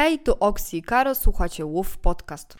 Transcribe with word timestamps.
Hej, 0.00 0.18
tu 0.18 0.34
Oksi 0.40 0.76
i 0.76 0.82
Karo, 0.82 1.14
słuchacie 1.14 1.64
Łów 1.64 1.98
Podcast. 1.98 2.56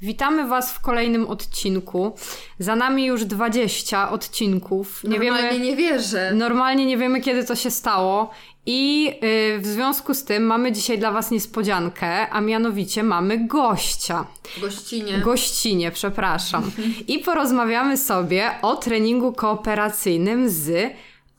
Witamy 0.00 0.48
Was 0.48 0.72
w 0.72 0.80
kolejnym 0.80 1.26
odcinku. 1.26 2.12
Za 2.58 2.76
nami 2.76 3.04
już 3.04 3.24
20 3.24 4.10
odcinków. 4.10 5.04
Nie 5.04 5.10
Normalnie 5.10 5.50
wiemy, 5.50 5.64
nie 5.64 5.76
wierzę. 5.76 6.32
Normalnie 6.34 6.86
nie 6.86 6.96
wiemy, 6.96 7.20
kiedy 7.20 7.44
to 7.44 7.56
się 7.56 7.70
stało. 7.70 8.30
I 8.66 9.04
yy, 9.04 9.58
w 9.58 9.66
związku 9.66 10.14
z 10.14 10.24
tym 10.24 10.42
mamy 10.42 10.72
dzisiaj 10.72 10.98
dla 10.98 11.12
Was 11.12 11.30
niespodziankę, 11.30 12.30
a 12.30 12.40
mianowicie 12.40 13.02
mamy 13.02 13.46
gościa. 13.46 14.26
Gościnie. 14.60 15.18
Gościnie, 15.18 15.90
przepraszam. 15.90 16.70
I 17.08 17.18
porozmawiamy 17.18 17.96
sobie 17.96 18.50
o 18.62 18.76
treningu 18.76 19.32
kooperacyjnym 19.32 20.48
z 20.48 20.92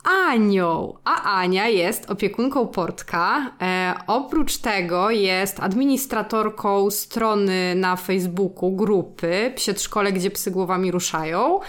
Anią. 0.03 0.93
A 1.03 1.39
Ania 1.39 1.67
jest 1.67 2.11
opiekunką 2.11 2.67
Portka. 2.67 3.51
E, 3.61 3.93
oprócz 4.07 4.57
tego 4.57 5.09
jest 5.09 5.59
administratorką 5.59 6.91
strony 6.91 7.75
na 7.75 7.95
Facebooku, 7.95 8.75
grupy 8.75 9.51
Przedszkole, 9.55 10.11
gdzie 10.11 10.31
psy 10.31 10.51
głowami 10.51 10.91
ruszają. 10.91 11.59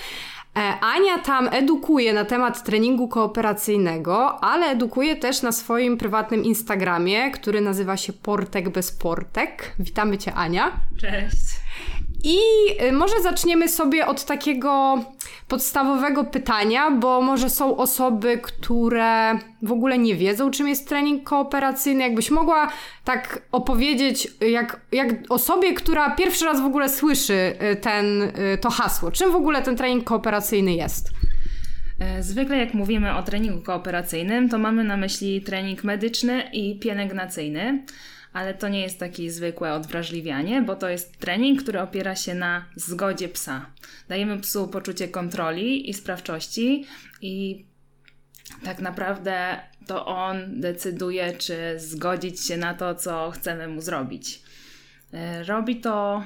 E, 0.57 0.81
Ania 0.81 1.19
tam 1.19 1.49
edukuje 1.53 2.13
na 2.13 2.25
temat 2.25 2.65
treningu 2.65 3.09
kooperacyjnego, 3.09 4.45
ale 4.45 4.67
edukuje 4.67 5.17
też 5.17 5.43
na 5.43 5.53
swoim 5.53 5.99
prywatnym 5.99 6.45
Instagramie, 6.45 7.31
który 7.31 7.61
nazywa 7.61 7.97
się 7.97 8.13
Portek 8.13 8.69
bez 8.69 8.93
Portek. 8.93 9.75
Witamy 9.79 10.19
Cię, 10.19 10.35
Ania. 10.35 10.73
Cześć. 11.01 11.65
I 12.25 12.39
y, 12.83 12.93
może 12.93 13.23
zaczniemy 13.23 13.69
sobie 13.69 14.07
od 14.07 14.25
takiego 14.25 14.99
podstawowego 15.49 16.25
pytania, 16.25 16.91
bo 16.91 17.21
może 17.21 17.51
są 17.51 17.77
osoby, 17.77 18.39
które 18.43 19.39
w 19.63 19.73
ogóle 19.73 19.99
nie 19.99 20.15
wiedzą, 20.15 20.51
czym 20.51 20.69
jest 20.69 20.89
trening 20.89 21.25
kooperacyjny. 21.25 22.03
Jakbyś 22.03 22.31
mogła 22.31 22.71
tak 23.05 23.43
opowiedzieć, 23.53 24.29
jak, 24.51 24.81
jak 24.93 25.09
osobie, 25.29 25.75
która 25.75 26.11
pierwszy 26.11 26.45
raz 26.45 26.61
w 26.61 26.65
ogóle 26.65 26.89
słyszy 26.89 27.57
y, 27.73 27.77
ten, 27.77 28.23
y, 28.23 28.59
to 28.61 28.71
hasło, 28.71 29.11
czym 29.11 29.33
w 29.33 29.37
ogóle 29.37 29.63
ten 29.63 29.77
trening 29.77 30.05
kooperacyjny 30.05 30.75
jest? 30.75 31.11
E, 31.99 32.23
zwykle 32.23 32.59
jak 32.59 32.75
mówimy 32.75 33.17
o 33.17 33.23
treningu 33.23 33.63
kooperacyjnym, 33.63 34.49
to 34.49 34.59
mamy 34.59 34.85
na 34.85 34.97
myśli 34.97 35.43
trening 35.43 35.85
medyczny 35.85 36.43
i 36.53 36.79
pielęgnacyjny 36.79 37.85
ale 38.35 38.55
to 38.55 38.69
nie 38.69 38.81
jest 38.81 38.99
takie 38.99 39.31
zwykłe 39.31 39.73
odwrażliwianie, 39.73 40.63
bo 40.63 40.77
to 40.77 40.89
jest 40.89 41.19
trening, 41.19 41.63
który 41.63 41.81
opiera 41.81 42.17
się 42.17 42.35
na 42.35 42.65
zgodzie 42.77 43.29
psa. 43.29 43.67
Dajemy 44.09 44.41
psu 44.41 44.69
poczucie 44.69 45.09
kontroli 45.09 45.91
i 45.91 45.95
sprawczości 45.95 46.87
i 47.21 47.67
tak 48.65 48.79
naprawdę 48.79 49.61
to 49.87 50.07
on 50.07 50.61
decyduje, 50.61 51.33
czy 51.33 51.75
zgodzić 51.77 52.47
się 52.47 52.57
na 52.57 52.75
to, 52.75 52.95
co 52.95 53.31
chcemy 53.31 53.69
mu 53.69 53.81
zrobić. 53.81 54.43
E, 55.13 55.45
robi 55.45 55.77
to 55.77 56.23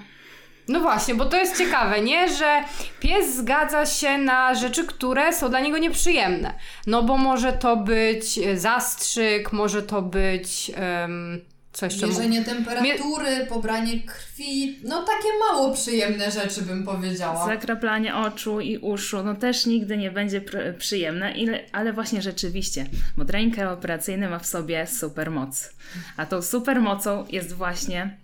no 0.68 0.80
właśnie, 0.80 1.14
bo 1.14 1.24
to 1.24 1.36
jest 1.36 1.58
ciekawe, 1.58 2.00
nie? 2.00 2.34
Że 2.34 2.64
pies 3.00 3.36
zgadza 3.36 3.86
się 3.86 4.18
na 4.18 4.54
rzeczy, 4.54 4.86
które 4.86 5.32
są 5.32 5.48
dla 5.48 5.60
niego 5.60 5.78
nieprzyjemne. 5.78 6.54
No 6.86 7.02
bo 7.02 7.18
może 7.18 7.52
to 7.52 7.76
być 7.76 8.40
zastrzyk, 8.54 9.52
może 9.52 9.82
to 9.82 10.02
być. 10.02 10.72
Um 11.02 11.57
co 11.78 11.86
jeszcze 11.86 12.06
Mierzenie 12.06 12.44
temperatury, 12.44 13.46
pobranie 13.48 14.02
krwi, 14.02 14.78
no 14.84 15.02
takie 15.02 15.28
mało 15.40 15.74
przyjemne 15.74 16.30
rzeczy 16.30 16.62
bym 16.62 16.84
powiedziała. 16.84 17.46
Zakraplanie 17.46 18.16
oczu 18.16 18.60
i 18.60 18.78
uszu, 18.78 19.22
no 19.22 19.34
też 19.34 19.66
nigdy 19.66 19.96
nie 19.96 20.10
będzie 20.10 20.40
pr- 20.40 20.76
przyjemne, 20.76 21.34
ale 21.72 21.92
właśnie 21.92 22.22
rzeczywiście, 22.22 22.86
bo 23.16 23.24
trening 23.24 23.58
operacyjny 23.58 24.28
ma 24.28 24.38
w 24.38 24.46
sobie 24.46 24.86
supermoc. 24.86 25.74
A 26.16 26.26
tą 26.26 26.42
supermocą 26.42 27.26
jest 27.30 27.52
właśnie 27.52 28.16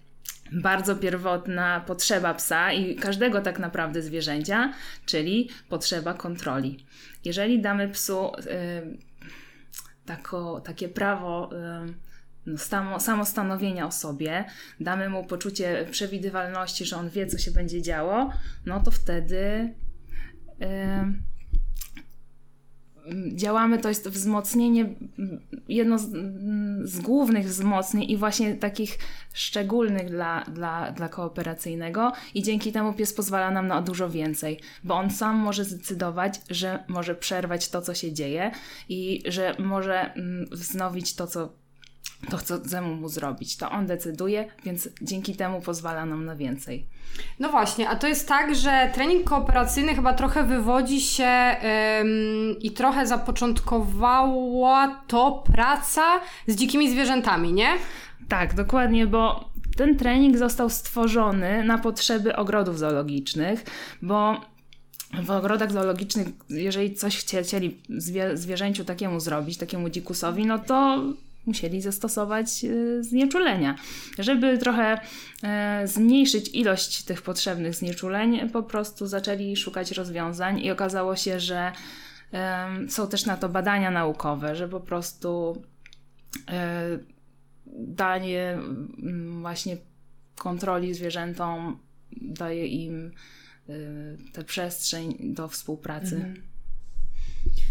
bardzo 0.53 0.97
pierwotna 0.97 1.81
potrzeba 1.87 2.35
psa 2.35 2.73
i 2.73 2.97
każdego 2.97 3.41
tak 3.41 3.59
naprawdę 3.59 4.03
zwierzęcia, 4.03 4.73
czyli 5.07 5.51
potrzeba 5.69 6.15
kontroli. 6.15 6.87
Jeżeli 7.25 7.61
damy 7.61 7.89
psu 7.89 8.33
y, 8.37 8.43
tako, 10.07 10.61
takie 10.61 10.89
prawo 10.89 11.51
y, 11.53 12.14
no, 12.47 12.59
samo, 12.59 13.01
samostanowienia 13.01 13.87
o 13.87 13.93
sobie, 13.93 14.45
damy 14.81 15.09
mu 15.09 15.25
poczucie 15.25 15.87
przewidywalności, 15.91 16.85
że 16.85 16.97
on 16.97 17.11
wie, 17.11 17.27
co 17.27 17.39
się 17.39 17.51
będzie 17.51 17.83
działo, 17.83 18.31
no 18.67 18.81
to 18.81 18.91
wtedy 18.91 19.75
yy, 20.61 20.67
działamy, 23.35 23.79
to 23.79 23.89
jest 23.89 24.09
wzmocnienie, 24.09 24.95
jedno 25.69 25.99
z, 25.99 26.11
z, 26.83 27.01
głównych 27.01 27.47
wzmocnień 27.47 28.11
i 28.11 28.17
właśnie 28.17 28.55
takich 28.55 28.99
szczególnych 29.33 30.11
dla, 30.11 30.45
dla, 30.45 30.93
dla 30.93 31.09
kooperacyjnego 31.09 32.13
i 32.35 32.43
dzięki 32.43 32.73
temu 32.73 32.93
pies 32.93 33.15
pozwala 33.15 33.51
nam 33.51 33.67
na 33.67 33.83
dużo 33.83 34.11
więcej, 34.11 34.61
bo 34.85 34.95
on 34.95 35.11
sam 35.11 35.37
może 35.37 35.65
zdecydować, 35.65 36.41
że 36.51 36.85
może 36.89 37.15
przerwać 37.15 37.69
to, 37.69 37.83
co 37.83 37.95
się 37.95 38.13
dzieje 38.13 38.51
i 38.89 39.23
że 39.27 39.55
może 39.59 40.15
wznowić 40.51 41.15
to, 41.15 41.27
co 41.27 41.64
to 42.31 42.37
chcemy 42.37 42.89
mu 42.89 43.09
zrobić. 43.09 43.57
To 43.57 43.71
on 43.71 43.87
decyduje, 43.87 44.49
więc 44.65 44.89
dzięki 45.03 45.37
temu 45.37 45.61
pozwala 45.61 46.07
nam 46.07 46.25
na 46.25 46.37
więcej. 46.37 46.87
No 47.39 47.49
właśnie, 47.49 47.89
a 47.89 47.97
to 47.97 48.07
jest 48.07 48.29
tak, 48.29 48.55
że 48.55 48.91
trening 48.95 49.25
kooperacyjny 49.25 49.95
chyba 49.95 50.15
trochę 50.15 50.45
wywodzi 50.45 51.01
się 51.01 51.57
ym, 52.01 52.57
i 52.61 52.71
trochę 52.71 53.07
zapoczątkowała 53.07 55.03
to 55.07 55.45
praca 55.53 56.21
z 56.47 56.57
dzikimi 56.57 56.91
zwierzętami, 56.91 57.53
nie? 57.53 57.69
Tak, 58.29 58.55
dokładnie, 58.55 59.07
bo 59.07 59.51
ten 59.77 59.97
trening 59.97 60.39
został 60.39 60.71
stworzony 60.71 61.65
na 61.65 61.79
potrzeby 61.79 62.37
ogrodów 62.37 62.79
zoologicznych, 62.79 63.65
bo 64.03 64.41
w 65.23 65.31
ogrodach 65.31 65.73
zoologicznych, 65.73 66.29
jeżeli 66.49 66.95
coś 66.95 67.17
chcieli 67.19 67.81
zwierzęciu 68.35 68.85
takiemu 68.85 69.21
zrobić, 69.21 69.59
takiemu 69.59 69.91
dzikusowi, 69.91 70.47
no 70.47 70.59
to 70.59 71.03
musieli 71.47 71.81
zastosować 71.81 72.65
e, 72.65 73.03
znieczulenia. 73.03 73.77
Żeby 74.19 74.59
trochę 74.59 75.01
e, 75.43 75.89
zmniejszyć 75.89 76.49
ilość 76.55 77.03
tych 77.03 77.23
potrzebnych 77.23 77.75
znieczuleń, 77.75 78.51
po 78.51 78.63
prostu 78.63 79.07
zaczęli 79.07 79.57
szukać 79.57 79.93
rozwiązań 79.93 80.61
i 80.61 80.71
okazało 80.71 81.17
się, 81.17 81.41
że 81.41 81.73
są 82.89 83.09
też 83.09 83.27
na 83.27 83.37
to 83.37 83.49
badania 83.49 83.91
naukowe, 83.91 84.57
że 84.57 84.69
po 84.69 84.81
prostu 84.81 85.63
e, 86.51 86.99
danie 87.77 88.59
właśnie 89.41 89.77
kontroli 90.37 90.95
zwierzętom 90.95 91.79
daje 92.13 92.67
im 92.67 93.13
tę 94.33 94.45
przestrzeń 94.45 95.17
do 95.21 95.49
współpracy. 95.49 96.17
Mhm. 96.17 96.54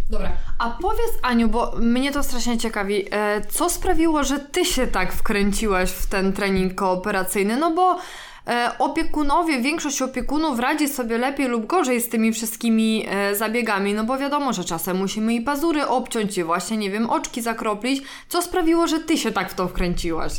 Dobra, 0.09 0.31
a 0.59 0.69
powiedz 0.69 1.11
Aniu, 1.21 1.47
bo 1.47 1.71
mnie 1.79 2.11
to 2.11 2.23
strasznie 2.23 2.57
ciekawi, 2.57 3.05
e, 3.11 3.41
co 3.41 3.69
sprawiło, 3.69 4.23
że 4.23 4.39
ty 4.39 4.65
się 4.65 4.87
tak 4.87 5.13
wkręciłaś 5.13 5.89
w 5.89 6.05
ten 6.07 6.33
trening 6.33 6.75
kooperacyjny? 6.75 7.57
No 7.57 7.71
bo 7.71 7.99
e, 8.47 8.71
opiekunowie, 8.79 9.61
większość 9.61 10.01
opiekunów 10.01 10.59
radzi 10.59 10.87
sobie 10.87 11.17
lepiej 11.17 11.47
lub 11.47 11.65
gorzej 11.65 12.01
z 12.01 12.09
tymi 12.09 12.33
wszystkimi 12.33 13.05
e, 13.09 13.35
zabiegami, 13.35 13.93
no 13.93 14.03
bo 14.03 14.17
wiadomo, 14.17 14.53
że 14.53 14.63
czasem 14.63 14.97
musimy 14.97 15.33
i 15.33 15.41
pazury 15.41 15.87
obciąć, 15.87 16.37
i 16.37 16.43
właśnie, 16.43 16.77
nie 16.77 16.91
wiem, 16.91 17.09
oczki 17.09 17.41
zakroplić. 17.41 18.03
Co 18.29 18.41
sprawiło, 18.41 18.87
że 18.87 18.99
ty 18.99 19.17
się 19.17 19.31
tak 19.31 19.51
w 19.51 19.55
to 19.55 19.67
wkręciłaś? 19.67 20.33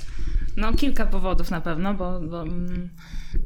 No, 0.56 0.72
kilka 0.72 1.06
powodów 1.06 1.51
na 1.51 1.61
pewno, 1.61 1.95
bo, 1.95 2.21
bo, 2.21 2.43
mm, 2.43 2.89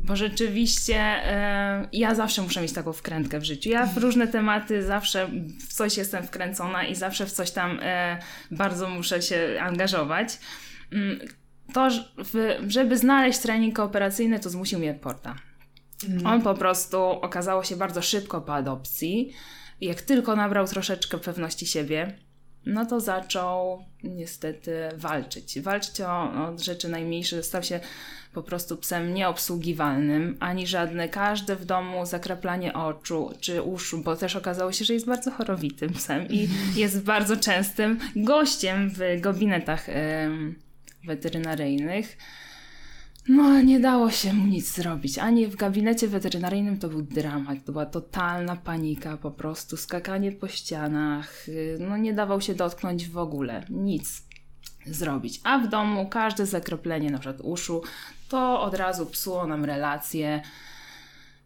bo 0.08 0.16
rzeczywiście 0.16 0.96
e, 0.96 1.88
ja 1.92 2.14
zawsze 2.14 2.42
muszę 2.42 2.62
mieć 2.62 2.72
taką 2.72 2.92
wkrętkę 2.92 3.40
w 3.40 3.44
życiu. 3.44 3.70
Ja 3.70 3.86
w 3.86 3.96
różne 3.96 4.28
tematy 4.28 4.82
zawsze 4.82 5.28
w 5.68 5.72
coś 5.72 5.96
jestem 5.96 6.26
wkręcona 6.26 6.86
i 6.86 6.94
zawsze 6.94 7.26
w 7.26 7.32
coś 7.32 7.50
tam 7.50 7.78
e, 7.82 8.18
bardzo 8.50 8.88
muszę 8.88 9.22
się 9.22 9.58
angażować. 9.60 10.38
Mm, 10.92 11.18
to, 11.72 11.88
żeby 12.68 12.98
znaleźć 12.98 13.38
trening 13.38 13.76
kooperacyjny, 13.76 14.40
to 14.40 14.50
zmusił 14.50 14.78
mnie 14.78 14.94
Porta. 14.94 15.36
Mm. 16.08 16.26
On 16.26 16.42
po 16.42 16.54
prostu 16.54 16.98
okazało 17.02 17.64
się 17.64 17.76
bardzo 17.76 18.02
szybko 18.02 18.40
po 18.40 18.54
adopcji. 18.54 19.32
Jak 19.80 20.02
tylko 20.02 20.36
nabrał 20.36 20.66
troszeczkę 20.66 21.18
pewności 21.18 21.66
siebie, 21.66 22.18
no 22.66 22.86
to 22.86 23.00
zaczął 23.00 23.84
niestety 24.02 24.88
walczyć. 24.96 25.60
Walczyć 25.60 26.00
o, 26.00 26.22
o 26.22 26.58
rzeczy 26.58 26.88
najmniejsze, 26.88 27.42
stał 27.42 27.62
się 27.62 27.80
po 28.38 28.42
prostu 28.42 28.76
psem 28.76 29.14
nieobsługiwalnym, 29.14 30.36
ani 30.40 30.66
żadne, 30.66 31.08
każde 31.08 31.56
w 31.56 31.64
domu 31.64 32.06
zakraplanie 32.06 32.72
oczu 32.72 33.30
czy 33.40 33.62
uszu, 33.62 33.98
bo 33.98 34.16
też 34.16 34.36
okazało 34.36 34.72
się, 34.72 34.84
że 34.84 34.94
jest 34.94 35.06
bardzo 35.06 35.30
chorowitym 35.30 35.90
psem 35.92 36.28
i 36.30 36.48
jest 36.82 37.02
bardzo 37.02 37.36
częstym 37.36 37.98
gościem 38.16 38.90
w 38.90 39.20
gabinetach 39.20 39.86
weterynaryjnych. 41.04 42.16
No, 43.28 43.62
nie 43.62 43.80
dało 43.80 44.10
się 44.10 44.32
mu 44.32 44.46
nic 44.46 44.74
zrobić. 44.74 45.18
Ani 45.18 45.46
w 45.46 45.56
gabinecie 45.56 46.08
weterynaryjnym 46.08 46.78
to 46.78 46.88
był 46.88 47.02
dramat. 47.02 47.64
To 47.64 47.72
była 47.72 47.86
totalna 47.86 48.56
panika, 48.56 49.16
po 49.16 49.30
prostu 49.30 49.76
skakanie 49.76 50.32
po 50.32 50.48
ścianach. 50.48 51.46
No, 51.78 51.96
nie 51.96 52.14
dawał 52.14 52.40
się 52.40 52.54
dotknąć 52.54 53.08
w 53.08 53.18
ogóle. 53.18 53.64
Nic. 53.70 54.27
Zrobić. 54.94 55.40
A 55.44 55.58
w 55.58 55.68
domu 55.68 56.08
każde 56.08 56.46
zakroplenie 56.46 57.10
na 57.10 57.18
przykład 57.18 57.40
uszu 57.40 57.82
to 58.28 58.60
od 58.62 58.74
razu 58.74 59.06
psuło 59.06 59.46
nam 59.46 59.64
relacje. 59.64 60.42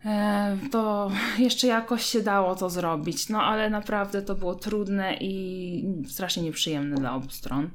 E, 0.04 0.58
to 0.70 1.10
jeszcze 1.38 1.66
jakoś 1.66 2.04
się 2.04 2.22
dało 2.22 2.56
to 2.56 2.70
zrobić, 2.70 3.28
no 3.28 3.42
ale 3.42 3.70
naprawdę 3.70 4.22
to 4.22 4.34
było 4.34 4.54
trudne 4.54 5.16
i 5.20 6.04
strasznie 6.08 6.42
nieprzyjemne 6.42 6.96
dla 6.96 7.14
obu 7.14 7.30
stron. 7.30 7.70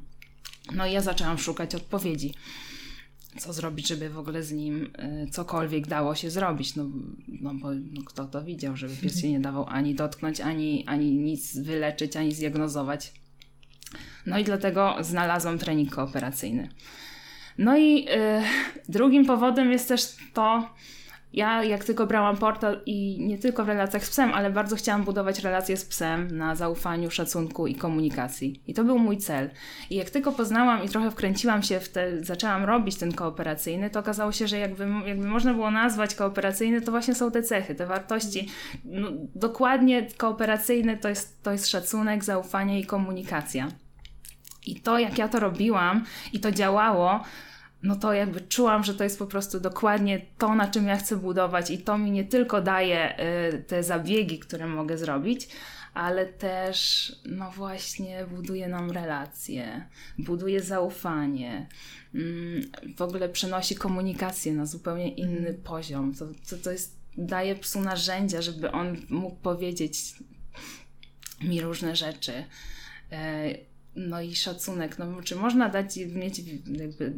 No 0.75 0.86
i 0.86 0.92
ja 0.92 1.02
zaczęłam 1.02 1.38
szukać 1.38 1.75
odpowiedzi 1.75 2.34
co 3.40 3.54
zrobić, 3.54 3.88
żeby 3.88 4.10
w 4.10 4.18
ogóle 4.18 4.44
z 4.44 4.52
nim 4.52 4.90
y, 5.25 5.31
cokolwiek 5.31 5.88
dało 5.88 6.16
się 6.16 6.30
zrobić. 6.30 6.75
No, 6.75 6.86
no 7.28 7.54
bo 7.54 7.72
no, 7.74 8.02
kto 8.06 8.25
to 8.25 8.44
widział, 8.44 8.78
żeby 8.78 8.96
pies 8.96 9.22
się 9.22 9.31
nie 9.31 9.40
dawał 9.40 9.66
ani 9.68 9.96
dotknąć, 9.96 10.42
ani, 10.42 10.84
ani 10.88 11.12
nic 11.12 11.58
wyleczyć, 11.58 12.18
ani 12.18 12.31
zdiagnozować. 12.31 13.14
No 14.28 14.40
i 14.40 14.44
dlatego 14.44 14.96
znalazłam 15.02 15.58
trening 15.58 15.96
kooperacyjny. 15.96 16.70
No 17.58 17.78
i 17.78 18.08
y, 18.10 18.90
drugim 18.90 19.26
powodem 19.26 19.72
jest 19.72 19.88
też 19.88 20.16
to, 20.34 20.70
ja 21.34 21.64
jak 21.64 21.84
tylko 21.84 22.08
brałam 22.08 22.38
portal 22.38 22.82
i 22.86 23.18
nie 23.20 23.38
tylko 23.38 23.66
w 23.66 23.68
relacjach 23.68 24.06
z 24.06 24.10
psem, 24.10 24.34
ale 24.34 24.52
bardzo 24.52 24.76
chciałam 24.76 25.04
budować 25.04 25.40
relacje 25.40 25.78
z 25.78 25.86
psem 25.86 26.38
na 26.38 26.56
zaufaniu, 26.56 27.12
szacunku 27.12 27.68
i 27.68 27.76
komunikacji. 27.76 28.62
I 28.68 28.74
to 28.74 28.84
był 28.84 29.00
mój 29.00 29.18
cel. 29.18 29.50
I 29.90 29.96
jak 29.96 30.10
tylko 30.10 30.32
poznałam 30.32 30.84
i 30.84 30.90
trochę 30.90 31.12
wkręciłam 31.12 31.64
się 31.64 31.80
w 31.80 31.90
te, 31.90 32.24
zaczęłam 32.24 32.64
robić 32.66 32.96
ten 32.96 33.12
kooperacyjny, 33.12 33.90
to 33.90 34.00
okazało 34.00 34.32
się, 34.32 34.48
że 34.48 34.58
jakby, 34.58 34.88
jakby 35.06 35.28
można 35.28 35.54
było 35.54 35.72
nazwać 35.72 36.16
kooperacyjny, 36.16 36.82
to 36.82 36.92
właśnie 36.92 37.16
są 37.16 37.32
te 37.32 37.44
cechy, 37.44 37.76
te 37.76 37.86
wartości. 37.86 38.50
No, 38.86 39.08
dokładnie 39.36 40.08
kooperacyjny 40.18 40.98
to 40.98 41.10
jest, 41.10 41.44
to 41.44 41.52
jest 41.52 41.68
szacunek, 41.68 42.24
zaufanie 42.24 42.80
i 42.80 42.86
komunikacja. 42.86 43.68
I 44.68 44.81
to, 44.81 45.00
jak 45.00 45.18
ja 45.18 45.28
to 45.28 45.40
robiłam 45.40 46.06
i 46.34 46.40
to 46.40 46.52
działało, 46.52 47.24
no 47.84 47.96
to 47.96 48.14
jakby 48.14 48.42
czułam, 48.42 48.84
że 48.84 48.94
to 48.94 49.04
jest 49.04 49.19
po 49.19 49.28
prostu 49.28 49.60
dokładnie 49.60 50.22
to, 50.38 50.56
na 50.56 50.68
czym 50.68 50.88
ja 50.88 50.98
chcę 50.98 51.16
budować 51.16 51.72
i 51.72 51.78
to 51.78 51.98
mi 51.98 52.12
nie 52.12 52.24
tylko 52.24 52.62
daje 52.62 53.19
y, 53.54 53.64
te 53.64 53.84
zabiegi, 53.84 54.40
które 54.40 54.68
mogę 54.68 54.98
zrobić, 54.98 55.48
ale 55.94 56.25
też 56.25 57.12
no 57.25 57.52
właśnie 57.52 58.25
buduje 58.25 58.68
nam 58.68 58.92
relacje, 58.92 59.90
buduje 60.18 60.62
zaufanie, 60.62 61.68
mm, 62.16 62.62
w 62.98 63.02
ogóle 63.02 63.30
przenosi 63.30 63.75
komunikację 63.75 64.54
na 64.54 64.66
zupełnie 64.66 65.10
inny 65.10 65.54
poziom. 65.54 66.14
To, 66.16 66.25
to, 66.50 66.58
to 66.64 66.72
jest, 66.72 66.98
daje 67.18 67.56
psu 67.56 67.81
narzędzia, 67.81 68.42
żeby 68.42 68.72
on 68.72 68.98
mógł 69.10 69.36
powiedzieć 69.36 70.16
mi 71.42 71.62
różne 71.62 71.96
rzeczy 71.96 72.44
e, 73.12 73.54
no 73.98 74.22
i 74.22 74.36
szacunek. 74.36 75.00
No, 75.00 75.22
czy 75.24 75.36
można 75.36 75.70
dać, 75.70 75.98
mieć, 75.98 76.42
jakby, 76.68 77.14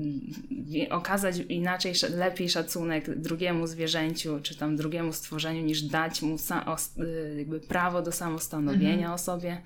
okazać 0.90 1.38
inaczej, 1.50 1.94
lepiej 2.16 2.50
szacunek 2.50 3.20
drugiemu 3.20 3.68
zwierzęciu, 3.68 4.40
czy 4.44 4.58
tam 4.58 4.76
drugiemu 4.76 5.14
stworzeniu, 5.14 5.62
niż 5.64 5.82
dać 5.82 6.22
mu 6.22 6.36
y, 6.36 7.36
jakby 7.38 7.60
prawo 7.60 8.02
do 8.02 8.12
samostanowienia 8.12 8.94
mhm. 8.94 9.14
o 9.14 9.18
sobie? 9.18 9.62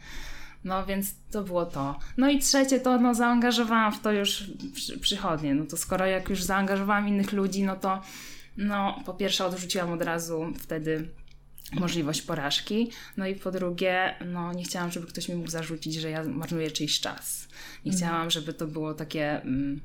No 0.64 0.86
więc 0.86 1.16
to 1.32 1.44
było 1.44 1.66
to. 1.66 2.00
No 2.18 2.30
i 2.30 2.40
trzecie 2.40 2.80
to 2.80 3.00
no, 3.00 3.16
zaangażowałam 3.16 3.94
w 3.94 4.02
to 4.02 4.12
już 4.12 4.44
przychodnie. 5.02 5.56
No 5.56 5.66
to 5.66 5.78
skoro 5.78 6.06
jak 6.06 6.30
już 6.30 6.44
zaangażowałam 6.44 7.08
innych 7.08 7.34
ludzi, 7.34 7.64
no 7.64 7.76
to 7.76 8.02
no 8.58 9.00
po 9.06 9.14
pierwsze 9.14 9.46
odrzuciłam 9.46 9.92
od 9.92 10.02
razu 10.02 10.54
wtedy 10.60 11.08
możliwość 11.76 12.22
porażki. 12.22 12.92
No 13.18 13.28
i 13.28 13.36
po 13.36 13.52
drugie, 13.52 14.16
no 14.26 14.54
nie 14.54 14.64
chciałam, 14.64 14.92
żeby 14.92 15.08
ktoś 15.08 15.30
mi 15.30 15.36
mógł 15.36 15.50
zarzucić, 15.50 15.94
że 15.94 16.10
ja 16.10 16.24
marnuję 16.24 16.72
czyjś 16.72 17.00
czas. 17.00 17.48
Nie 17.86 17.92
mhm. 17.92 17.98
chciałam, 17.98 18.32
żeby 18.32 18.54
to 18.54 18.68
było 18.68 18.94
takie, 18.94 19.42
mm, 19.42 19.82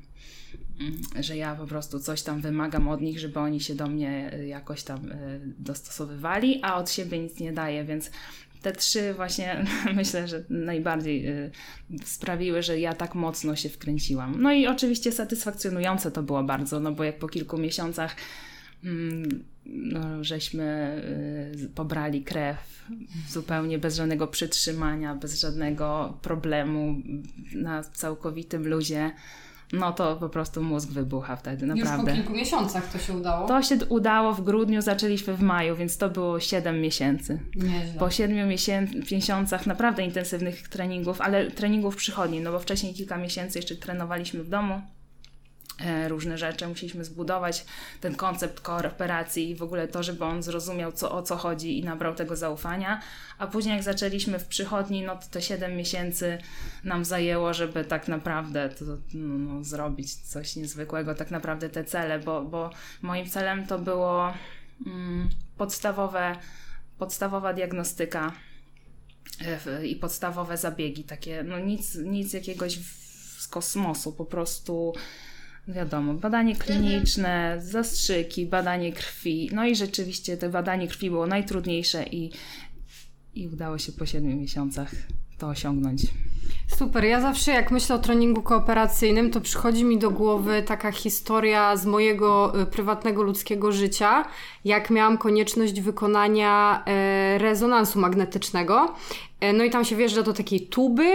mm, 0.79 1.01
że 1.19 1.37
ja 1.37 1.55
po 1.55 1.67
prostu 1.67 1.99
coś 1.99 2.21
tam 2.21 2.41
wymagam 2.41 2.87
od 2.87 3.01
nich, 3.01 3.19
żeby 3.19 3.39
oni 3.39 3.61
się 3.61 3.75
do 3.75 3.87
mnie 3.87 4.33
y, 4.33 4.47
jakoś 4.47 4.83
tam 4.83 5.11
y, 5.11 5.41
dostosowywali, 5.57 6.59
a 6.63 6.75
od 6.75 6.91
siebie 6.91 7.19
nic 7.19 7.39
nie 7.39 7.53
daję, 7.53 7.85
więc 7.85 8.11
te 8.61 8.71
trzy 8.71 9.13
właśnie 9.13 9.65
myślę, 9.95 10.27
że 10.27 10.43
najbardziej 10.49 11.27
y, 11.27 11.51
sprawiły, 12.05 12.63
że 12.63 12.79
ja 12.79 12.93
tak 12.93 13.15
mocno 13.15 13.55
się 13.55 13.69
wkręciłam. 13.69 14.41
No 14.41 14.53
i 14.53 14.67
oczywiście 14.67 15.11
satysfakcjonujące 15.11 16.11
to 16.11 16.23
było 16.23 16.43
bardzo, 16.43 16.79
no 16.79 16.91
bo 16.91 17.03
jak 17.03 17.19
po 17.19 17.27
kilku 17.27 17.57
miesiącach 17.57 18.15
mm, 18.83 19.43
no, 19.73 20.23
żeśmy 20.23 20.95
y, 21.65 21.69
pobrali 21.75 22.23
krew 22.23 22.57
zupełnie 23.29 23.79
bez 23.79 23.95
żadnego 23.95 24.27
przytrzymania, 24.27 25.15
bez 25.15 25.41
żadnego 25.41 26.17
problemu, 26.21 26.95
na 27.55 27.83
całkowitym 27.83 28.67
luzie. 28.67 29.11
No 29.73 29.93
to 29.93 30.15
po 30.15 30.29
prostu 30.29 30.63
mózg 30.63 30.89
wybucha 30.89 31.35
wtedy, 31.35 31.65
naprawdę. 31.65 32.11
Już 32.11 32.11
po 32.11 32.15
kilku 32.15 32.33
miesiącach 32.33 32.91
to 32.91 32.99
się 32.99 33.13
udało? 33.13 33.47
To 33.47 33.61
się 33.61 33.75
udało 33.89 34.33
w 34.33 34.41
grudniu, 34.41 34.81
zaczęliśmy 34.81 35.33
w 35.33 35.41
maju, 35.41 35.75
więc 35.75 35.97
to 35.97 36.09
było 36.09 36.39
7 36.39 36.81
miesięcy. 36.81 37.39
Nieźle. 37.55 37.99
Po 37.99 38.09
7 38.09 38.49
miesiącach 39.11 39.67
naprawdę 39.67 40.03
intensywnych 40.03 40.67
treningów, 40.67 41.21
ale 41.21 41.51
treningów 41.51 41.95
przychodni, 41.95 42.41
no 42.41 42.51
bo 42.51 42.59
wcześniej 42.59 42.93
kilka 42.93 43.17
miesięcy 43.17 43.59
jeszcze 43.59 43.75
trenowaliśmy 43.75 44.43
w 44.43 44.49
domu 44.49 44.81
różne 46.07 46.37
rzeczy. 46.37 46.67
Musieliśmy 46.67 47.03
zbudować 47.03 47.65
ten 48.01 48.15
koncept 48.15 48.59
kooperacji 48.59 49.49
i 49.49 49.55
w 49.55 49.63
ogóle 49.63 49.87
to, 49.87 50.03
żeby 50.03 50.25
on 50.25 50.43
zrozumiał, 50.43 50.91
co, 50.91 51.11
o 51.11 51.21
co 51.21 51.37
chodzi 51.37 51.79
i 51.79 51.83
nabrał 51.83 52.15
tego 52.15 52.35
zaufania. 52.35 53.01
A 53.37 53.47
później, 53.47 53.75
jak 53.75 53.83
zaczęliśmy 53.83 54.39
w 54.39 54.45
przychodni, 54.45 55.03
no 55.03 55.15
to 55.15 55.27
te 55.31 55.41
7 55.41 55.75
miesięcy 55.75 56.37
nam 56.83 57.05
zajęło, 57.05 57.53
żeby 57.53 57.85
tak 57.85 58.07
naprawdę 58.07 58.69
to, 58.69 58.85
no, 59.13 59.37
no, 59.37 59.63
zrobić 59.63 60.15
coś 60.15 60.55
niezwykłego, 60.55 61.15
tak 61.15 61.31
naprawdę 61.31 61.69
te 61.69 61.83
cele, 61.83 62.19
bo, 62.19 62.41
bo 62.41 62.69
moim 63.01 63.29
celem 63.29 63.67
to 63.67 63.79
było 63.79 64.33
mm, 64.87 65.29
podstawowe, 65.57 66.35
podstawowa 66.97 67.53
diagnostyka 67.53 68.31
e, 69.67 69.87
i 69.87 69.95
podstawowe 69.95 70.57
zabiegi, 70.57 71.03
takie, 71.03 71.43
no 71.43 71.59
nic, 71.59 71.95
nic 71.95 72.33
jakiegoś 72.33 72.79
z 73.37 73.47
kosmosu, 73.47 74.13
po 74.13 74.25
prostu 74.25 74.93
wiadomo, 75.73 76.13
badanie 76.13 76.55
kliniczne, 76.55 77.57
zastrzyki, 77.61 78.45
badanie 78.45 78.93
krwi. 78.93 79.49
No 79.53 79.65
i 79.65 79.75
rzeczywiście 79.75 80.37
to 80.37 80.49
badanie 80.49 80.87
krwi 80.87 81.09
było 81.09 81.27
najtrudniejsze 81.27 82.03
i, 82.03 82.31
i 83.35 83.47
udało 83.47 83.77
się 83.77 83.91
po 83.91 84.05
7 84.05 84.39
miesiącach 84.39 84.91
to 85.37 85.47
osiągnąć. 85.47 86.01
Super. 86.67 87.03
Ja 87.03 87.21
zawsze 87.21 87.51
jak 87.51 87.71
myślę 87.71 87.95
o 87.95 87.99
treningu 87.99 88.41
kooperacyjnym, 88.41 89.31
to 89.31 89.41
przychodzi 89.41 89.83
mi 89.83 89.97
do 89.97 90.11
głowy 90.11 90.63
taka 90.63 90.91
historia 90.91 91.77
z 91.77 91.85
mojego 91.85 92.61
y, 92.61 92.65
prywatnego 92.65 93.23
ludzkiego 93.23 93.71
życia, 93.71 94.25
jak 94.65 94.89
miałam 94.89 95.17
konieczność 95.17 95.81
wykonania 95.81 96.83
e, 96.85 97.37
rezonansu 97.37 97.99
magnetycznego. 97.99 98.95
E, 99.39 99.53
no 99.53 99.63
i 99.63 99.69
tam 99.69 99.85
się 99.85 99.95
wjeżdża 99.95 100.23
do 100.23 100.33
takiej 100.33 100.61
tuby, 100.61 101.11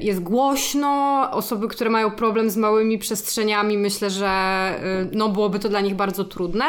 jest 0.00 0.20
głośno, 0.20 1.20
osoby, 1.30 1.68
które 1.68 1.90
mają 1.90 2.10
problem 2.10 2.50
z 2.50 2.56
małymi 2.56 2.98
przestrzeniami, 2.98 3.78
myślę, 3.78 4.10
że 4.10 4.28
e, 4.28 5.06
no, 5.12 5.28
byłoby 5.28 5.58
to 5.58 5.68
dla 5.68 5.80
nich 5.80 5.94
bardzo 5.94 6.24
trudne. 6.24 6.64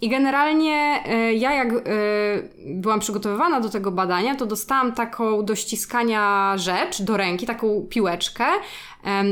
I 0.00 0.08
generalnie 0.08 1.02
ja 1.34 1.54
jak 1.54 1.68
byłam 2.66 3.00
przygotowywana 3.00 3.60
do 3.60 3.68
tego 3.68 3.90
badania, 3.90 4.34
to 4.34 4.46
dostałam 4.46 4.92
taką 4.92 5.44
do 5.44 5.54
ściskania 5.54 6.54
rzecz 6.56 7.02
do 7.02 7.16
ręki, 7.16 7.46
taką 7.46 7.86
piłeczkę. 7.90 8.44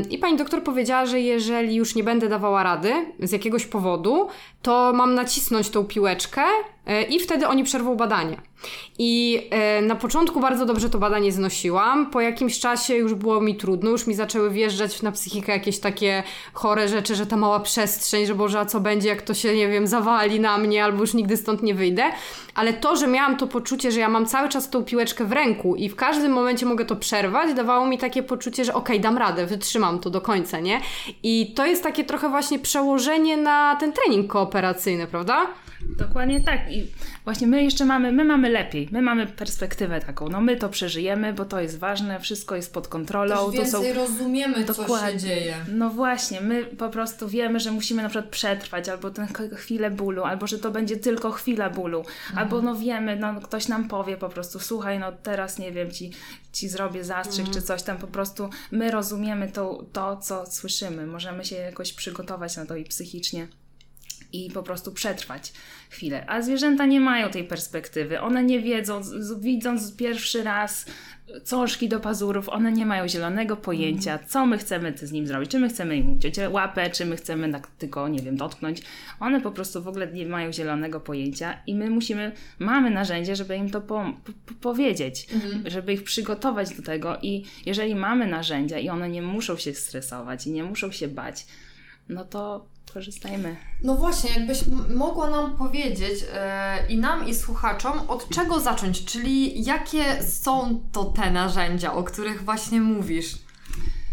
I 0.09 0.17
pani 0.17 0.37
doktor 0.37 0.63
powiedziała, 0.63 1.05
że 1.05 1.19
jeżeli 1.19 1.75
już 1.75 1.95
nie 1.95 2.03
będę 2.03 2.29
dawała 2.29 2.63
rady 2.63 2.93
z 3.19 3.31
jakiegoś 3.31 3.65
powodu, 3.65 4.27
to 4.61 4.93
mam 4.93 5.15
nacisnąć 5.15 5.69
tą 5.69 5.85
piłeczkę 5.85 6.41
i 7.09 7.19
wtedy 7.19 7.47
oni 7.47 7.63
przerwą 7.63 7.95
badanie. 7.95 8.37
I 8.99 9.41
e, 9.49 9.81
na 9.81 9.95
początku 9.95 10.39
bardzo 10.39 10.65
dobrze 10.65 10.89
to 10.89 10.97
badanie 10.97 11.31
znosiłam. 11.31 12.09
Po 12.11 12.21
jakimś 12.21 12.59
czasie 12.59 12.95
już 12.95 13.13
było 13.13 13.41
mi 13.41 13.55
trudno, 13.55 13.89
już 13.89 14.07
mi 14.07 14.13
zaczęły 14.13 14.49
wjeżdżać 14.49 15.01
na 15.01 15.11
psychikę 15.11 15.51
jakieś 15.51 15.79
takie 15.79 16.23
chore 16.53 16.87
rzeczy, 16.87 17.15
że 17.15 17.25
ta 17.25 17.37
mała 17.37 17.59
przestrzeń, 17.59 18.25
że 18.25 18.35
Boże, 18.35 18.59
a 18.59 18.65
co 18.65 18.79
będzie, 18.79 19.09
jak 19.09 19.21
to 19.21 19.33
się, 19.33 19.55
nie 19.55 19.67
wiem, 19.67 19.87
zawali 19.87 20.39
na 20.39 20.56
mnie, 20.57 20.83
albo 20.83 21.01
już 21.01 21.13
nigdy 21.13 21.37
stąd 21.37 21.63
nie 21.63 21.75
wyjdę. 21.75 22.03
Ale 22.55 22.73
to, 22.73 22.95
że 22.95 23.07
miałam 23.07 23.37
to 23.37 23.47
poczucie, 23.47 23.91
że 23.91 23.99
ja 23.99 24.09
mam 24.09 24.25
cały 24.25 24.49
czas 24.49 24.69
tą 24.69 24.83
piłeczkę 24.83 25.25
w 25.25 25.31
ręku 25.31 25.75
i 25.75 25.89
w 25.89 25.95
każdym 25.95 26.31
momencie 26.31 26.65
mogę 26.65 26.85
to 26.85 26.95
przerwać, 26.95 27.53
dawało 27.53 27.87
mi 27.87 27.97
takie 27.97 28.23
poczucie, 28.23 28.65
że 28.65 28.73
okej, 28.73 28.97
okay, 28.97 29.03
dam 29.03 29.17
radę, 29.17 29.45
wytrzymam 29.45 29.99
to 29.99 30.09
do 30.09 30.21
końca, 30.21 30.59
nie? 30.59 30.81
I 31.23 31.53
to 31.55 31.65
jest 31.65 31.83
takie 31.83 32.03
trochę 32.03 32.29
właśnie 32.29 32.59
przełożenie 32.59 33.37
na 33.37 33.75
ten 33.79 33.93
trening 33.93 34.31
kooperacyjny, 34.31 35.07
prawda? 35.07 35.47
Dokładnie 35.81 36.41
tak. 36.41 36.71
I 36.71 36.87
właśnie 37.27 37.47
my 37.47 37.63
jeszcze 37.63 37.85
mamy, 37.85 38.11
my 38.11 38.25
mamy 38.25 38.49
lepiej, 38.49 38.89
my 38.91 39.01
mamy 39.01 39.27
perspektywę 39.27 39.99
taką, 39.99 40.29
no 40.29 40.41
my 40.41 40.55
to 40.55 40.69
przeżyjemy, 40.69 41.33
bo 41.33 41.45
to 41.45 41.59
jest 41.59 41.77
ważne, 41.77 42.19
wszystko 42.19 42.55
jest 42.55 42.73
pod 42.73 42.87
kontrolą. 42.87 43.51
Też 43.51 43.59
to 43.59 43.65
są 43.65 43.93
rozumiemy, 43.93 44.65
co 44.65 44.73
Dokładnie. 44.73 45.11
się 45.11 45.17
dzieje. 45.17 45.55
No 45.71 45.89
właśnie, 45.89 46.41
my 46.41 46.65
po 46.65 46.89
prostu 46.89 47.27
wiemy, 47.27 47.59
że 47.59 47.71
musimy 47.71 48.03
na 48.03 48.09
przykład 48.09 48.31
przetrwać, 48.31 48.89
albo 48.89 49.09
tę 49.09 49.27
chwilę 49.55 49.91
bólu, 49.91 50.23
albo 50.23 50.47
że 50.47 50.59
to 50.59 50.71
będzie 50.71 50.97
tylko 50.97 51.31
chwila 51.31 51.69
bólu, 51.69 52.05
albo 52.35 52.61
no 52.61 52.75
wiemy, 52.75 53.15
no 53.15 53.41
ktoś 53.41 53.67
nam 53.67 53.87
powie 53.87 54.17
po 54.17 54.29
prostu, 54.29 54.59
słuchaj, 54.59 54.99
no 54.99 55.11
teraz 55.11 55.59
nie 55.59 55.71
wiem, 55.71 55.91
ci, 55.91 56.11
ci 56.53 56.69
zrobię 56.69 57.03
zastrzyk 57.03 57.49
czy 57.49 57.61
coś 57.61 57.83
tam, 57.83 57.97
po 57.97 58.07
prostu 58.07 58.49
my 58.71 58.91
rozumiemy 58.91 59.51
to, 59.51 59.85
to, 59.93 60.17
co 60.17 60.45
słyszymy, 60.45 61.07
możemy 61.07 61.45
się 61.45 61.55
jakoś 61.55 61.93
przygotować 61.93 62.57
na 62.57 62.65
to 62.65 62.75
i 62.75 62.83
psychicznie 62.83 63.47
i 64.33 64.51
po 64.51 64.63
prostu 64.63 64.91
przetrwać 64.91 65.53
chwilę. 65.89 66.23
A 66.27 66.41
zwierzęta 66.41 66.85
nie 66.85 66.99
mają 66.99 67.29
tej 67.29 67.43
perspektywy. 67.43 68.21
One 68.21 68.43
nie 68.43 68.59
wiedzą, 68.59 69.01
widząc 69.39 69.95
pierwszy 69.95 70.43
raz 70.43 70.85
cążki 71.43 71.89
do 71.89 71.99
pazurów, 71.99 72.49
one 72.49 72.71
nie 72.71 72.85
mają 72.85 73.07
zielonego 73.07 73.57
pojęcia, 73.57 74.19
co 74.27 74.45
my 74.45 74.57
chcemy 74.57 74.93
z 74.97 75.11
nim 75.11 75.27
zrobić. 75.27 75.51
Czy 75.51 75.59
my 75.59 75.69
chcemy 75.69 75.97
im 75.97 76.17
uciąć 76.17 76.35
łapę, 76.51 76.89
czy 76.89 77.05
my 77.05 77.15
chcemy 77.15 77.51
tak 77.51 77.67
tylko, 77.67 78.07
nie 78.07 78.19
wiem, 78.19 78.37
dotknąć. 78.37 78.81
One 79.19 79.41
po 79.41 79.51
prostu 79.51 79.83
w 79.83 79.87
ogóle 79.87 80.07
nie 80.07 80.25
mają 80.25 80.53
zielonego 80.53 80.99
pojęcia 80.99 81.57
i 81.67 81.75
my 81.75 81.89
musimy, 81.89 82.31
mamy 82.59 82.89
narzędzie, 82.89 83.35
żeby 83.35 83.55
im 83.55 83.69
to 83.69 83.81
po, 83.81 84.13
po, 84.45 84.53
powiedzieć, 84.61 85.27
żeby 85.65 85.93
ich 85.93 86.03
przygotować 86.03 86.75
do 86.75 86.83
tego 86.83 87.17
i 87.21 87.45
jeżeli 87.65 87.95
mamy 87.95 88.27
narzędzia 88.27 88.79
i 88.79 88.89
one 88.89 89.09
nie 89.09 89.21
muszą 89.21 89.57
się 89.57 89.73
stresować 89.73 90.47
i 90.47 90.51
nie 90.51 90.63
muszą 90.63 90.91
się 90.91 91.07
bać, 91.07 91.45
no 92.09 92.25
to 92.25 92.65
korzystajmy. 92.97 93.55
No 93.83 93.95
właśnie, 93.95 94.29
jakbyś 94.29 94.59
mogła 94.95 95.29
nam 95.29 95.57
powiedzieć 95.57 96.25
e, 96.33 96.87
i 96.89 96.97
nam, 96.97 97.27
i 97.27 97.35
słuchaczom, 97.35 97.93
od 98.07 98.29
czego 98.29 98.59
zacząć, 98.59 99.05
czyli 99.05 99.63
jakie 99.63 100.23
są 100.23 100.81
to 100.91 101.03
te 101.05 101.31
narzędzia, 101.31 101.93
o 101.93 102.03
których 102.03 102.43
właśnie 102.43 102.81
mówisz. 102.81 103.35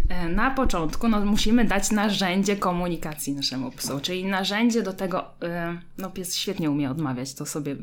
E, 0.08 0.28
Na 0.28 0.50
początku 0.50 1.08
no, 1.08 1.24
musimy 1.24 1.64
dać 1.64 1.90
narzędzie 1.90 2.56
komunikacji 2.56 3.32
naszemu 3.32 3.70
psu, 3.70 4.00
czyli 4.00 4.24
narzędzie 4.24 4.82
do 4.82 4.92
tego, 4.92 5.24
e, 5.42 5.78
no 5.98 6.10
pies 6.10 6.36
świetnie 6.36 6.70
umie 6.70 6.90
odmawiać, 6.90 7.34
to 7.34 7.46
sobie 7.46 7.76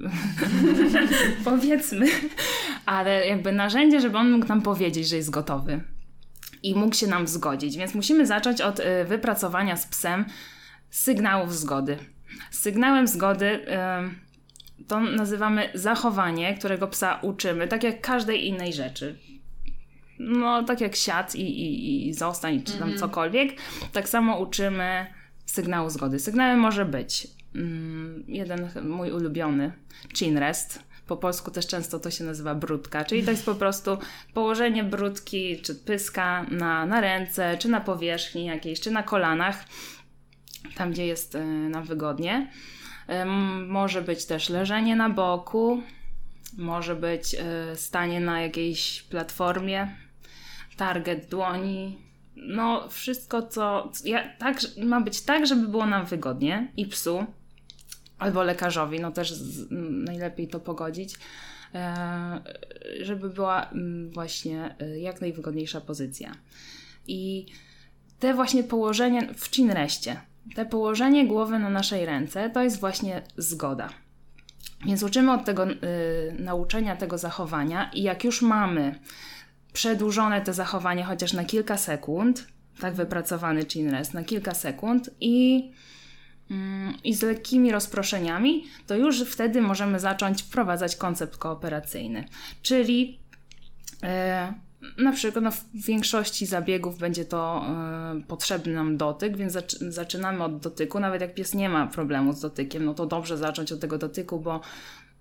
powiedzmy, 1.44 2.06
ale 2.86 3.28
jakby 3.28 3.52
narzędzie, 3.52 4.02
żeby 4.02 4.18
on 4.18 4.32
mógł 4.32 4.48
nam 4.48 4.62
powiedzieć, 4.62 5.08
że 5.08 5.16
jest 5.16 5.30
gotowy 5.30 5.84
i 6.64 6.76
mógł 6.76 6.96
się 6.96 7.08
nam 7.08 7.28
zgodzić, 7.28 7.78
więc 7.78 7.96
musimy 7.96 8.26
zacząć 8.26 8.62
od 8.62 8.82
wypracowania 9.06 9.78
z 9.78 9.88
psem 9.88 10.26
sygnałów 10.92 11.56
zgody. 11.56 11.98
Sygnałem 12.52 13.08
zgody 13.08 13.66
to 14.88 15.00
nazywamy 15.00 15.70
zachowanie, 15.74 16.58
którego 16.58 16.88
psa 16.88 17.20
uczymy, 17.22 17.68
tak 17.68 17.84
jak 17.84 18.02
każdej 18.02 18.48
innej 18.48 18.74
rzeczy 18.74 19.18
no 20.22 20.64
tak 20.64 20.82
jak 20.82 20.96
siad 20.96 21.36
i, 21.36 21.42
i, 21.42 22.08
i 22.08 22.14
zostań, 22.14 22.64
czy 22.64 22.74
tam 22.74 22.98
cokolwiek, 22.98 23.52
tak 23.92 24.10
samo 24.10 24.40
uczymy 24.40 25.06
sygnału 25.46 25.90
zgody. 25.90 26.20
Sygnałem 26.20 26.60
może 26.60 26.86
być 26.86 27.28
mm, 27.56 28.24
jeden 28.28 28.70
mój 28.84 29.12
ulubiony, 29.12 29.72
chin 30.16 30.38
rest. 30.38 30.84
Po 31.08 31.18
polsku 31.18 31.52
też 31.52 31.68
często 31.68 32.00
to 32.00 32.12
się 32.12 32.24
nazywa 32.24 32.56
brudka, 32.56 33.06
czyli 33.06 33.24
to 33.24 33.32
jest 33.32 33.46
po 33.46 33.56
prostu 33.56 33.98
położenie 34.34 34.84
brudki 34.84 35.62
czy 35.62 35.76
pyska 35.76 36.46
na, 36.52 36.86
na 36.86 37.02
ręce, 37.02 37.58
czy 37.58 37.70
na 37.70 37.82
powierzchni 37.82 38.46
jakiejś, 38.46 38.80
czy 38.80 38.92
na 38.92 39.04
kolanach, 39.04 39.66
tam 40.76 40.92
gdzie 40.92 41.06
jest 41.06 41.36
y, 41.36 41.46
nam 41.46 41.84
wygodnie. 41.84 42.52
Może 43.68 44.02
być 44.02 44.26
też 44.26 44.50
leżenie 44.50 44.96
na 44.96 45.10
boku, 45.10 45.84
może 46.58 46.96
być 46.96 47.34
y, 47.34 47.38
stanie 47.76 48.20
na 48.20 48.42
jakiejś 48.42 49.02
platformie, 49.02 49.96
target 50.78 51.30
dłoni. 51.30 51.98
No, 52.36 52.90
wszystko, 52.90 53.42
co. 53.42 53.92
Ja, 54.06 54.38
tak, 54.38 54.60
ma 54.84 55.02
być 55.02 55.22
tak, 55.22 55.48
żeby 55.48 55.68
było 55.68 55.86
nam 55.86 56.06
wygodnie 56.06 56.72
i 56.78 56.86
psu, 56.86 57.26
albo 58.18 58.44
lekarzowi, 58.44 59.00
no 59.00 59.12
też 59.12 59.34
z, 59.34 59.68
najlepiej 60.06 60.48
to 60.48 60.60
pogodzić, 60.60 61.16
e, 61.76 62.42
żeby 63.02 63.30
była 63.30 63.70
mm, 63.70 64.12
właśnie 64.12 64.76
e, 64.80 65.00
jak 65.00 65.22
najwygodniejsza 65.22 65.82
pozycja. 65.82 66.32
I 67.08 67.46
te 68.20 68.34
właśnie 68.34 68.64
położenie 68.64 69.34
w 69.38 69.46
chin 69.46 69.72
restie, 69.72 70.22
te 70.56 70.66
położenie 70.66 71.28
głowy 71.28 71.60
na 71.60 71.70
naszej 71.70 72.06
ręce, 72.06 72.50
to 72.50 72.64
jest 72.64 72.80
właśnie 72.80 73.22
zgoda. 73.38 73.90
Więc 74.86 75.04
uczymy 75.04 75.32
od 75.32 75.46
tego 75.46 75.72
y, 75.72 75.76
nauczenia 76.40 76.96
tego 76.96 77.18
zachowania 77.18 77.92
i 77.94 78.02
jak 78.04 78.24
już 78.24 78.42
mamy 78.42 79.00
przedłużone 79.74 80.42
te 80.42 80.54
zachowanie 80.54 81.04
chociaż 81.04 81.34
na 81.34 81.44
kilka 81.44 81.78
sekund, 81.78 82.48
tak 82.80 82.94
wypracowany 82.94 83.66
chin 83.66 83.90
rest 83.90 84.14
na 84.14 84.24
kilka 84.24 84.54
sekund 84.54 85.10
i, 85.20 85.72
mm, 86.52 86.94
i 87.04 87.14
z 87.14 87.22
lekkimi 87.22 87.72
rozproszeniami, 87.72 88.64
to 88.88 88.96
już 88.96 89.24
wtedy 89.24 89.62
możemy 89.62 90.00
zacząć 90.00 90.42
wprowadzać 90.44 90.96
koncept 90.96 91.38
kooperacyjny. 91.38 92.26
Czyli 92.62 93.20
e, 94.04 94.54
na 94.98 95.12
przykład 95.12 95.44
no, 95.44 95.52
w 95.52 95.66
większości 95.74 96.46
zabiegów 96.46 96.98
będzie 96.98 97.26
to 97.26 97.66
e, 97.68 98.22
potrzebny 98.28 98.74
nam 98.74 98.98
dotyk, 98.98 99.38
więc 99.38 99.54
zac- 99.54 99.92
zaczynamy 99.92 100.44
od 100.44 100.60
dotyku. 100.60 101.00
Nawet 101.00 101.22
jak 101.22 101.34
pies 101.36 101.54
nie 101.54 101.70
ma 101.70 101.88
problemu 101.88 102.34
z 102.34 102.40
dotykiem, 102.42 102.86
no 102.86 102.94
to 102.94 103.06
dobrze 103.06 103.38
zacząć 103.38 103.72
od 103.72 103.80
tego 103.80 103.98
dotyku, 103.98 104.40
bo 104.40 104.62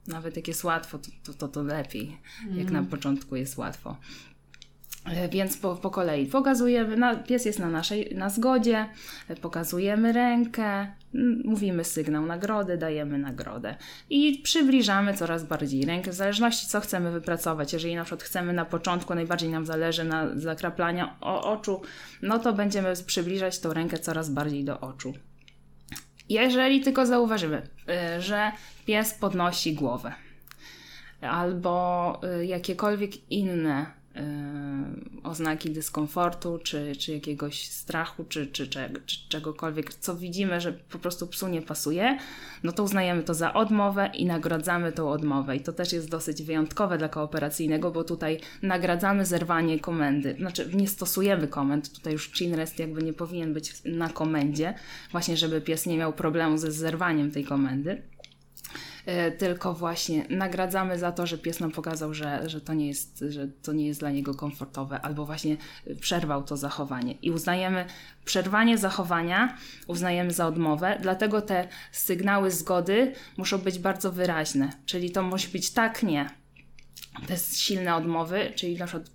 nawet 0.06 0.36
jak 0.36 0.48
jest 0.48 0.64
łatwo, 0.64 0.98
to 0.98 1.08
to, 1.24 1.32
to, 1.34 1.48
to 1.48 1.62
lepiej, 1.62 2.18
jak 2.54 2.70
na 2.70 2.82
początku 2.82 3.36
jest 3.36 3.56
łatwo. 3.58 3.96
E, 5.06 5.28
Więc 5.28 5.56
po, 5.56 5.76
po 5.76 5.90
kolei. 5.90 6.26
Pokazujemy, 6.26 6.96
na, 6.96 7.16
pies 7.16 7.44
jest 7.44 7.58
na 7.58 7.68
naszej 7.68 8.14
na 8.16 8.28
zgodzie, 8.30 8.88
e, 9.28 9.36
pokazujemy 9.36 10.12
rękę, 10.12 10.92
mówimy 11.44 11.84
sygnał 11.84 12.26
nagrody, 12.26 12.78
dajemy 12.78 13.18
nagrodę 13.18 13.76
i 14.10 14.40
przybliżamy 14.44 15.14
coraz 15.14 15.44
bardziej 15.44 15.84
rękę, 15.84 16.10
w 16.10 16.14
zależności 16.14 16.66
co 16.66 16.80
chcemy 16.80 17.10
wypracować. 17.10 17.72
Jeżeli 17.72 17.96
na 17.96 18.04
przykład 18.04 18.22
chcemy 18.22 18.52
na 18.52 18.64
początku, 18.64 19.14
najbardziej 19.14 19.50
nam 19.50 19.66
zależy 19.66 20.04
na 20.04 20.38
zakraplania 20.38 21.20
oczu, 21.20 21.82
no 22.22 22.38
to 22.38 22.52
będziemy 22.52 22.92
przybliżać 23.06 23.58
tą 23.58 23.72
rękę 23.72 23.98
coraz 23.98 24.30
bardziej 24.30 24.64
do 24.64 24.80
oczu. 24.80 25.14
Jeżeli 26.28 26.80
tylko 26.80 27.06
zauważymy, 27.06 27.62
y, 28.16 28.22
że 28.22 28.52
pies 28.86 29.14
podnosi 29.14 29.74
głowę 29.74 30.12
albo 31.20 32.20
y, 32.40 32.46
jakiekolwiek 32.46 33.30
inne 33.30 33.99
oznaki 35.22 35.70
dyskomfortu, 35.70 36.58
czy, 36.62 36.96
czy 36.96 37.12
jakiegoś 37.12 37.68
strachu, 37.68 38.24
czy, 38.24 38.46
czy, 38.46 38.68
czy, 38.68 38.90
czy 39.06 39.28
czegokolwiek, 39.28 39.94
co 39.94 40.16
widzimy, 40.16 40.60
że 40.60 40.72
po 40.72 40.98
prostu 40.98 41.26
psu 41.26 41.48
nie 41.48 41.62
pasuje, 41.62 42.18
no 42.62 42.72
to 42.72 42.82
uznajemy 42.82 43.22
to 43.22 43.34
za 43.34 43.54
odmowę 43.54 44.10
i 44.14 44.26
nagradzamy 44.26 44.92
tą 44.92 45.10
odmowę. 45.10 45.56
I 45.56 45.60
to 45.60 45.72
też 45.72 45.92
jest 45.92 46.10
dosyć 46.10 46.42
wyjątkowe 46.42 46.98
dla 46.98 47.08
kooperacyjnego, 47.08 47.90
bo 47.90 48.04
tutaj 48.04 48.40
nagradzamy 48.62 49.26
zerwanie 49.26 49.78
komendy. 49.78 50.34
Znaczy, 50.38 50.70
nie 50.74 50.88
stosujemy 50.88 51.48
komend. 51.48 51.92
Tutaj 51.92 52.12
już 52.12 52.32
chin 52.32 52.54
rest 52.54 52.78
jakby 52.78 53.02
nie 53.02 53.12
powinien 53.12 53.54
być 53.54 53.82
na 53.84 54.08
komendzie, 54.08 54.74
właśnie 55.12 55.36
żeby 55.36 55.60
pies 55.60 55.86
nie 55.86 55.96
miał 55.96 56.12
problemu 56.12 56.58
ze 56.58 56.72
zerwaniem 56.72 57.30
tej 57.30 57.44
komendy. 57.44 58.02
E, 59.10 59.32
tylko 59.32 59.74
właśnie 59.74 60.26
nagradzamy 60.28 60.98
za 60.98 61.12
to, 61.12 61.26
że 61.26 61.38
pies 61.38 61.60
nam 61.60 61.70
pokazał, 61.70 62.14
że, 62.14 62.48
że, 62.48 62.60
to 62.60 62.74
nie 62.74 62.88
jest, 62.88 63.24
że 63.28 63.48
to 63.48 63.72
nie 63.72 63.86
jest 63.86 64.00
dla 64.00 64.10
niego 64.10 64.34
komfortowe, 64.34 65.00
albo 65.00 65.26
właśnie 65.26 65.56
przerwał 66.00 66.42
to 66.42 66.56
zachowanie. 66.56 67.12
I 67.12 67.30
uznajemy 67.30 67.84
przerwanie 68.24 68.78
zachowania, 68.78 69.56
uznajemy 69.86 70.30
za 70.32 70.46
odmowę, 70.46 70.98
dlatego 71.02 71.42
te 71.42 71.68
sygnały 71.92 72.50
zgody 72.50 73.12
muszą 73.36 73.58
być 73.58 73.78
bardzo 73.78 74.12
wyraźne, 74.12 74.72
czyli 74.86 75.10
to 75.10 75.22
musi 75.22 75.48
być 75.48 75.70
tak, 75.70 76.02
nie. 76.02 76.30
Te 77.26 77.36
silne 77.36 77.96
odmowy, 77.96 78.52
czyli 78.54 78.78
na 78.78 78.86
przykład 78.86 79.10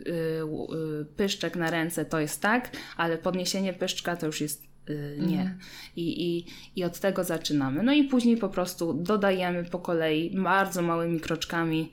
y, 0.00 0.12
y, 0.12 1.04
pyszczek 1.16 1.56
na 1.56 1.70
ręce 1.70 2.04
to 2.04 2.20
jest 2.20 2.42
tak, 2.42 2.70
ale 2.96 3.18
podniesienie 3.18 3.72
pyszczka 3.72 4.16
to 4.16 4.26
już 4.26 4.40
jest 4.40 4.73
y, 4.90 5.16
nie. 5.20 5.56
I, 5.96 6.26
i, 6.26 6.46
I 6.76 6.84
od 6.84 7.00
tego 7.00 7.24
zaczynamy. 7.24 7.82
No 7.82 7.92
i 7.92 8.04
później 8.04 8.36
po 8.36 8.48
prostu 8.48 8.94
dodajemy 8.94 9.64
po 9.64 9.78
kolei 9.78 10.30
bardzo 10.42 10.82
małymi 10.82 11.20
kroczkami, 11.20 11.92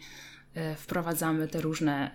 y, 0.57 0.75
wprowadzamy 0.75 1.47
te 1.47 1.61
różne 1.61 2.11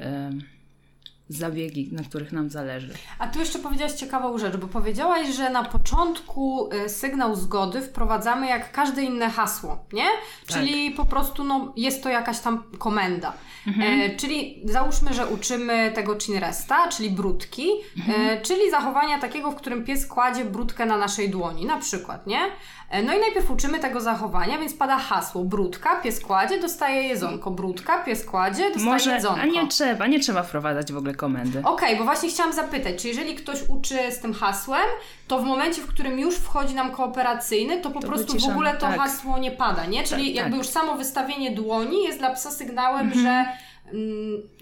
zabiegi, 1.29 1.89
na 1.93 2.03
których 2.03 2.33
nam 2.33 2.51
zależy. 2.51 2.95
A 3.19 3.27
tu 3.27 3.39
jeszcze 3.39 3.59
powiedziałaś 3.59 3.93
ciekawą 3.93 4.39
rzecz, 4.39 4.57
bo 4.57 4.67
powiedziałaś, 4.67 5.29
że 5.29 5.51
na 5.51 5.65
początku 5.65 6.69
y, 6.73 6.89
sygnał 6.89 7.37
zgody 7.37 7.83
wprowadzamy 7.83 8.47
jak 8.47 8.73
każde 8.73 9.03
inne 9.03 9.31
hasło, 9.31 9.79
nie? 9.93 10.05
Tak. 10.47 10.57
Czyli 10.59 10.91
po 10.91 11.05
prostu 11.05 11.45
no, 11.45 11.73
jest 11.77 12.03
to 12.03 12.09
jakaś 12.09 12.39
tam 12.41 12.63
komenda. 12.79 13.33
Mhm. 13.67 14.01
E, 14.01 14.17
czyli 14.17 14.63
załóżmy, 14.65 15.15
że 15.15 15.27
uczymy 15.27 15.93
tego 15.95 16.21
chinresta, 16.21 16.89
czyli 16.89 17.11
brudki, 17.11 17.69
Mhm. 17.99 18.21
e, 18.29 18.41
czyli 18.41 18.71
zachowania 18.71 19.19
takiego, 19.19 19.51
w 19.51 19.55
którym 19.57 19.85
pies 19.85 20.07
kładzie 20.07 20.45
brudkę 20.45 20.87
na 20.87 20.97
naszej 20.97 21.31
dłoni, 21.31 21.65
na 21.67 21.77
przykład, 21.77 22.27
nie? 22.27 22.41
E, 22.91 23.03
no 23.03 23.15
i 23.17 23.21
najpierw 23.21 23.51
uczymy 23.51 23.79
tego 23.79 24.01
zachowania, 24.01 24.59
więc 24.59 24.75
pada 24.75 24.99
hasło 24.99 25.45
brudka, 25.45 25.97
pies 26.01 26.21
kładzie, 26.21 26.61
dostaje 26.61 27.03
jedzonko, 27.03 27.51
brudka, 27.51 27.99
pies 28.05 28.25
kładzie, 28.25 28.65
dostaje 28.65 28.85
Może, 28.87 29.15
jedzonko. 29.15 29.41
a 29.41 29.45
nie 29.47 29.67
trzeba, 29.69 30.07
nie 30.07 30.21
trzeba 30.21 30.43
wprowadzać 30.43 30.93
w 30.93 30.97
ogóle 30.97 31.15
komendy. 31.15 31.63
Okej, 31.65 31.97
bo 31.99 32.05
właśnie 32.05 32.29
chciałam 32.29 32.53
zapytać, 32.53 33.03
czy 33.03 33.09
jeżeli 33.09 33.35
ktoś 33.35 33.59
uczy 33.69 34.13
z 34.13 34.21
tym 34.21 34.35
hasłem, 34.35 34.87
to 35.29 35.39
w 35.39 35.45
momencie, 35.45 35.83
w 35.83 35.87
którym 35.87 36.19
już 36.19 36.35
wchodzi 36.37 36.75
nam 36.75 36.91
kooperacyjny, 36.91 37.81
to 37.81 37.91
po 37.91 38.01
To 38.01 38.07
prostu 38.07 38.25
w 38.27 38.29
wyciszamy, 38.31 38.53
ogóle 38.55 38.75
to 38.75 38.81
tak. 38.87 39.01
hasło 39.01 39.39
nie 39.39 39.51
pada, 39.51 39.87
nie? 39.87 40.03
Czyli 40.05 40.27
Tak, 40.27 40.35
jakby 40.35 40.51
tak. 40.51 40.59
już 40.59 40.69
samo 40.69 40.95
wystawienie 40.95 41.51
dłoni 41.51 42.05
jest 42.05 42.19
dla 42.19 42.31
psa 42.31 42.51
sygnałem, 42.51 43.07
Mhm. 43.07 43.23
że 43.23 43.45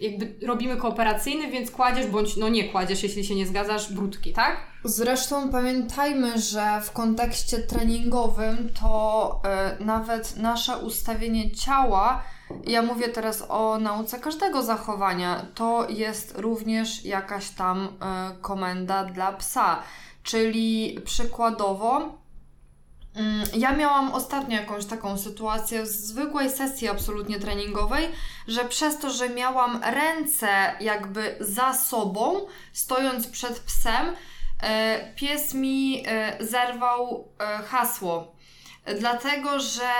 jakby 0.00 0.46
robimy 0.46 0.76
kooperacyjny, 0.76 1.50
więc 1.50 1.70
kładziesz 1.70 2.06
bądź 2.06 2.36
no 2.36 2.48
nie 2.48 2.64
kładziesz, 2.64 3.02
jeśli 3.02 3.24
się 3.24 3.34
nie 3.34 3.46
zgadzasz, 3.46 3.92
brudki, 3.92 4.32
tak? 4.32 4.56
Zresztą 4.84 5.50
pamiętajmy, 5.50 6.38
że 6.38 6.80
w 6.84 6.92
kontekście 6.92 7.58
treningowym 7.58 8.70
to 8.80 9.40
e, 9.44 9.76
nawet 9.84 10.36
nasze 10.36 10.78
ustawienie 10.78 11.50
ciała, 11.50 12.22
ja 12.66 12.82
mówię 12.82 13.08
teraz 13.08 13.44
o 13.48 13.78
nauce 13.78 14.18
każdego 14.18 14.62
zachowania, 14.62 15.46
to 15.54 15.86
jest 15.90 16.38
również 16.38 17.04
jakaś 17.04 17.50
tam 17.50 17.88
e, 17.88 17.88
komenda 18.40 19.04
dla 19.04 19.32
psa. 19.32 19.82
Czyli 20.22 20.98
przykładowo, 21.04 21.96
mm, 21.96 22.12
ja 23.56 23.76
miałam 23.76 24.12
ostatnio 24.12 24.56
jakąś 24.56 24.85
taką 24.85 25.18
sytuację 25.18 25.83
w 25.83 25.87
zwykłej 25.87 26.50
sesji 26.50 26.88
absolutnie 26.88 27.40
treningowej, 27.40 28.09
że 28.49 28.64
przez 28.64 28.99
to, 28.99 29.11
że 29.11 29.28
miałam 29.28 29.80
ręce 29.85 30.49
jakby 30.80 31.37
za 31.40 31.75
sobą, 31.75 32.47
stojąc 32.73 33.26
przed 33.26 33.61
psem, 33.61 34.06
e, 34.62 35.12
pies 35.14 35.54
mi 35.54 36.02
e, 36.06 36.37
zerwał 36.44 37.28
e, 37.38 37.62
hasło. 37.62 38.35
Dlatego, 38.99 39.61
że 39.61 39.90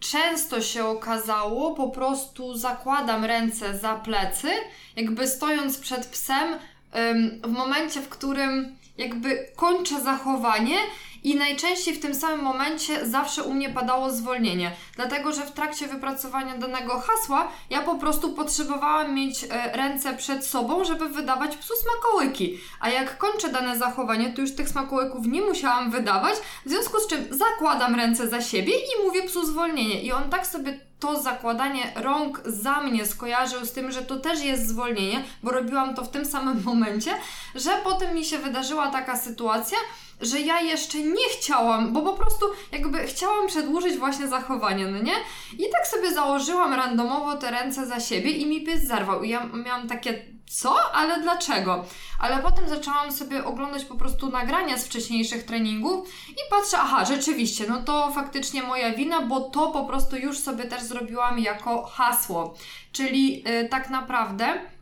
często 0.00 0.60
się 0.60 0.84
okazało, 0.84 1.74
po 1.74 1.88
prostu 1.88 2.56
zakładam 2.56 3.24
ręce 3.24 3.78
za 3.78 3.94
plecy, 3.94 4.48
jakby 4.96 5.28
stojąc 5.28 5.78
przed 5.78 6.06
psem, 6.06 6.58
em, 6.92 7.40
w 7.44 7.50
momencie, 7.50 8.00
w 8.00 8.08
którym 8.08 8.76
jakby 8.98 9.48
kończę 9.56 10.00
zachowanie 10.00 10.76
i 11.24 11.34
najczęściej 11.36 11.94
w 11.94 12.00
tym 12.00 12.14
samym 12.14 12.40
momencie 12.40 13.06
zawsze 13.06 13.42
u 13.42 13.54
mnie 13.54 13.70
padało 13.70 14.10
zwolnienie, 14.10 14.72
dlatego 14.96 15.32
że 15.32 15.46
w 15.46 15.52
trakcie 15.52 15.86
wypracowania 15.86 16.58
danego 16.58 17.00
hasła 17.00 17.48
ja 17.70 17.82
po 17.82 17.94
prostu 17.94 18.32
potrzebowałam 18.32 19.14
mieć 19.14 19.44
e, 19.44 19.76
ręce 19.76 20.14
przed 20.14 20.46
sobą, 20.46 20.84
żeby 20.84 21.08
wydawać 21.08 21.56
psu 21.56 21.74
smakołyki, 21.82 22.58
a 22.80 22.90
jak 22.90 23.18
kończę 23.18 23.48
dane 23.48 23.78
zachowanie, 23.78 24.32
to 24.32 24.40
już 24.40 24.54
tych 24.54 24.68
smakołyków 24.68 25.26
nie 25.26 25.42
musiałam 25.42 25.90
wydawać, 25.90 26.34
w 26.66 26.70
związku 26.70 27.00
z 27.00 27.06
czym 27.06 27.24
zakładam 27.30 27.94
ręce 27.94 28.28
za 28.28 28.42
siebie 28.42 28.72
i 28.74 29.06
mówię 29.06 29.22
psu 29.22 29.46
zwolnienie. 29.46 30.02
I 30.02 30.12
on 30.12 30.30
tak 30.30 30.46
sobie 30.46 30.80
to 31.00 31.22
zakładanie 31.22 31.92
rąk 31.94 32.42
za 32.46 32.80
mnie 32.80 33.06
skojarzył 33.06 33.66
z 33.66 33.72
tym, 33.72 33.92
że 33.92 34.02
to 34.02 34.16
też 34.16 34.44
jest 34.44 34.68
zwolnienie, 34.68 35.24
bo 35.42 35.50
robiłam 35.50 35.94
to 35.94 36.04
w 36.04 36.10
tym 36.10 36.24
samym 36.24 36.62
momencie, 36.70 37.10
że 37.54 37.70
potem 37.84 38.14
mi 38.14 38.24
się 38.24 38.38
wydarzyła 38.38 38.90
taka 38.90 39.16
sytuacja, 39.16 39.78
że 40.20 40.40
ja 40.40 40.60
jeszcze 40.60 40.98
nie 40.98 41.28
chciałam, 41.38 41.92
bo 41.92 42.02
po 42.02 42.12
prostu 42.12 42.46
jakby 42.72 43.06
chciałam 43.06 43.46
przedłużyć 43.46 43.96
właśnie 43.96 44.28
zachowanie, 44.28 44.86
no 44.86 44.98
nie? 44.98 45.14
I 45.52 45.70
tak 45.70 45.86
sobie 45.86 46.12
założyłam 46.12 46.74
randomowo 46.74 47.36
te 47.36 47.50
ręce 47.50 47.86
za 47.86 48.00
siebie 48.00 48.30
i 48.30 48.46
mi 48.46 48.64
pies 48.64 48.86
zerwał. 48.86 49.22
I 49.22 49.28
ja 49.28 49.46
miałam 49.64 49.88
takie, 49.88 50.33
co? 50.56 50.92
Ale 50.92 51.20
dlaczego? 51.20 51.84
Ale 52.18 52.42
potem 52.42 52.68
zaczęłam 52.68 53.12
sobie 53.12 53.44
oglądać 53.44 53.84
po 53.84 53.94
prostu 53.94 54.30
nagrania 54.30 54.78
z 54.78 54.84
wcześniejszych 54.84 55.44
treningów 55.44 56.08
i 56.30 56.50
patrzę, 56.50 56.76
aha, 56.80 57.04
rzeczywiście, 57.04 57.64
no 57.68 57.82
to 57.82 58.12
faktycznie 58.12 58.62
moja 58.62 58.94
wina, 58.94 59.20
bo 59.20 59.40
to 59.40 59.70
po 59.70 59.84
prostu 59.84 60.16
już 60.16 60.38
sobie 60.38 60.64
też 60.64 60.82
zrobiłam 60.82 61.38
jako 61.38 61.82
hasło. 61.82 62.54
Czyli 62.92 63.44
y, 63.48 63.68
tak 63.68 63.90
naprawdę 63.90 64.74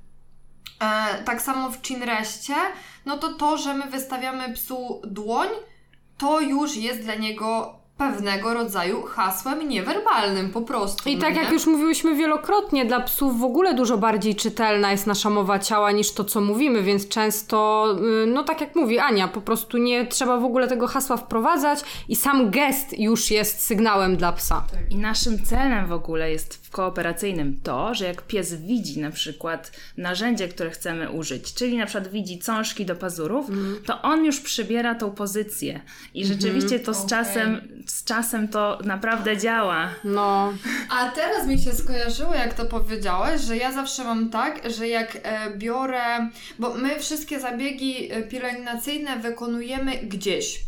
E, 0.83 1.23
tak 1.25 1.43
samo 1.43 1.71
w 1.71 1.87
Chinreście, 1.87 2.55
no 3.07 3.19
to 3.19 3.35
to, 3.35 3.59
że 3.59 3.75
my 3.75 3.91
wystawiamy 3.91 4.55
psu 4.55 5.03
dłoń, 5.05 5.49
to 6.19 6.41
już 6.41 6.77
jest 6.77 7.03
dla 7.03 7.15
niego 7.15 7.79
pewnego 8.11 8.55
rodzaju 8.55 9.03
hasłem 9.03 9.69
niewerbalnym 9.69 10.51
po 10.51 10.63
prostu. 10.63 11.09
I 11.09 11.15
no 11.15 11.21
tak 11.21 11.35
nie? 11.35 11.43
jak 11.43 11.53
już 11.53 11.67
mówiłyśmy 11.67 12.15
wielokrotnie, 12.15 12.85
dla 12.85 13.01
psów 13.01 13.41
w 13.41 13.45
ogóle 13.45 13.75
dużo 13.75 13.99
bardziej 13.99 14.35
czytelna 14.35 14.93
jest 14.93 15.07
nasza 15.07 15.31
mowa 15.31 15.59
ciała 15.59 15.93
niż 15.93 16.13
to, 16.13 16.25
co 16.25 16.41
mówimy, 16.41 16.83
więc 16.83 17.09
często, 17.09 17.87
y, 18.23 18.27
no 18.27 18.43
tak 18.43 18.61
jak 18.61 18.77
mówi 18.77 18.99
Ania, 18.99 19.29
po 19.29 19.41
prostu 19.41 19.79
nie 19.79 20.07
trzeba 20.07 20.39
w 20.39 20.45
ogóle 20.45 20.69
tego 20.69 20.87
hasła 20.87 21.17
wprowadzać 21.17 21.81
i 22.09 22.17
sam 22.17 22.51
gest 22.51 22.99
już 22.99 23.31
jest 23.31 23.63
sygnałem 23.63 24.17
dla 24.17 24.33
psa. 24.33 24.65
I 24.91 24.97
naszym 24.97 25.45
celem 25.45 25.87
w 25.87 25.93
ogóle 25.93 26.31
jest 26.31 26.62
kooperacyjnym 26.73 27.61
to, 27.63 27.95
że 27.95 28.05
jak 28.05 28.23
pies 28.23 28.55
widzi 28.55 29.01
na 29.01 29.11
przykład 29.11 29.73
narzędzie, 29.97 30.49
które 30.49 30.71
chcemy 30.71 31.11
użyć, 31.11 31.55
czyli 31.55 31.79
na 31.79 31.87
przykład 31.87 32.09
widzi 32.09 32.39
cążki 32.39 32.87
do 32.87 32.97
pazurów, 32.97 33.47
to 33.87 34.03
on 34.03 34.25
już 34.25 34.41
przybiera 34.41 34.95
tą 34.95 35.11
pozycję. 35.11 35.81
I 36.15 36.27
rzeczywiście 36.27 36.81
to 36.81 36.95
z 36.95 36.97
Okej. 36.97 37.09
czasem, 37.09 37.61
z 37.87 38.05
czasem 38.05 38.49
to 38.49 38.79
naprawdę 38.85 39.37
działa. 39.37 39.89
No, 40.05 40.53
A 40.91 41.11
teraz 41.11 41.47
mi 41.47 41.59
się 41.59 41.73
skojarzyło, 41.73 42.35
jak 42.35 42.55
to 42.55 42.65
powiedziałaś, 42.65 43.41
że 43.41 43.57
ja 43.57 43.73
zawsze 43.73 44.05
mam 44.05 44.31
tak, 44.31 44.73
że 44.73 44.89
jak 44.89 45.19
e, 45.23 45.57
biorę, 45.57 46.29
bo 46.59 46.75
my 46.75 47.01
wszystkie 47.01 47.41
zabiegi 47.41 48.13
e, 48.13 48.23
pielęgnacyjne 48.23 49.17
wykonujemy 49.19 49.97
gdzieś. 49.97 50.63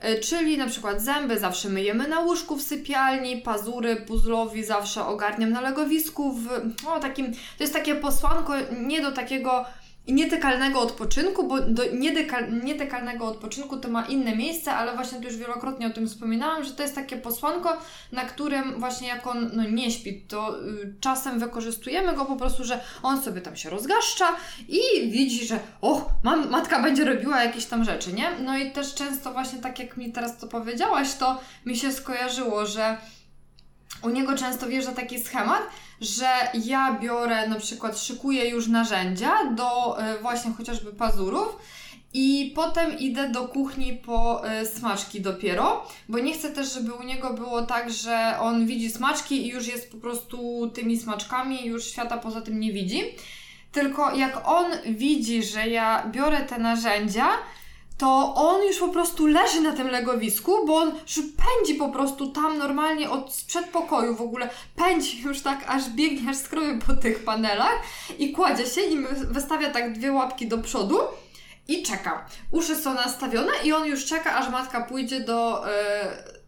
E, 0.00 0.18
Czyli 0.18 0.58
na 0.58 0.66
przykład 0.66 1.02
zęby 1.02 1.38
zawsze 1.38 1.68
myjemy 1.68 2.08
na 2.08 2.20
łóżku 2.20 2.56
w 2.56 2.62
sypialni, 2.62 3.36
pazury 3.36 3.96
puzzlowi 3.96 4.64
zawsze 4.64 5.06
ogarniam 5.06 5.50
na 5.50 5.60
legowisku, 5.60 6.32
w 6.32 6.48
o, 6.86 7.00
takim, 7.00 7.32
to 7.32 7.64
jest 7.64 7.72
takie 7.72 7.94
posłanko 7.94 8.52
nie 8.80 9.02
do 9.02 9.12
takiego 9.12 9.64
nietykalnego 10.12 10.80
odpoczynku, 10.80 11.48
bo 11.48 11.60
do 11.60 11.82
niedykal, 11.92 12.60
nietykalnego 12.64 13.26
odpoczynku 13.26 13.76
to 13.76 13.88
ma 13.88 14.06
inne 14.06 14.36
miejsce, 14.36 14.72
ale 14.72 14.94
właśnie 14.94 15.18
tu 15.18 15.24
już 15.24 15.36
wielokrotnie 15.36 15.86
o 15.86 15.90
tym 15.90 16.08
wspominałam, 16.08 16.64
że 16.64 16.70
to 16.70 16.82
jest 16.82 16.94
takie 16.94 17.16
posłanko, 17.16 17.78
na 18.12 18.24
którym 18.24 18.80
właśnie 18.80 19.08
jak 19.08 19.26
on 19.26 19.50
no, 19.52 19.64
nie 19.64 19.90
śpi, 19.90 20.22
to 20.28 20.60
y, 20.64 20.94
czasem 21.00 21.38
wykorzystujemy 21.38 22.14
go 22.16 22.24
po 22.24 22.36
prostu, 22.36 22.64
że 22.64 22.80
on 23.02 23.22
sobie 23.22 23.40
tam 23.40 23.56
się 23.56 23.70
rozgaszcza 23.70 24.36
i 24.68 25.10
widzi, 25.10 25.46
że 25.46 25.58
o, 25.80 26.10
mam, 26.24 26.50
matka 26.50 26.82
będzie 26.82 27.04
robiła 27.04 27.44
jakieś 27.44 27.66
tam 27.66 27.84
rzeczy, 27.84 28.12
nie? 28.12 28.30
No 28.44 28.58
i 28.58 28.70
też 28.72 28.94
często 28.94 29.32
właśnie 29.32 29.58
tak 29.58 29.78
jak 29.78 29.96
mi 29.96 30.12
teraz 30.12 30.38
to 30.38 30.46
powiedziałaś, 30.46 31.14
to 31.14 31.40
mi 31.66 31.76
się 31.76 31.92
skojarzyło, 31.92 32.66
że 32.66 32.96
u 34.02 34.08
niego 34.08 34.36
często 34.36 34.66
wjeżdża 34.66 34.92
taki 34.92 35.20
schemat, 35.20 35.62
że 36.00 36.28
ja 36.64 36.98
biorę, 37.00 37.48
na 37.48 37.56
przykład 37.56 37.98
szykuję 37.98 38.48
już 38.48 38.68
narzędzia 38.68 39.44
do 39.44 40.00
e, 40.00 40.18
właśnie 40.18 40.52
chociażby 40.52 40.92
pazurów 40.92 41.56
i 42.14 42.52
potem 42.54 42.98
idę 42.98 43.28
do 43.28 43.48
kuchni 43.48 43.92
po 43.92 44.48
e, 44.48 44.66
smaczki 44.66 45.20
dopiero, 45.20 45.88
bo 46.08 46.18
nie 46.18 46.34
chcę 46.34 46.50
też, 46.50 46.74
żeby 46.74 46.92
u 46.92 47.02
niego 47.02 47.34
było 47.34 47.62
tak, 47.62 47.92
że 47.92 48.36
on 48.40 48.66
widzi 48.66 48.90
smaczki 48.90 49.46
i 49.46 49.48
już 49.48 49.66
jest 49.66 49.92
po 49.92 49.96
prostu 49.96 50.70
tymi 50.74 50.98
smaczkami, 50.98 51.66
już 51.66 51.84
świata 51.84 52.18
poza 52.18 52.40
tym 52.40 52.60
nie 52.60 52.72
widzi. 52.72 53.02
Tylko 53.72 54.14
jak 54.14 54.48
on 54.48 54.66
widzi, 54.86 55.42
że 55.42 55.68
ja 55.68 56.06
biorę 56.12 56.40
te 56.40 56.58
narzędzia, 56.58 57.28
to 58.00 58.34
on 58.34 58.62
już 58.62 58.78
po 58.78 58.88
prostu 58.88 59.26
leży 59.26 59.60
na 59.60 59.72
tym 59.72 59.88
legowisku, 59.88 60.66
bo 60.66 60.76
on 60.76 60.90
już 60.90 61.14
pędzi 61.16 61.74
po 61.74 61.88
prostu 61.88 62.26
tam 62.26 62.58
normalnie 62.58 63.10
od 63.10 63.34
z 63.34 63.44
przedpokoju 63.44 64.16
w 64.16 64.20
ogóle, 64.20 64.50
pędzi 64.76 65.22
już 65.22 65.40
tak, 65.40 65.64
aż 65.68 65.90
biegnie, 65.90 66.30
aż 66.30 66.36
skrobie 66.36 66.78
po 66.86 66.94
tych 66.94 67.24
panelach 67.24 67.82
i 68.18 68.32
kładzie 68.32 68.66
się 68.66 68.80
i 68.80 68.98
wystawia 69.30 69.70
tak 69.70 69.92
dwie 69.92 70.12
łapki 70.12 70.48
do 70.48 70.58
przodu 70.58 70.98
i 71.68 71.82
czeka. 71.82 72.26
Uszy 72.52 72.76
są 72.76 72.94
nastawione 72.94 73.52
i 73.64 73.72
on 73.72 73.86
już 73.86 74.04
czeka, 74.04 74.36
aż 74.36 74.50
matka 74.50 74.80
pójdzie 74.80 75.20
do, 75.20 75.70
e, 75.70 76.40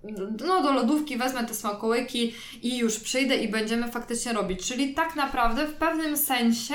no, 0.47 0.63
do 0.63 0.73
lodówki, 0.73 1.17
wezmę 1.17 1.45
te 1.45 1.55
smakołyki 1.55 2.35
i 2.63 2.79
już 2.79 2.99
przyjdę 2.99 3.37
i 3.37 3.49
będziemy 3.49 3.89
faktycznie 3.89 4.33
robić. 4.33 4.69
Czyli 4.69 4.95
tak 4.95 5.17
naprawdę 5.17 5.67
w 5.67 5.75
pewnym 5.75 6.17
sensie 6.17 6.75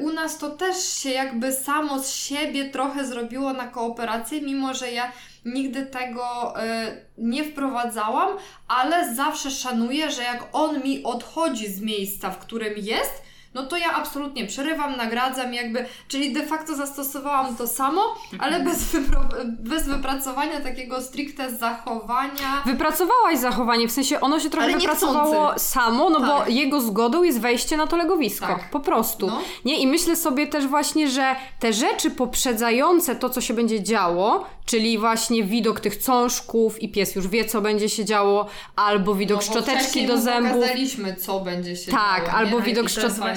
u 0.00 0.12
nas 0.12 0.38
to 0.38 0.50
też 0.50 0.88
się 0.88 1.10
jakby 1.10 1.52
samo 1.52 2.02
z 2.02 2.14
siebie 2.14 2.70
trochę 2.70 3.06
zrobiło 3.06 3.52
na 3.52 3.66
kooperację, 3.66 4.40
mimo 4.40 4.74
że 4.74 4.92
ja 4.92 5.12
nigdy 5.44 5.86
tego 5.86 6.54
e, 6.62 6.96
nie 7.18 7.44
wprowadzałam, 7.44 8.36
ale 8.68 9.14
zawsze 9.14 9.50
szanuję, 9.50 10.10
że 10.10 10.22
jak 10.22 10.48
on 10.52 10.82
mi 10.82 11.02
odchodzi 11.02 11.68
z 11.68 11.80
miejsca, 11.80 12.30
w 12.30 12.38
którym 12.38 12.74
jest, 12.76 13.22
no 13.54 13.66
to 13.66 13.76
ja 13.76 13.92
absolutnie 13.94 14.46
przerywam, 14.46 14.96
nagradzam 14.96 15.54
jakby, 15.54 15.86
czyli 16.08 16.32
de 16.32 16.46
facto 16.46 16.74
zastosowałam 16.76 17.56
to 17.56 17.66
samo, 17.66 18.02
ale 18.38 18.60
bez, 18.60 18.78
wypro- 18.94 19.44
bez 19.44 19.88
wypracowania 19.88 20.60
takiego 20.60 21.02
stricte 21.02 21.50
zachowania. 21.56 22.62
Wypracowałaś 22.66 23.38
zachowanie, 23.38 23.88
w 23.88 23.92
sensie 23.92 24.20
ono 24.20 24.40
się 24.40 24.50
trochę 24.50 24.72
wypracowało 24.72 25.58
samo, 25.58 26.10
no 26.10 26.20
bo 26.20 26.38
Tak. 26.38 26.50
jego 26.50 26.80
zgodą 26.80 27.22
jest 27.22 27.40
wejście 27.40 27.76
na 27.76 27.86
to 27.86 27.96
legowisko. 27.96 28.46
Tak. 28.46 28.70
Po 28.70 28.80
prostu. 28.80 29.26
No. 29.26 29.40
Nie? 29.64 29.78
I 29.78 29.86
myślę 29.86 30.16
sobie 30.16 30.46
też 30.46 30.66
właśnie, 30.66 31.08
że 31.08 31.36
te 31.60 31.72
rzeczy 31.72 32.10
poprzedzające 32.10 33.16
to, 33.16 33.30
co 33.30 33.40
się 33.40 33.54
będzie 33.54 33.82
działo, 33.82 34.46
czyli 34.66 34.98
właśnie 34.98 35.44
widok 35.44 35.80
tych 35.80 35.96
cążków 35.96 36.82
i 36.82 36.88
pies 36.88 37.16
już 37.16 37.28
wie, 37.28 37.44
co 37.44 37.60
będzie 37.60 37.88
się 37.88 38.04
działo, 38.04 38.46
albo 38.76 39.14
widok 39.14 39.40
No, 39.40 39.46
bo 39.46 39.52
szczoteczki 39.60 40.06
do 40.06 40.18
zębów. 40.18 40.52
pokazaliśmy, 40.52 41.16
co 41.16 41.40
będzie 41.40 41.76
się 41.76 41.90
Tak, 41.92 42.26
działo, 42.26 42.38
albo 42.38 42.58
nie? 42.58 42.64
widok 42.64 42.86
I 42.86 42.88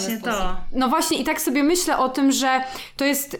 Właśnie 0.08 0.32
sposób. 0.32 0.39
to. 0.39 0.58
No 0.72 0.89
właśnie, 0.89 1.17
i 1.17 1.24
tak 1.24 1.41
sobie 1.41 1.63
myślę 1.63 1.98
o 1.98 2.10
tym, 2.10 2.32
że 2.32 2.62
to 2.98 3.06
jest 3.06 3.34
y, 3.34 3.39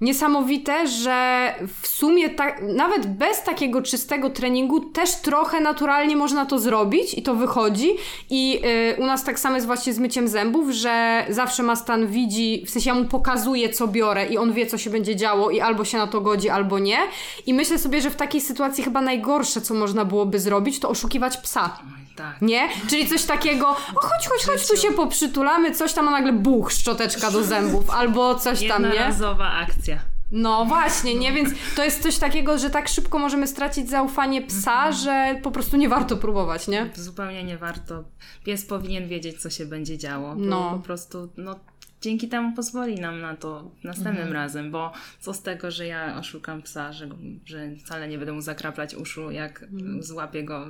niesamowite, 0.00 0.86
że 0.86 1.54
w 1.80 1.86
sumie 1.88 2.30
tak, 2.30 2.62
nawet 2.62 3.06
bez 3.06 3.42
takiego 3.42 3.82
czystego 3.82 4.30
treningu 4.30 4.80
też 4.80 5.16
trochę 5.16 5.60
naturalnie 5.60 6.16
można 6.16 6.46
to 6.46 6.58
zrobić 6.58 7.14
i 7.14 7.22
to 7.22 7.34
wychodzi. 7.34 7.90
I 8.30 8.60
y, 8.96 9.02
u 9.02 9.06
nas 9.06 9.24
tak 9.24 9.38
samo 9.38 9.54
jest 9.54 9.66
właśnie 9.66 9.92
z 9.92 9.98
myciem 9.98 10.28
zębów, 10.28 10.70
że 10.70 11.26
zawsze 11.28 11.62
Mastan 11.62 12.06
widzi, 12.06 12.64
w 12.66 12.70
sensie 12.70 12.90
ja 12.90 12.94
mu 12.94 13.04
pokazuję, 13.04 13.68
co 13.68 13.88
biorę 13.88 14.26
i 14.26 14.38
on 14.38 14.52
wie, 14.52 14.66
co 14.66 14.78
się 14.78 14.90
będzie 14.90 15.16
działo 15.16 15.50
i 15.50 15.60
albo 15.60 15.84
się 15.84 15.98
na 15.98 16.06
to 16.06 16.20
godzi, 16.20 16.50
albo 16.50 16.78
nie. 16.78 16.98
I 17.46 17.54
myślę 17.54 17.78
sobie, 17.78 18.00
że 18.00 18.10
w 18.10 18.16
takiej 18.16 18.40
sytuacji 18.40 18.84
chyba 18.84 19.00
najgorsze, 19.00 19.60
co 19.60 19.74
można 19.74 20.04
byłoby 20.04 20.38
zrobić, 20.38 20.80
to 20.80 20.88
oszukiwać 20.88 21.36
psa. 21.36 21.78
Tak. 22.16 22.42
Nie? 22.42 22.68
Czyli 22.88 23.08
coś 23.08 23.24
takiego, 23.24 23.68
o 23.68 24.00
chodź, 24.00 24.28
chodź, 24.28 24.46
chodź, 24.46 24.68
tu 24.68 24.76
się 24.76 24.92
poprzytulamy, 24.92 25.74
coś 25.74 25.92
tam, 25.92 25.99
a 26.08 26.10
nagle 26.10 26.32
buch, 26.32 26.72
szczoteczka 26.72 27.30
do 27.30 27.44
zębów, 27.44 27.90
albo 27.90 28.34
coś 28.34 28.68
tam, 28.68 28.82
nie? 28.82 28.88
Jednorazowa 28.88 29.50
akcja. 29.52 29.98
No 30.32 30.64
właśnie, 30.64 31.14
nie? 31.14 31.32
Więc 31.32 31.48
to 31.76 31.84
jest 31.84 32.02
coś 32.02 32.18
takiego, 32.18 32.58
że 32.58 32.70
tak 32.70 32.88
szybko 32.88 33.18
możemy 33.18 33.46
stracić 33.46 33.90
zaufanie 33.90 34.42
psa, 34.42 34.92
że 34.92 35.40
po 35.42 35.50
prostu 35.50 35.76
nie 35.76 35.88
warto 35.88 36.16
próbować, 36.16 36.68
nie? 36.68 36.90
Zupełnie 36.94 37.44
nie 37.44 37.58
warto. 37.58 38.04
Pies 38.44 38.66
powinien 38.66 39.08
wiedzieć, 39.08 39.40
co 39.42 39.50
się 39.50 39.66
będzie 39.66 39.98
działo. 39.98 40.34
No. 40.34 40.70
po 40.72 40.78
prostu, 40.78 41.32
no, 41.36 41.58
dzięki 42.00 42.28
temu 42.28 42.56
pozwoli 42.56 43.00
nam 43.00 43.20
na 43.20 43.36
to 43.36 43.70
następnym 43.84 44.16
Mhm. 44.26 44.32
razem, 44.32 44.70
bo 44.70 44.92
co 45.20 45.34
z 45.34 45.42
tego, 45.42 45.70
że 45.70 45.86
ja 45.86 46.16
oszukam 46.18 46.62
psa, 46.62 46.92
że, 46.92 47.08
że 47.44 47.70
wcale 47.84 48.08
nie 48.08 48.18
będę 48.18 48.32
mu 48.32 48.40
zakraplać 48.40 48.94
uszu, 48.94 49.30
jak 49.30 49.62
Mhm. 49.62 50.02
złapię 50.02 50.44
go 50.44 50.66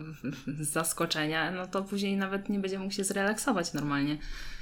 z 0.61 0.69
zaskoczenia, 0.69 1.51
no 1.51 1.66
to 1.66 1.83
później 1.83 2.16
nawet 2.16 2.49
nie 2.49 2.59
będzie 2.59 2.79
mógł 2.79 2.93
się 2.95 3.05
zrelaksować 3.05 3.73
normalnie. 3.73 4.19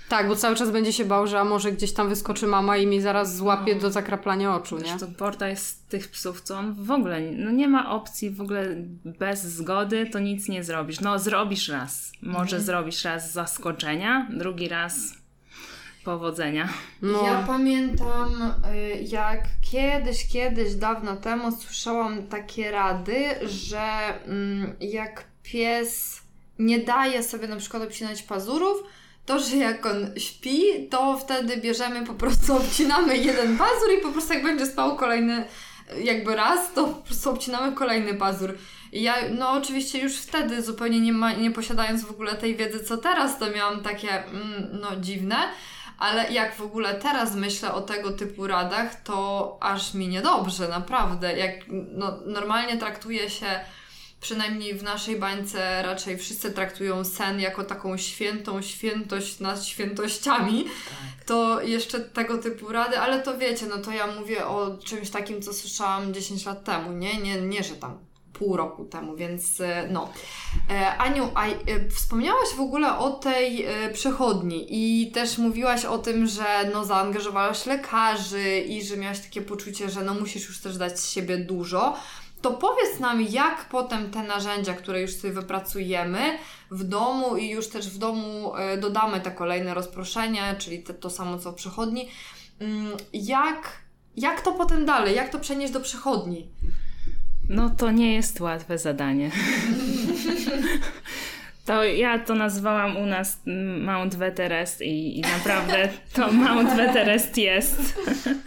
Tak, 0.08 0.28
bo 0.28 0.36
cały 0.36 0.56
czas 0.56 0.70
będzie 0.70 0.92
się 0.92 1.04
bał, 1.04 1.26
że 1.26 1.40
a 1.40 1.44
może 1.44 1.72
gdzieś 1.72 1.92
tam 1.92 2.08
wyskoczy 2.08 2.46
mama 2.46 2.76
i 2.76 2.86
mi 2.86 3.00
zaraz 3.00 3.36
złapie 3.36 3.74
do 3.74 3.90
zakraplania 3.90 4.54
oczu, 4.54 4.78
nie? 4.78 4.84
Zresztą 4.84 5.14
Porta 5.14 5.48
jest 5.48 5.66
z 5.66 5.78
tych 5.82 6.08
psów, 6.10 6.40
co 6.40 6.58
on 6.58 6.74
w 6.84 6.90
ogóle, 6.90 7.20
no 7.20 7.50
nie 7.50 7.68
ma 7.68 7.90
opcji 7.90 8.30
w 8.30 8.40
ogóle 8.40 8.66
bez 9.04 9.42
zgody, 9.42 10.06
to 10.12 10.18
nic 10.18 10.48
nie 10.48 10.64
zrobisz. 10.64 11.00
No 11.00 11.18
zrobisz 11.18 11.68
raz, 11.68 12.12
może 12.22 12.40
Mhm. 12.42 12.62
zrobisz 12.62 13.04
raz 13.04 13.32
zaskoczenia, 13.32 14.26
drugi 14.30 14.68
raz 14.68 14.94
powodzenia. 16.04 16.68
No. 17.02 17.26
Ja 17.26 17.44
pamiętam, 17.46 18.52
y, 18.74 19.02
jak 19.02 19.40
kiedyś, 19.70 20.28
kiedyś, 20.28 20.74
dawno 20.74 21.16
temu 21.16 21.52
słyszałam 21.52 22.26
takie 22.26 22.70
rady, 22.70 23.24
że 23.48 23.82
mm, 24.26 24.72
jak 24.80 25.24
pies 25.42 26.20
nie 26.58 26.78
daje 26.78 27.22
sobie 27.22 27.48
na 27.48 27.56
przykład 27.56 27.82
obcinać 27.82 28.22
pazurów, 28.22 28.76
to, 29.28 29.38
że 29.38 29.56
jak 29.56 29.86
on 29.86 30.10
śpi, 30.16 30.88
to 30.90 31.18
wtedy 31.18 31.56
bierzemy 31.56 32.06
po 32.06 32.14
prostu, 32.14 32.56
obcinamy 32.56 33.16
jeden 33.16 33.58
pazur 33.58 33.88
i 33.98 34.02
po 34.02 34.12
prostu 34.12 34.32
jak 34.32 34.42
będzie 34.42 34.66
spał 34.66 34.96
kolejny 34.96 35.44
jakby 36.02 36.36
raz, 36.36 36.72
to 36.72 36.84
po 36.84 37.02
prostu 37.02 37.30
obcinamy 37.30 37.72
kolejny 37.72 38.14
pazur. 38.14 38.54
I 38.92 39.02
ja, 39.02 39.14
no 39.38 39.50
oczywiście 39.50 39.98
już 39.98 40.16
wtedy 40.16 40.62
zupełnie 40.62 41.00
nie, 41.00 41.12
ma, 41.12 41.32
nie 41.32 41.50
posiadając 41.50 42.04
w 42.04 42.10
ogóle 42.10 42.34
tej 42.34 42.56
wiedzy, 42.56 42.84
co 42.84 42.96
teraz, 42.96 43.38
to 43.38 43.50
miałam 43.50 43.82
takie, 43.82 44.24
mm, 44.24 44.68
no 44.80 44.96
dziwne, 44.96 45.36
ale 45.98 46.32
jak 46.32 46.54
w 46.54 46.62
ogóle 46.62 46.94
teraz 46.94 47.34
myślę 47.34 47.72
o 47.72 47.80
tego 47.80 48.12
typu 48.12 48.46
radach, 48.46 49.02
to 49.02 49.56
aż 49.60 49.94
mi 49.94 50.08
niedobrze, 50.08 50.68
naprawdę. 50.68 51.38
Jak 51.38 51.52
no, 51.92 52.18
normalnie 52.26 52.76
traktuje 52.76 53.30
się, 53.30 53.60
przynajmniej 54.20 54.74
w 54.74 54.82
naszej 54.82 55.16
bańce 55.16 55.82
raczej 55.82 56.18
wszyscy 56.18 56.50
traktują 56.50 57.04
sen 57.04 57.40
jako 57.40 57.64
taką 57.64 57.96
świętą 57.96 58.62
świętość 58.62 59.40
nad 59.40 59.64
świętościami, 59.64 60.64
to 61.26 61.62
jeszcze 61.62 62.00
tego 62.00 62.38
typu 62.38 62.68
rady, 62.68 62.98
ale 62.98 63.22
to 63.22 63.38
wiecie, 63.38 63.66
no 63.66 63.78
to 63.78 63.90
ja 63.90 64.06
mówię 64.06 64.46
o 64.46 64.78
czymś 64.84 65.10
takim, 65.10 65.42
co 65.42 65.52
słyszałam 65.52 66.14
10 66.14 66.46
lat 66.46 66.64
temu, 66.64 66.92
nie? 66.92 67.20
Nie, 67.20 67.40
nie 67.40 67.64
że 67.64 67.74
tam 67.74 68.08
pół 68.38 68.56
roku 68.56 68.84
temu, 68.84 69.16
więc 69.16 69.60
e, 69.60 69.88
no. 69.90 70.12
E, 70.70 70.96
Aniu, 70.96 71.30
a 71.34 71.46
e, 71.46 71.54
wspomniałaś 71.90 72.48
w 72.56 72.60
ogóle 72.60 72.98
o 72.98 73.10
tej 73.10 73.66
przechodni 73.92 74.66
i 74.70 75.10
też 75.10 75.38
mówiłaś 75.38 75.84
o 75.84 75.98
tym, 75.98 76.26
że 76.26 76.70
no 76.72 76.84
zaangażowałaś 76.84 77.66
lekarzy 77.66 78.60
i 78.60 78.84
że 78.84 78.96
miałaś 78.96 79.20
takie 79.20 79.42
poczucie, 79.42 79.90
że 79.90 80.02
no 80.02 80.14
musisz 80.14 80.48
już 80.48 80.60
też 80.60 80.76
dać 80.76 81.00
z 81.00 81.10
siebie 81.10 81.38
dużo. 81.38 81.96
To 82.42 82.50
powiedz 82.50 83.00
nam, 83.00 83.22
jak 83.22 83.68
potem 83.70 84.10
te 84.10 84.22
narzędzia, 84.22 84.74
które 84.74 85.00
już 85.00 85.14
sobie 85.14 85.32
wypracujemy 85.32 86.38
w 86.70 86.84
domu 86.84 87.36
i 87.36 87.48
już 87.48 87.68
też 87.68 87.90
w 87.90 87.98
domu 87.98 88.56
e, 88.56 88.76
dodamy 88.76 89.20
te 89.20 89.30
kolejne 89.30 89.74
rozproszenia, 89.74 90.54
czyli 90.54 90.82
te, 90.82 90.94
to 90.94 91.10
samo 91.10 91.38
co 91.38 91.52
w 91.52 91.54
przechodni, 91.54 92.08
mm, 92.60 92.92
jak, 93.12 93.82
jak 94.16 94.40
to 94.40 94.52
potem 94.52 94.86
dalej, 94.86 95.16
jak 95.16 95.28
to 95.28 95.38
przenieść 95.38 95.72
do 95.72 95.80
przechodni? 95.80 96.48
No 97.48 97.70
to 97.70 97.90
nie 97.90 98.14
jest 98.14 98.40
łatwe 98.40 98.78
zadanie. 98.78 99.30
To 101.68 101.84
ja 101.84 102.18
to 102.18 102.34
nazwałam 102.34 102.96
u 102.96 103.06
nas 103.06 103.40
Mount 103.80 104.14
Everest 104.14 104.80
i, 104.82 105.18
i 105.18 105.20
naprawdę 105.20 105.88
to 106.12 106.32
Mount 106.46 106.70
Everest 106.78 107.38
jest. 107.38 107.98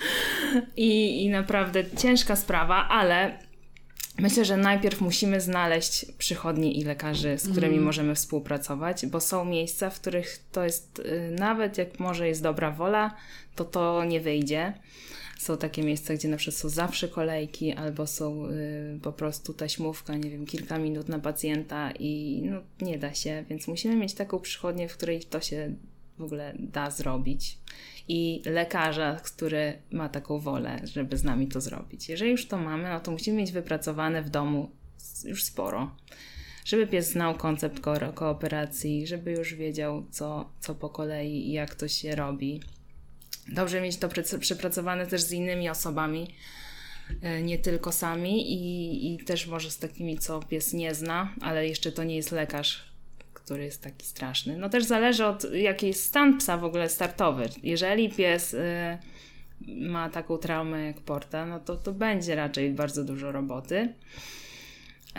I, 0.78 1.24
I 1.24 1.30
naprawdę 1.30 1.84
ciężka 1.98 2.36
sprawa, 2.36 2.88
ale 2.88 3.38
myślę, 4.20 4.46
że 4.46 4.58
najpierw 4.58 5.02
musimy 5.02 5.42
znaleźć 5.42 6.06
przychodnie 6.18 6.72
i 6.72 6.84
lekarzy, 6.84 7.38
z 7.38 7.52
którymi 7.52 7.80
możemy 7.80 8.16
współpracować, 8.16 9.06
bo 9.06 9.20
są 9.20 9.46
miejsca, 9.46 9.90
w 9.90 10.00
których 10.00 10.40
to 10.52 10.64
jest, 10.64 11.00
y, 11.00 11.36
nawet 11.40 11.78
jak 11.78 12.00
może 12.00 12.28
jest 12.28 12.44
dobra 12.44 12.72
wola, 12.72 13.16
to 13.56 13.66
to 13.66 14.06
nie 14.06 14.22
wyjdzie. 14.22 14.74
Są 15.40 15.58
takie 15.58 15.84
miejsca, 15.84 16.14
gdzie 16.14 16.28
na 16.28 16.38
przykład 16.38 16.60
są 16.60 16.70
zawsze 16.70 17.08
kolejki, 17.08 17.74
albo 17.74 18.08
są 18.08 18.46
y, 18.46 19.00
po 19.04 19.12
prostu 19.12 19.54
taśmówka, 19.54 20.16
nie 20.16 20.30
wiem, 20.30 20.46
kilka 20.46 20.78
minut 20.78 21.10
na 21.10 21.20
pacjenta 21.20 21.92
i 22.00 22.42
no, 22.46 22.62
nie 22.82 22.98
da 22.98 23.14
się, 23.14 23.46
więc 23.50 23.68
musimy 23.68 23.96
mieć 23.96 24.14
taką 24.14 24.40
przychodnię, 24.40 24.90
w 24.90 24.98
której 24.98 25.20
to 25.20 25.42
się 25.42 25.76
w 26.18 26.24
ogóle 26.24 26.54
da 26.60 26.90
zrobić. 26.90 27.58
I 28.08 28.42
lekarza, 28.46 29.16
który 29.16 29.82
ma 29.92 30.10
taką 30.10 30.40
wolę, 30.40 30.82
żeby 30.84 31.18
z 31.18 31.24
nami 31.24 31.48
to 31.48 31.62
zrobić. 31.62 32.10
Jeżeli 32.10 32.32
już 32.32 32.48
to 32.48 32.58
mamy, 32.58 32.90
no 32.90 33.00
to 33.00 33.12
musimy 33.12 33.38
mieć 33.38 33.52
wypracowane 33.52 34.22
w 34.24 34.30
domu 34.30 34.72
już 35.26 35.44
sporo. 35.44 35.96
Żeby 36.66 36.88
pies 36.88 37.12
znał 37.12 37.36
koncept 37.36 37.80
ko- 37.80 38.14
kooperacji, 38.14 39.08
żeby 39.08 39.32
już 39.32 39.54
wiedział, 39.54 40.06
co, 40.12 40.50
co 40.60 40.76
po 40.76 40.90
kolei 40.90 41.50
i 41.50 41.52
jak 41.52 41.76
to 41.76 41.88
się 41.88 42.16
robi. 42.16 42.62
Dobrze 43.48 43.82
mieć 43.82 43.98
to 43.98 44.10
przepracowane 44.40 45.08
też 45.08 45.22
z 45.22 45.32
innymi 45.32 45.70
osobami, 45.70 46.36
e, 47.22 47.42
nie 47.42 47.60
tylko 47.60 47.92
sami 47.92 48.54
i, 48.54 49.14
i 49.14 49.26
też 49.26 49.48
może 49.48 49.72
z 49.72 49.78
takimi, 49.78 50.18
co 50.18 50.40
pies 50.40 50.74
nie 50.74 50.96
zna, 50.96 51.34
ale 51.42 51.68
jeszcze 51.68 51.92
to 51.92 52.04
nie 52.04 52.16
jest 52.16 52.32
lekarz, 52.32 52.91
który 53.46 53.64
jest 53.64 53.82
taki 53.82 54.06
straszny. 54.06 54.58
No 54.58 54.70
też 54.70 54.84
zależy 54.84 55.26
od 55.26 55.54
jaki 55.54 55.88
jest 55.88 56.04
stan 56.06 56.38
psa 56.38 56.58
w 56.58 56.64
ogóle 56.64 56.90
startowy. 56.90 57.50
Jeżeli 57.64 58.10
pies 58.10 58.54
y, 58.54 58.98
ma 59.68 60.10
taką 60.10 60.38
traumę 60.38 60.86
jak 60.86 61.02
Porta, 61.02 61.46
no 61.46 61.60
to 61.60 61.76
to 61.76 61.92
będzie 61.92 62.36
raczej 62.36 62.72
bardzo 62.72 63.04
dużo 63.04 63.32
roboty. 63.32 63.94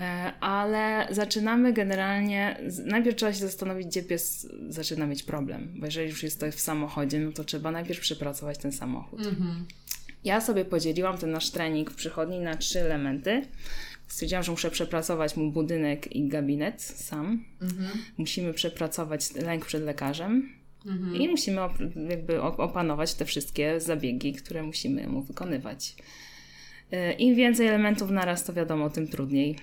E, 0.00 0.32
Ale 0.40 1.08
zaczynamy 1.10 1.72
generalnie. 1.72 2.60
Najpierw 2.84 3.16
trzeba 3.16 3.32
się 3.32 3.38
zastanowić, 3.38 3.86
gdzie 3.86 4.02
pies 4.02 4.48
zaczyna 4.68 5.06
mieć 5.06 5.22
problem. 5.22 5.72
Bo 5.76 5.86
jeżeli 5.86 6.08
już 6.08 6.22
jest 6.22 6.40
to 6.40 6.52
w 6.52 6.60
samochodzie, 6.60 7.20
no 7.20 7.32
to 7.32 7.44
trzeba 7.44 7.70
najpierw 7.70 8.00
przepracować 8.00 8.58
ten 8.58 8.72
samochód. 8.72 9.20
Ja 10.24 10.40
sobie 10.40 10.64
podzieliłam 10.64 11.18
ten 11.18 11.30
nasz 11.30 11.50
trening 11.50 11.90
w 11.90 11.94
przychodni 11.94 12.40
na 12.40 12.56
trzy 12.56 12.80
elementy. 12.80 13.42
Stwierdziłam, 14.12 14.44
że 14.44 14.50
muszę 14.52 14.70
przepracować 14.70 15.36
mu 15.36 15.50
budynek 15.52 16.16
i 16.16 16.28
gabinet 16.28 16.82
sam. 16.82 17.44
Musimy 18.18 18.52
przepracować 18.54 19.34
lęk 19.34 19.66
przed 19.66 19.82
lekarzem. 19.82 20.48
I 21.16 21.28
musimy 21.28 21.60
jakby 22.10 22.32
op- 22.38 22.60
opanować 22.60 23.14
te 23.14 23.24
wszystkie 23.24 23.80
zabiegi, 23.80 24.32
które 24.32 24.62
musimy 24.62 25.06
mu 25.06 25.22
wykonywać. 25.22 25.96
Y, 26.92 27.12
Im 27.12 27.34
więcej 27.34 27.66
elementów 27.66 28.10
naraz, 28.10 28.44
to 28.44 28.52
wiadomo, 28.52 28.90
tym 28.90 29.08
trudniej. 29.08 29.58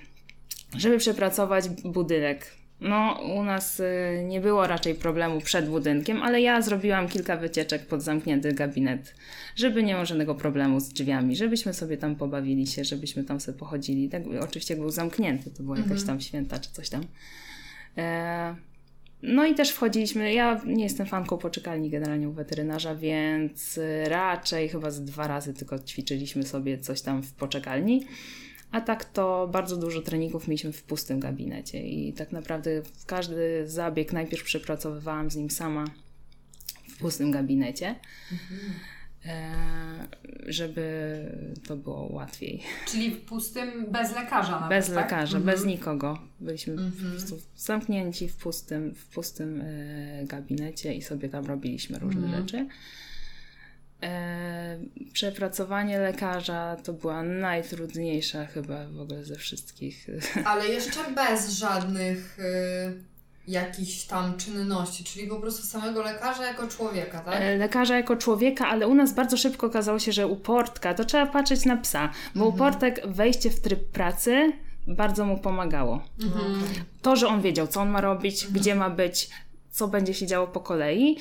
Żeby 0.76 0.98
przepracować 0.98 1.68
budynek, 1.68 2.46
No, 2.80 3.20
u 3.36 3.44
nas 3.44 3.80
y, 3.80 4.24
nie 4.24 4.40
było 4.40 4.66
raczej 4.66 4.94
problemu 4.94 5.40
przed 5.40 5.68
budynkiem, 5.68 6.22
ale 6.22 6.40
ja 6.40 6.62
zrobiłam 6.62 7.08
kilka 7.08 7.36
wycieczek 7.36 7.86
pod 7.86 8.02
zamknięty 8.02 8.52
gabinet, 8.52 9.14
żeby 9.56 9.82
nie 9.82 9.92
było 9.92 10.06
żadnego 10.06 10.34
problemu 10.34 10.80
z 10.80 10.88
drzwiami, 10.88 11.36
żebyśmy 11.36 11.74
sobie 11.74 11.96
tam 11.96 12.16
pobawili 12.16 12.66
się, 12.66 12.84
żebyśmy 12.84 13.24
tam 13.24 13.40
sobie 13.40 13.58
pochodzili. 13.58 14.08
Tak, 14.08 14.22
oczywiście 14.40 14.76
był 14.76 14.90
zamknięty, 14.90 15.50
to 15.50 15.62
była 15.62 15.78
jakaś 15.78 16.02
tam 16.02 16.20
święta 16.20 16.58
czy 16.58 16.70
coś 16.70 16.88
tam. 16.88 17.02
E, 17.98 18.54
no 19.22 19.46
i 19.46 19.54
też 19.54 19.70
wchodziliśmy, 19.70 20.32
ja 20.32 20.60
nie 20.66 20.84
jestem 20.84 21.06
fanką 21.06 21.38
poczekalni 21.38 21.90
generalnie 21.90 22.28
u 22.28 22.32
weterynarza, 22.32 22.94
więc 22.94 23.78
y, 23.78 24.04
raczej 24.08 24.68
chyba 24.68 24.90
z 24.90 25.04
dwa 25.04 25.26
razy 25.26 25.54
tylko 25.54 25.78
ćwiczyliśmy 25.78 26.42
sobie 26.42 26.78
coś 26.78 27.02
tam 27.02 27.22
w 27.22 27.32
poczekalni. 27.32 28.04
A 28.72 28.80
tak 28.80 29.04
to 29.04 29.48
bardzo 29.52 29.76
dużo 29.76 30.02
treningów 30.02 30.48
mieliśmy 30.48 30.72
w 30.72 30.82
pustym 30.82 31.20
gabinecie 31.20 31.88
i 31.88 32.12
tak 32.12 32.32
naprawdę 32.32 32.82
każdy 33.06 33.68
zabieg 33.68 34.12
najpierw 34.12 34.44
przepracowywałam 34.44 35.30
z 35.30 35.36
nim 35.36 35.50
sama 35.50 35.84
w 36.88 36.98
pustym 36.98 37.30
gabinecie, 37.30 37.94
e, 39.26 39.52
żeby 40.46 41.24
to 41.68 41.76
było 41.76 42.12
łatwiej. 42.12 42.62
Czyli 42.88 43.10
w 43.10 43.20
pustym, 43.20 43.86
bez 43.92 44.14
lekarza 44.14 44.52
nawet, 44.60 44.68
Bez 44.68 44.86
tak? 44.86 44.96
lekarza, 44.96 45.38
Mhm. 45.38 45.56
bez 45.56 45.66
nikogo. 45.66 46.18
Byliśmy 46.40 46.76
po 46.76 47.10
prostu 47.10 47.38
zamknięci 47.56 48.28
w 48.28 48.36
pustym, 48.36 48.94
w 48.94 49.06
pustym 49.06 49.60
e, 49.60 50.24
gabinecie 50.24 50.94
i 50.94 51.02
sobie 51.02 51.28
tam 51.28 51.46
robiliśmy 51.46 51.98
różne 51.98 52.24
Mhm. 52.26 52.42
rzeczy. 52.42 52.66
E, 54.02 54.78
przepracowanie 55.12 55.98
lekarza 55.98 56.76
to 56.84 56.92
była 56.92 57.22
najtrudniejsza 57.22 58.46
chyba 58.46 58.86
w 58.86 59.00
ogóle 59.00 59.24
ze 59.24 59.36
wszystkich. 59.36 60.06
Ale 60.44 60.68
jeszcze 60.68 61.00
bez 61.14 61.50
żadnych 61.50 62.38
y, 62.38 63.10
jakichś 63.48 64.04
tam 64.04 64.36
czynności, 64.36 65.04
czyli 65.04 65.26
po 65.26 65.36
prostu 65.36 65.66
samego 65.66 66.02
lekarza 66.02 66.46
jako 66.46 66.68
człowieka, 66.68 67.20
tak? 67.20 67.34
E, 67.34 67.56
Lekarza 67.56 67.96
jako 67.96 68.16
człowieka, 68.16 68.68
ale 68.68 68.88
u 68.88 68.94
nas 68.94 69.14
bardzo 69.14 69.36
szybko 69.36 69.66
okazało 69.66 69.98
się, 69.98 70.12
że 70.12 70.26
u 70.26 70.36
Portka 70.36 70.94
to 70.94 71.04
trzeba 71.04 71.26
patrzeć 71.26 71.64
na 71.64 71.76
psa, 71.76 72.10
bo 72.34 72.46
u 72.46 72.52
Portek 72.52 73.06
wejście 73.06 73.50
w 73.50 73.60
tryb 73.60 73.90
pracy 73.90 74.52
bardzo 74.86 75.24
mu 75.24 75.38
pomagało. 75.38 76.02
Mhm. 76.22 76.62
To, 77.02 77.16
że 77.16 77.28
on 77.28 77.42
wiedział, 77.42 77.66
co 77.66 77.80
on 77.80 77.90
ma 77.90 78.00
robić, 78.00 78.46
gdzie 78.46 78.74
ma 78.74 78.90
być, 78.90 79.30
co 79.70 79.88
będzie 79.88 80.14
się 80.14 80.26
działo 80.26 80.46
po 80.46 80.60
kolei, 80.60 81.16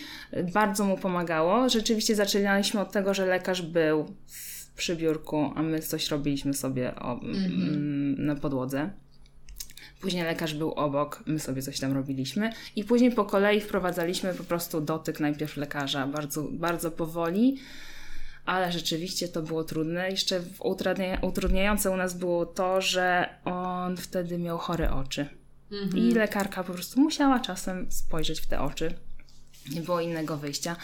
bardzo 0.54 0.86
mu 0.86 0.98
pomagało. 0.98 1.70
Rzeczywiście 1.70 2.16
zaczynaliśmy 2.16 2.82
od 2.82 2.92
tego, 2.92 3.14
że 3.14 3.26
lekarz 3.26 3.62
był 3.62 4.06
w 4.28 4.74
przybiórku, 4.76 5.52
a 5.56 5.64
my 5.64 5.80
coś 5.80 6.10
robiliśmy 6.10 6.54
sobie 6.54 6.96
o, 6.96 7.20
mm, 7.22 8.26
na 8.26 8.36
podłodze. 8.36 8.90
Później 10.02 10.24
lekarz 10.24 10.54
był 10.54 10.72
obok, 10.72 11.24
my 11.26 11.40
sobie 11.40 11.62
coś 11.62 11.80
tam 11.80 11.94
robiliśmy 11.94 12.50
i 12.76 12.84
później 12.84 13.12
po 13.12 13.26
kolei 13.26 13.62
wprowadzaliśmy 13.62 14.34
po 14.34 14.44
prostu 14.44 14.82
dotyk 14.82 15.20
najpierw 15.20 15.58
lekarza, 15.58 16.08
bardzo, 16.08 16.44
bardzo 16.44 16.92
powoli, 16.92 17.58
ale 18.46 18.72
rzeczywiście 18.72 19.28
to 19.28 19.42
było 19.42 19.64
trudne. 19.64 20.10
Jeszcze 20.10 20.42
utrudnia, 20.60 21.20
utrudniające 21.22 21.92
u 21.92 21.98
nas 21.98 22.18
było 22.18 22.46
to, 22.46 22.82
że 22.82 23.30
on 23.46 23.98
wtedy 23.98 24.38
miał 24.38 24.58
chore 24.58 24.94
oczy. 24.94 25.39
I 25.96 26.12
lekarka 26.12 26.64
po 26.64 26.74
prostu 26.74 27.02
musiała 27.02 27.40
czasem 27.40 27.92
spojrzeć 27.92 28.42
w 28.42 28.48
te 28.48 28.62
oczy. 28.62 28.94
Nie 29.74 29.82
było 29.82 30.02
innego 30.02 30.38
wyjścia. 30.38 30.76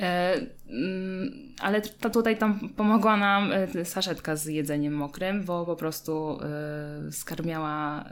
E, 0.00 0.40
mm, 0.68 1.54
ale 1.58 1.82
tutaj 2.12 2.38
tam 2.38 2.68
pomogła 2.68 3.16
nam 3.16 3.52
e, 3.52 3.84
saszetka 3.84 4.36
z 4.36 4.46
jedzeniem 4.46 4.94
mokrym, 4.94 5.44
bo 5.44 5.66
po 5.66 5.76
prostu 5.76 6.38
e, 6.42 7.12
skarmiała, 7.12 8.04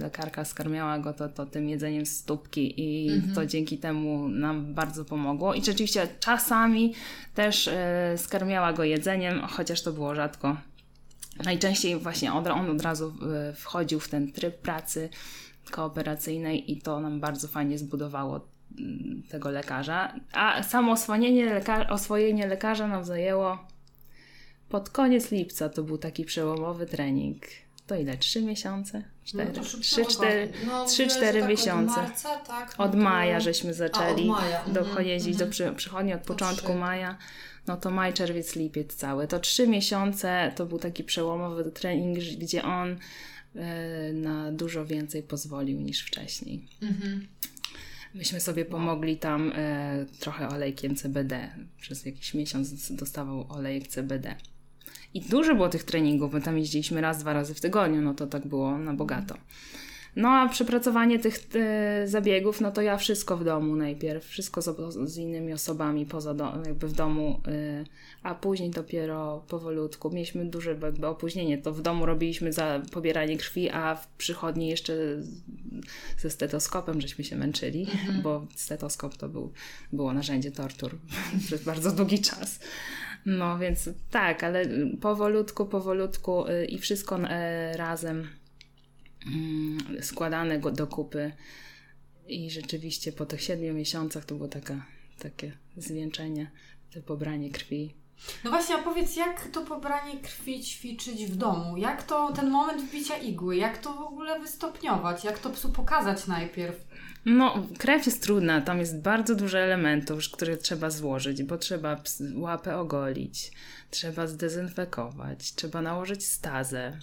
lekarka 0.00 0.44
skarmiała 0.44 0.98
go 0.98 1.12
to, 1.12 1.28
to 1.28 1.46
tym 1.46 1.68
jedzeniem 1.68 2.06
z 2.06 2.16
stópki 2.16 2.74
i 2.76 3.22
to 3.34 3.46
dzięki 3.46 3.78
temu 3.78 4.28
nam 4.28 4.74
bardzo 4.74 5.04
pomogło. 5.04 5.54
I 5.54 5.64
rzeczywiście 5.64 6.08
czasami 6.20 6.94
też 7.34 7.70
skarmiała 8.16 8.72
go 8.72 8.84
jedzeniem, 8.84 9.40
chociaż 9.40 9.82
to 9.82 9.92
było 9.92 10.14
rzadko. 10.14 10.56
Najczęściej 11.44 11.96
właśnie 11.96 12.32
on 12.32 12.70
od 12.70 12.82
razu 12.82 13.14
wchodził 13.54 14.00
w 14.00 14.08
ten 14.08 14.32
tryb 14.32 14.58
pracy 14.58 15.08
kooperacyjnej 15.70 16.72
i 16.72 16.82
to 16.82 17.00
nam 17.00 17.20
bardzo 17.20 17.48
fajnie 17.48 17.78
zbudowało 17.78 18.48
mm, 18.78 19.22
tego 19.28 19.50
lekarza. 19.50 20.14
A 20.32 20.62
samo 20.62 20.92
oswojenie, 20.92 21.46
leka- 21.60 21.90
oswojenie 21.90 22.46
lekarza 22.46 22.88
nam 22.88 23.04
zajęło 23.04 23.58
pod 24.68 24.90
koniec 24.90 25.30
lipca. 25.30 25.68
To 25.68 25.82
był 25.82 25.98
taki 25.98 26.24
przełomowy 26.24 26.86
trening. 26.86 27.42
To 27.86 27.94
ile? 27.94 28.16
Trzy 28.16 28.42
miesiące? 28.42 29.02
Cztery? 29.24 29.48
No 29.48 29.54
to 29.54 29.64
szybko 29.64 29.82
Trzy, 29.84 30.04
cztery, 30.06 30.52
no, 30.66 30.86
trzy, 30.86 31.06
cztery 31.06 31.40
tak 31.40 31.48
miesiące. 31.50 32.00
Od 32.00 32.06
marca, 32.08 32.36
tak? 32.36 32.78
No 32.78 32.84
Od 32.84 32.92
to- 32.92 32.98
maja 32.98 33.40
żeśmy 33.40 33.74
zaczęli 33.74 34.28
A, 34.30 34.32
od 34.34 34.40
maja. 34.40 34.58
do, 34.64 34.80
Mhm, 34.80 34.94
do 35.06 35.30
mhm. 35.30 35.50
przy, 35.50 35.72
przychodni 35.76 36.14
od 36.14 36.20
początku 36.20 36.74
maja. 36.74 37.16
No 37.66 37.76
to 37.76 37.90
maj, 37.90 38.12
czerwiec, 38.12 38.56
lipiec 38.56 38.94
cały. 38.94 39.26
To 39.28 39.38
trzy 39.38 39.68
miesiące 39.68 40.52
to 40.56 40.66
był 40.66 40.78
taki 40.78 41.04
przełomowy 41.04 41.64
trening, 41.70 42.18
gdzie 42.18 42.62
on 42.64 42.96
na 44.12 44.52
dużo 44.52 44.86
więcej 44.86 45.22
pozwolił 45.22 45.80
niż 45.80 46.00
wcześniej. 46.00 46.68
Mhm. 46.82 47.26
Myśmy 48.14 48.40
sobie 48.40 48.64
pomogli 48.64 49.16
tam 49.16 49.52
e, 49.54 50.06
trochę 50.20 50.48
olejkiem 50.48 50.96
CBD. 50.96 51.48
Przez 51.80 52.06
jakiś 52.06 52.34
miesiąc 52.34 52.92
dostawał 52.92 53.52
olejek 53.52 53.88
CBD. 53.88 54.34
I 55.14 55.20
dużo 55.20 55.54
było 55.54 55.68
tych 55.68 55.84
treningów, 55.84 56.32
my 56.32 56.40
tam 56.40 56.58
jeździliśmy 56.58 57.00
raz, 57.00 57.18
dwa 57.18 57.32
razy 57.32 57.54
w 57.54 57.60
tygodniu, 57.60 58.02
no 58.02 58.14
to 58.14 58.26
tak 58.26 58.46
było 58.46 58.78
na 58.78 58.94
bogato. 58.94 59.34
No 60.18 60.28
a 60.28 60.48
przepracowanie 60.48 61.18
tych 61.18 61.40
e, 61.54 62.08
zabiegów, 62.08 62.60
no 62.60 62.72
to 62.72 62.82
ja 62.82 62.96
wszystko 62.96 63.36
w 63.36 63.44
domu 63.44 63.76
najpierw, 63.76 64.26
wszystko 64.26 64.62
z, 64.62 64.94
z 65.10 65.16
innymi 65.16 65.52
osobami 65.52 66.06
poza 66.06 66.34
do, 66.34 66.52
jakby 66.66 66.88
w 66.88 66.92
domu, 66.92 67.40
e, 67.46 67.84
a 68.22 68.34
później 68.34 68.70
dopiero 68.70 69.44
powolutku. 69.48 70.10
Mieliśmy 70.10 70.44
duże 70.44 70.76
jakby 70.82 71.06
opóźnienie, 71.06 71.58
to 71.58 71.72
w 71.72 71.82
domu 71.82 72.06
robiliśmy 72.06 72.52
za 72.52 72.82
pobieranie 72.92 73.36
krwi, 73.36 73.70
a 73.70 73.94
w 73.94 74.08
przychodni 74.08 74.68
jeszcze 74.68 74.92
ze 76.18 76.30
stetoskopem 76.30 77.00
żeśmy 77.00 77.24
się 77.24 77.36
męczyli, 77.36 77.86
bo 78.22 78.46
stetoskop 78.54 79.16
to 79.16 79.28
był, 79.28 79.52
było 79.92 80.12
narzędzie 80.12 80.50
tortur 80.50 80.98
przez 81.46 81.64
bardzo 81.64 81.92
długi 81.92 82.18
czas. 82.18 82.60
No 83.26 83.58
więc 83.58 83.90
tak, 84.10 84.44
ale 84.44 84.64
powolutku, 85.00 85.66
powolutku 85.66 86.48
y, 86.48 86.64
i 86.64 86.78
wszystko 86.78 87.18
y, 87.18 87.26
razem 87.76 88.28
składane 90.00 90.58
go 90.58 90.70
do 90.70 90.86
kupy 90.86 91.32
i 92.28 92.50
rzeczywiście 92.50 93.12
po 93.12 93.26
tych 93.26 93.42
siedmiu 93.42 93.74
miesiącach 93.74 94.24
to 94.24 94.34
było 94.34 94.48
taka, 94.48 94.86
takie 95.18 95.52
zwieńczenie, 95.76 96.50
to 96.94 97.02
pobranie 97.02 97.50
krwi. 97.50 97.94
No 98.44 98.50
właśnie, 98.50 98.74
a 98.74 98.78
powiedz, 98.78 99.16
jak 99.16 99.48
to 99.48 99.64
pobranie 99.64 100.20
krwi 100.20 100.64
ćwiczyć 100.64 101.26
w 101.26 101.36
domu? 101.36 101.76
Jak 101.76 102.02
to, 102.02 102.32
ten 102.32 102.50
moment 102.50 102.82
wbicia 102.82 103.16
igły, 103.16 103.56
jak 103.56 103.78
to 103.78 103.92
w 103.92 104.00
ogóle 104.00 104.40
wystopniować? 104.40 105.24
Jak 105.24 105.38
to 105.38 105.50
psu 105.50 105.72
pokazać 105.72 106.26
najpierw? 106.26 106.76
No, 107.24 107.66
krew 107.78 108.06
jest 108.06 108.22
trudna, 108.22 108.60
tam 108.60 108.78
jest 108.78 109.02
bardzo 109.02 109.34
dużo 109.34 109.58
elementów, 109.58 110.30
które 110.32 110.56
trzeba 110.56 110.90
złożyć, 110.90 111.42
bo 111.42 111.58
trzeba 111.58 112.02
łapę 112.34 112.78
ogolić, 112.78 113.52
trzeba 113.90 114.26
zdezynfekować, 114.26 115.54
trzeba 115.54 115.82
nałożyć 115.82 116.26
stazę, 116.26 116.98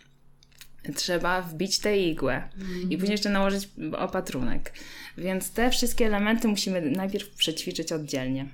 trzeba 0.93 1.41
wbić 1.41 1.79
tę 1.79 1.97
igłę 1.97 2.49
i 2.89 2.97
później 2.97 3.11
jeszcze 3.11 3.29
nałożyć 3.29 3.69
opatrunek. 3.97 4.73
Więc 5.17 5.51
te 5.51 5.69
wszystkie 5.69 6.05
elementy 6.05 6.47
musimy 6.47 6.81
najpierw 6.81 7.29
przećwiczyć 7.29 7.91
oddzielnie. 7.91 8.45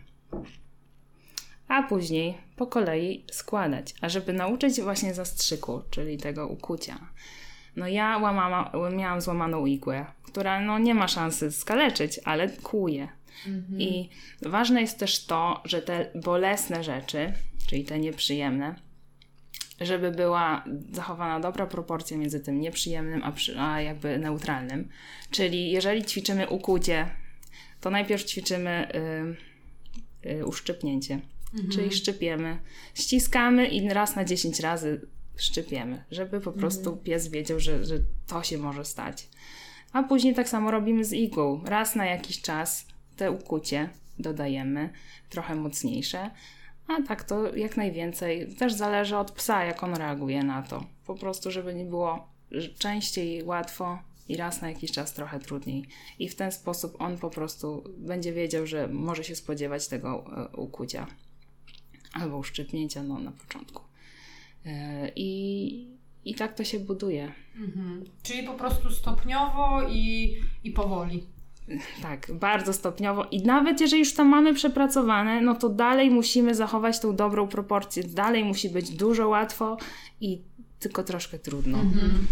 A 1.68 1.84
później 1.84 2.38
po 2.56 2.68
kolei 2.68 3.26
składać. 3.32 3.94
A 4.02 4.10
żeby 4.10 4.34
nauczyć 4.34 4.82
właśnie 4.82 5.14
zastrzyku, 5.14 5.82
czyli 5.90 6.18
tego 6.18 6.48
ukucia, 6.48 7.00
no 7.76 7.88
ja 7.88 8.18
łamama, 8.18 8.72
miałam 8.96 9.22
złamaną 9.22 9.66
igłę, 9.66 10.06
która 10.24 10.62
no 10.62 10.80
nie 10.80 10.96
ma 10.96 11.08
szansy 11.08 11.52
skaleczyć, 11.52 12.20
ale 12.26 12.50
kłuje. 12.50 13.08
I 13.78 14.10
ważne 14.42 14.82
jest 14.82 15.00
też 15.00 15.26
to, 15.26 15.62
że 15.66 15.82
te 15.82 16.12
bolesne 16.16 16.84
rzeczy, 16.84 17.34
czyli 17.68 17.86
te 17.86 18.00
nieprzyjemne, 18.00 18.76
żeby 19.82 20.12
była 20.12 20.66
zachowana 20.92 21.40
dobra 21.40 21.66
proporcja 21.68 22.18
między 22.18 22.40
tym 22.40 22.60
nieprzyjemnym, 22.60 23.24
a, 23.24 23.32
przy, 23.32 23.60
a 23.60 23.82
jakby 23.82 24.18
neutralnym. 24.18 24.90
Czyli 25.32 25.72
jeżeli 25.72 26.06
ćwiczymy 26.06 26.50
ukucie, 26.50 27.08
to 27.82 27.90
najpierw 27.90 28.24
ćwiczymy 28.24 28.88
y, 30.26 30.30
y, 30.30 30.46
uszczypnięcie. 30.46 31.20
Czyli 31.72 31.92
szczypiemy, 31.92 32.58
ściskamy 32.94 33.68
i 33.68 33.90
raz 33.90 34.16
na 34.16 34.26
10 34.26 34.60
razy 34.60 35.02
szczypiemy, 35.36 36.04
żeby 36.12 36.42
po 36.42 36.52
prostu 36.52 36.98
pies 36.98 37.28
wiedział, 37.28 37.60
że, 37.60 37.86
że 37.86 37.96
to 38.28 38.44
się 38.44 38.58
może 38.58 38.86
stać. 38.86 39.28
A 39.94 40.04
później 40.04 40.36
tak 40.36 40.50
samo 40.50 40.72
robimy 40.72 41.06
z 41.06 41.14
igłą. 41.14 41.64
Raz 41.66 41.96
na 41.96 42.06
jakiś 42.06 42.42
czas 42.42 42.88
te 43.16 43.32
ukucie 43.32 43.90
dodajemy, 44.20 44.90
trochę 45.30 45.56
mocniejsze, 45.56 46.30
a 46.88 47.02
tak 47.08 47.24
to 47.24 47.56
jak 47.56 47.78
najwięcej. 47.78 48.56
Też 48.56 48.74
zależy 48.74 49.18
od 49.18 49.32
psa, 49.32 49.64
jak 49.64 49.84
on 49.84 49.96
reaguje 49.96 50.44
na 50.44 50.62
to. 50.62 50.86
Po 51.06 51.16
prostu, 51.16 51.52
żeby 51.52 51.74
nie 51.74 51.86
było 51.86 52.28
częściej 52.78 53.44
łatwo, 53.44 53.98
i 54.32 54.38
raz 54.38 54.62
na 54.62 54.70
jakiś 54.70 54.92
czas 54.92 55.14
trochę 55.14 55.40
trudniej. 55.40 55.86
I 56.20 56.30
w 56.30 56.36
ten 56.36 56.52
sposób 56.52 56.96
on 57.00 57.18
po 57.18 57.30
prostu 57.30 57.84
będzie 57.98 58.34
wiedział, 58.34 58.68
że 58.68 58.88
może 58.88 59.24
się 59.24 59.36
spodziewać 59.36 59.88
tego 59.88 60.26
e, 60.38 60.58
ukucia 60.58 61.08
albo 62.14 62.38
uszczypnięcia 62.38 63.04
no, 63.04 63.20
na 63.20 63.32
początku. 63.32 63.84
E, 64.66 65.12
I, 65.16 65.88
I 66.26 66.36
tak 66.36 66.56
to 66.56 66.64
się 66.64 66.80
buduje. 66.80 67.32
Mhm. 67.56 68.04
Czyli 68.24 68.44
po 68.44 68.54
prostu 68.54 68.92
stopniowo 68.92 69.88
i, 69.90 70.36
i 70.64 70.72
powoli. 70.72 71.28
Tak, 72.02 72.28
bardzo 72.34 72.74
stopniowo. 72.74 73.26
I 73.32 73.44
nawet 73.44 73.82
jeżeli 73.82 74.00
już 74.00 74.14
to 74.14 74.26
mamy 74.26 74.54
przepracowane, 74.54 75.42
no 75.42 75.56
to 75.56 75.70
dalej 75.70 76.12
musimy 76.12 76.56
zachować 76.56 77.00
tą 77.00 77.16
dobrą 77.16 77.48
proporcję. 77.48 78.04
Dalej 78.04 78.44
musi 78.44 78.70
być 78.70 78.90
dużo 78.90 79.30
łatwo 79.30 79.78
i 80.22 80.42
tylko 80.80 81.04
troszkę 81.04 81.40
trudno. 81.40 81.78
Mhm. 81.80 82.28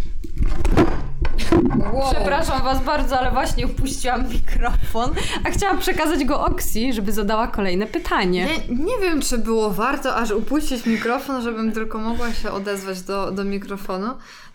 Wow. 1.94 2.12
Przepraszam 2.12 2.64
Was 2.64 2.84
bardzo, 2.84 3.20
ale 3.20 3.32
właśnie 3.32 3.66
upuściłam 3.66 4.30
mikrofon, 4.30 5.12
a 5.44 5.50
chciałam 5.50 5.80
przekazać 5.80 6.26
go 6.26 6.46
Oksi, 6.46 6.94
żeby 6.94 7.12
zadała 7.12 7.48
kolejne 7.48 7.88
pytanie. 7.88 8.48
Nie, 8.70 8.76
nie 8.76 8.98
wiem, 9.02 9.22
czy 9.22 9.38
było 9.38 9.72
warto 9.72 10.16
aż 10.16 10.32
upuścić 10.32 10.86
mikrofon, 10.86 11.42
żebym 11.42 11.72
tylko 11.72 12.00
mogła 12.00 12.34
się 12.34 12.52
odezwać 12.52 13.02
do, 13.02 13.32
do 13.32 13.44
mikrofonu. 13.44 14.08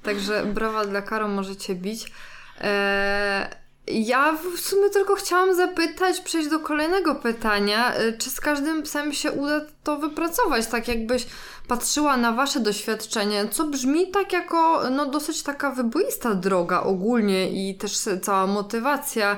Także 0.03 0.47
brawa 0.47 0.85
dla 0.85 1.03
Karo, 1.03 1.29
możecie 1.29 1.75
bić. 1.75 2.13
Eee, 2.61 3.64
ja 3.87 4.37
w 4.57 4.61
sumie 4.61 4.91
tylko 4.91 5.15
chciałam 5.15 5.55
zapytać, 5.55 6.21
przejść 6.21 6.49
do 6.51 6.61
kolejnego 6.61 7.15
pytania. 7.15 7.95
E, 7.95 8.13
czy 8.13 8.31
z 8.31 8.41
każdym 8.41 8.83
psem 8.83 9.13
się 9.13 9.33
uda 9.33 9.61
to 9.83 9.97
wypracować? 9.97 10.67
Tak 10.67 10.89
jakbyś 10.89 11.27
patrzyła 11.69 12.17
na 12.17 12.33
Wasze 12.33 12.61
doświadczenie, 12.61 13.49
co 13.51 13.65
brzmi 13.65 14.11
tak 14.11 14.33
jako 14.33 14.91
no, 14.91 15.07
dosyć 15.07 15.43
taka 15.43 15.71
wyboista 15.71 16.35
droga 16.35 16.81
ogólnie 16.81 17.71
i 17.71 17.75
też 17.75 17.99
cała 18.23 18.47
motywacja 18.47 19.37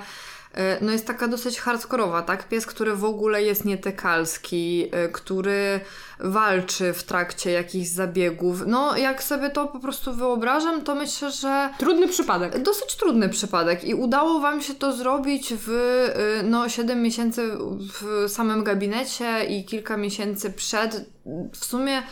no 0.81 0.93
jest 0.93 1.07
taka 1.07 1.29
dosyć 1.29 1.61
hardkorowa, 1.61 2.23
tak? 2.23 2.49
Pies, 2.49 2.67
który 2.67 2.97
w 2.97 3.05
ogóle 3.05 3.43
jest 3.43 3.65
nietykalski, 3.65 4.89
e, 4.93 5.09
który 5.09 5.81
walczy 6.21 6.93
w 6.93 7.03
trakcie 7.03 7.51
jakichś 7.51 7.89
zabiegów. 7.89 8.63
No, 8.67 8.97
jak 8.97 9.23
sobie 9.23 9.51
to 9.51 9.67
po 9.67 9.81
prostu 9.81 10.15
wyobrażam, 10.15 10.83
to 10.83 10.95
myślę, 10.95 11.31
że... 11.31 11.71
Trudny 11.79 12.09
przypadek. 12.09 12.63
Dosyć 12.63 12.97
trudny 12.97 13.29
przypadek 13.29 13.85
i 13.85 13.95
udało 13.95 14.41
Wam 14.41 14.63
się 14.63 14.75
to 14.75 14.93
zrobić 14.93 15.55
w 15.57 15.71
e, 15.71 16.43
no, 16.43 16.69
7 16.69 17.03
miesięcy 17.03 17.51
w 17.93 18.29
samym 18.29 18.65
gabinecie 18.65 19.45
i 19.45 19.65
kilka 19.65 19.97
miesięcy 19.97 20.51
przed. 20.51 21.11
W 21.53 21.65
sumie 21.65 22.03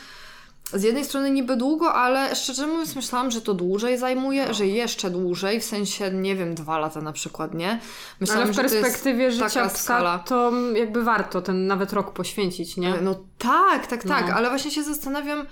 z 0.72 0.83
jednej 0.83 1.05
strony 1.05 1.31
niby 1.31 1.57
długo, 1.57 1.94
ale 1.94 2.37
szczerze 2.37 2.66
mówiąc 2.66 2.96
myślałam, 2.96 3.31
że 3.31 3.40
to 3.40 3.55
dłużej 3.55 3.98
zajmuje, 3.98 4.46
no. 4.46 4.55
że 4.55 4.66
jeszcze 4.66 5.11
dłużej, 5.11 5.61
w 5.61 5.64
sensie, 5.64 6.11
nie 6.11 6.37
wiem, 6.37 6.55
dwa 6.55 6.79
lata 6.79 7.00
na 7.00 7.12
przykład, 7.12 7.55
nie? 7.55 7.81
Myślałam, 8.20 8.44
ale 8.44 8.53
w 8.53 8.57
perspektywie 8.57 9.31
życia 9.31 9.68
psa 9.68 10.18
to 10.18 10.53
jakby 10.74 11.05
warto 11.05 11.42
ten 11.42 11.66
nawet 11.66 11.92
rok 11.92 12.12
poświęcić, 12.12 12.77
nie? 12.77 12.94
No 13.03 13.14
tak, 13.38 13.87
tak, 13.87 14.05
tak, 14.05 14.29
no. 14.29 14.35
ale 14.35 14.48
właśnie 14.48 14.70
się 14.70 14.83
zastanawiam, 14.83 15.46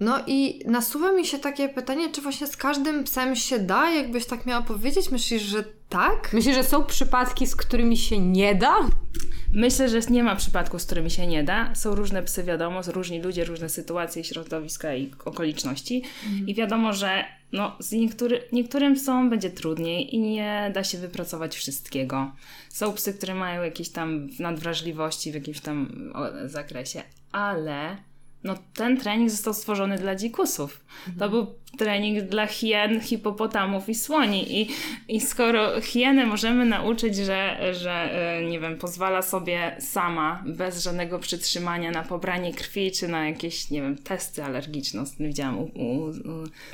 no 0.00 0.18
i 0.26 0.62
nasuwa 0.66 1.12
mi 1.12 1.26
się 1.26 1.38
takie 1.38 1.68
pytanie, 1.68 2.12
czy 2.12 2.20
właśnie 2.20 2.46
z 2.46 2.56
każdym 2.56 3.04
psem 3.04 3.36
się 3.36 3.58
da, 3.58 3.90
jakbyś 3.90 4.26
tak 4.26 4.46
miała 4.46 4.62
powiedzieć? 4.62 5.10
Myślisz, 5.10 5.42
że 5.42 5.64
tak? 5.88 6.32
Myślisz, 6.32 6.54
że 6.54 6.64
są 6.64 6.84
przypadki, 6.84 7.46
z 7.46 7.56
którymi 7.56 7.96
się 7.98 8.18
nie 8.18 8.54
da? 8.54 8.74
Myślę, 9.54 9.88
że 9.88 10.00
nie 10.10 10.22
ma 10.22 10.36
przypadków, 10.36 10.82
z 10.82 10.86
którymi 10.86 11.10
się 11.10 11.26
nie 11.26 11.44
da. 11.44 11.74
Są 11.74 11.94
różne 11.94 12.22
psy, 12.22 12.44
wiadomo, 12.44 12.80
różni 12.86 13.22
ludzie, 13.22 13.44
różne 13.44 13.68
sytuacje, 13.68 14.24
środowiska 14.24 14.94
i 14.94 15.10
okoliczności. 15.24 16.02
Mhm. 16.26 16.48
I 16.48 16.54
wiadomo, 16.54 16.92
że 16.92 17.24
no, 17.52 17.76
z 17.80 17.92
niektóry, 17.92 18.42
niektórym 18.52 18.94
psom 18.94 19.30
będzie 19.30 19.50
trudniej 19.50 20.14
i 20.14 20.18
nie 20.18 20.70
da 20.74 20.84
się 20.84 20.98
wypracować 20.98 21.56
wszystkiego. 21.56 22.32
Są 22.68 22.92
psy, 22.92 23.14
które 23.14 23.34
mają 23.34 23.62
jakieś 23.62 23.88
tam 23.88 24.28
nadwrażliwości 24.38 25.32
w 25.32 25.34
jakimś 25.34 25.60
tam 25.60 26.10
zakresie, 26.46 27.02
ale 27.32 27.96
no 28.44 28.54
ten 28.74 28.96
trening 28.96 29.30
został 29.30 29.54
stworzony 29.54 29.98
dla 29.98 30.14
dzikusów. 30.14 30.84
To 31.18 31.28
był 31.28 31.46
trening 31.78 32.22
dla 32.22 32.46
hien, 32.46 33.00
hipopotamów 33.00 33.88
i 33.88 33.94
słoni. 33.94 34.60
I, 34.60 34.68
i 35.08 35.20
skoro 35.20 35.80
hienę 35.80 36.26
możemy 36.26 36.64
nauczyć, 36.64 37.16
że, 37.16 37.58
że 37.74 37.92
e, 37.92 38.44
nie 38.44 38.60
wiem, 38.60 38.78
pozwala 38.78 39.22
sobie 39.22 39.76
sama, 39.80 40.42
bez 40.46 40.84
żadnego 40.84 41.18
przytrzymania 41.18 41.90
na 41.90 42.02
pobranie 42.02 42.54
krwi, 42.54 42.92
czy 42.92 43.08
na 43.08 43.28
jakieś, 43.28 43.70
nie 43.70 43.82
wiem, 43.82 43.98
testy 43.98 44.44
alergiczne. 44.44 45.04
Widziałam 45.20 45.58
u, 45.58 45.62
u, 45.62 46.08
u, 46.08 46.12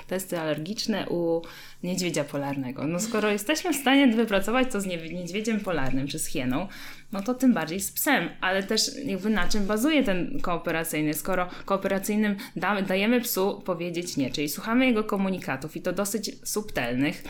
testy 0.07 0.41
alergiczne 0.41 1.09
u 1.09 1.43
niedźwiedzia 1.83 2.25
polarnego. 2.25 2.87
No 2.87 3.01
skoro 3.01 3.31
jesteśmy 3.31 3.73
w 3.73 3.77
stanie 3.77 4.09
wypracować 4.09 4.73
to 4.73 4.81
z 4.81 4.87
niedźwiedziem 4.87 5.61
polarnym, 5.61 6.09
czy 6.09 6.19
z 6.19 6.27
hieną, 6.27 6.69
no 7.17 7.23
to 7.23 7.35
tym 7.35 7.55
bardziej 7.55 7.81
z 7.81 7.93
psem, 7.93 8.29
ale 8.41 8.63
też 8.63 8.91
jakby 9.05 9.31
na 9.31 9.49
czym 9.49 9.67
bazuje 9.67 10.05
ten 10.05 10.41
kooperacyjny, 10.41 11.15
skoro 11.15 11.49
kooperacyjnym 11.65 12.37
da, 12.57 12.83
dajemy 12.83 13.21
psu 13.21 13.63
powiedzieć 13.65 14.17
nie, 14.17 14.31
czyli 14.31 14.49
słuchamy 14.49 14.87
jego 14.87 15.05
komunikatów 15.05 15.77
i 15.77 15.83
to 15.83 15.93
dosyć 15.93 16.49
subtelnych, 16.49 17.23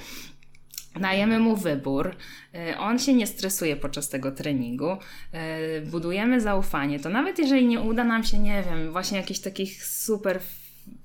Dajemy 1.01 1.39
mu 1.39 1.57
wybór, 1.57 2.17
y, 2.55 2.79
on 2.79 2.99
się 2.99 3.15
nie 3.15 3.27
stresuje 3.27 3.77
podczas 3.77 4.09
tego 4.09 4.33
treningu, 4.33 4.93
y, 4.93 5.87
budujemy 5.87 6.41
zaufanie. 6.41 7.01
To 7.01 7.09
nawet 7.09 7.39
jeżeli 7.39 7.67
nie 7.67 7.81
uda 7.81 8.05
nam 8.05 8.25
się, 8.25 8.39
nie 8.39 8.63
wiem, 8.63 8.93
właśnie 8.93 9.19
jakichś 9.19 9.41
takich 9.41 9.85
super 9.85 10.41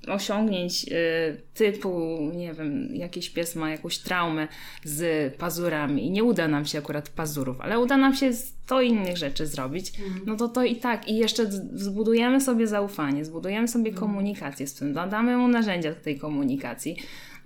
osiągnięć 0.08 0.84
y, 0.84 1.40
typu, 1.54 2.18
nie 2.34 2.54
wiem, 2.54 2.88
jakiś 2.94 3.30
pies 3.30 3.56
ma 3.56 3.70
jakąś 3.70 3.98
traumę 3.98 4.48
z 4.84 5.34
pazurami 5.34 6.06
i 6.06 6.10
nie 6.10 6.24
uda 6.24 6.48
nam 6.48 6.64
się 6.64 6.78
akurat 6.78 7.08
pazurów, 7.08 7.60
ale 7.60 7.78
uda 7.78 7.96
nam 7.96 8.14
się 8.14 8.32
100 8.32 8.80
innych 8.80 9.16
rzeczy 9.16 9.46
zrobić, 9.46 9.92
mm. 9.98 10.20
no 10.26 10.36
to 10.36 10.48
to 10.48 10.64
i 10.64 10.76
tak. 10.76 11.08
I 11.08 11.16
jeszcze 11.16 11.46
zbudujemy 11.74 12.40
sobie 12.40 12.66
zaufanie, 12.66 13.24
zbudujemy 13.24 13.68
sobie 13.68 13.90
mm. 13.90 14.00
komunikację 14.00 14.66
z 14.66 14.74
tym, 14.74 14.94
damy 14.94 15.36
mu 15.36 15.48
narzędzia 15.48 15.90
do 15.90 16.00
tej 16.00 16.18
komunikacji, 16.18 16.96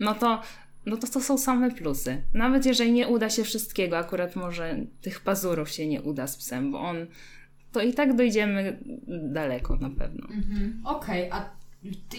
no 0.01 0.15
to 0.15 0.43
no 0.87 0.97
to 0.97 1.07
to 1.07 1.21
są 1.21 1.39
same 1.39 1.71
plusy. 1.71 2.23
Nawet 2.35 2.67
jeżeli 2.67 2.93
nie 2.93 3.09
uda 3.09 3.31
się 3.31 3.45
wszystkiego, 3.45 3.99
akurat 3.99 4.37
może 4.37 4.77
tych 5.01 5.21
pazurów 5.21 5.71
się 5.71 5.87
nie 5.87 6.03
uda 6.03 6.27
z 6.27 6.37
psem, 6.37 6.73
bo 6.73 6.81
on 6.81 7.07
to 7.73 7.83
i 7.83 7.93
tak 7.93 8.17
dojdziemy 8.17 8.79
daleko 9.09 9.77
na 9.77 9.91
pewno. 9.91 10.27
Mhm. 10.27 10.83
Okej, 10.85 11.31
okay, 11.31 11.41
a 11.41 11.51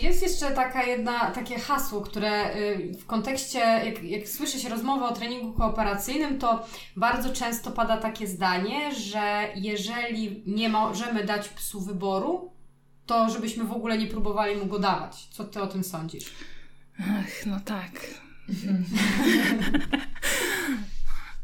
jest 0.02 0.22
jeszcze 0.22 0.52
taka 0.52 0.84
jedna, 0.84 1.32
takie 1.32 1.60
hasło, 1.60 2.02
które 2.02 2.56
y, 2.56 2.94
w 2.94 3.06
kontekście, 3.06 3.60
jak, 3.60 4.04
jak 4.04 4.28
słyszy 4.28 4.60
się 4.60 4.70
rozmowę 4.70 5.06
o 5.06 5.14
treningu 5.14 5.54
kooperacyjnym, 5.54 6.40
to 6.40 6.66
bardzo 6.96 7.34
często 7.34 7.72
pada 7.72 7.98
takie 7.98 8.28
zdanie, 8.28 8.96
że 8.96 9.48
jeżeli 9.56 10.44
nie 10.46 10.70
możemy 10.70 11.24
dać 11.24 11.50
psu 11.50 11.82
wyboru, 11.82 12.52
to 13.06 13.30
żebyśmy 13.30 13.64
w 13.64 13.72
ogóle 13.72 13.98
nie 13.98 14.08
próbowali 14.08 14.56
mu 14.56 14.66
go 14.66 14.80
dawać. 14.80 15.28
Co 15.32 15.44
ty 15.44 15.62
o 15.62 15.68
tym 15.68 15.84
sądzisz? 15.84 16.32
Ach, 17.00 17.46
no 17.46 17.60
tak. 17.66 17.92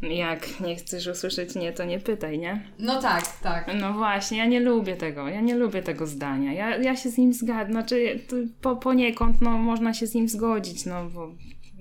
Jak 0.09 0.59
nie 0.59 0.75
chcesz 0.75 1.07
usłyszeć 1.07 1.55
nie, 1.55 1.73
to 1.73 1.85
nie 1.85 1.99
pytaj, 1.99 2.39
nie? 2.39 2.61
No 2.79 3.01
tak, 3.01 3.39
tak. 3.41 3.71
No 3.79 3.93
właśnie, 3.93 4.37
ja 4.37 4.45
nie 4.45 4.59
lubię 4.59 4.95
tego, 4.95 5.27
ja 5.27 5.41
nie 5.41 5.55
lubię 5.55 5.81
tego 5.81 6.07
zdania. 6.07 6.53
Ja, 6.53 6.77
ja 6.77 6.95
się 6.95 7.09
z 7.09 7.17
nim 7.17 7.33
zgadzam, 7.33 7.71
znaczy 7.71 8.19
po, 8.61 8.75
poniekąd 8.75 9.41
no, 9.41 9.49
można 9.49 9.93
się 9.93 10.07
z 10.07 10.13
nim 10.13 10.29
zgodzić, 10.29 10.85
no 10.85 11.09
bo, 11.09 11.31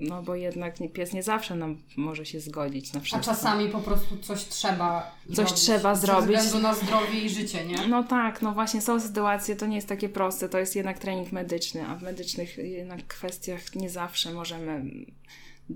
no 0.00 0.22
bo 0.22 0.34
jednak 0.34 0.74
pies 0.92 1.12
nie 1.12 1.22
zawsze 1.22 1.56
no, 1.56 1.66
może 1.96 2.26
się 2.26 2.40
zgodzić 2.40 2.92
na 2.92 3.00
wszystko. 3.00 3.30
A 3.30 3.34
czasami 3.34 3.68
po 3.68 3.78
prostu 3.78 4.16
coś 4.16 4.44
trzeba 4.44 5.12
Coś 5.26 5.36
zrobić, 5.36 5.54
trzeba 5.54 5.94
zrobić. 5.94 6.36
Ze 6.36 6.44
względu 6.44 6.68
na 6.68 6.74
zdrowie 6.74 7.20
i 7.20 7.28
życie, 7.28 7.66
nie? 7.66 7.86
No 7.88 8.04
tak, 8.04 8.42
no 8.42 8.52
właśnie 8.52 8.80
są 8.80 9.00
sytuacje, 9.00 9.56
to 9.56 9.66
nie 9.66 9.76
jest 9.76 9.88
takie 9.88 10.08
proste, 10.08 10.48
to 10.48 10.58
jest 10.58 10.76
jednak 10.76 10.98
trening 10.98 11.32
medyczny, 11.32 11.86
a 11.86 11.94
w 11.94 12.02
medycznych 12.02 12.58
jednak 12.58 13.06
kwestiach 13.06 13.74
nie 13.74 13.90
zawsze 13.90 14.32
możemy 14.32 14.84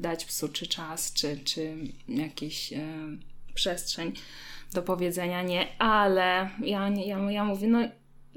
dać 0.00 0.24
psu 0.24 0.48
czy 0.48 0.66
czas, 0.66 1.12
czy, 1.12 1.40
czy 1.44 1.76
jakiś 2.08 2.72
e, 2.72 2.78
przestrzeń 3.54 4.12
do 4.74 4.82
powiedzenia 4.82 5.42
nie, 5.42 5.66
ale 5.78 6.50
ja, 6.60 6.88
ja, 6.88 7.30
ja 7.30 7.44
mówię, 7.44 7.68
no 7.68 7.78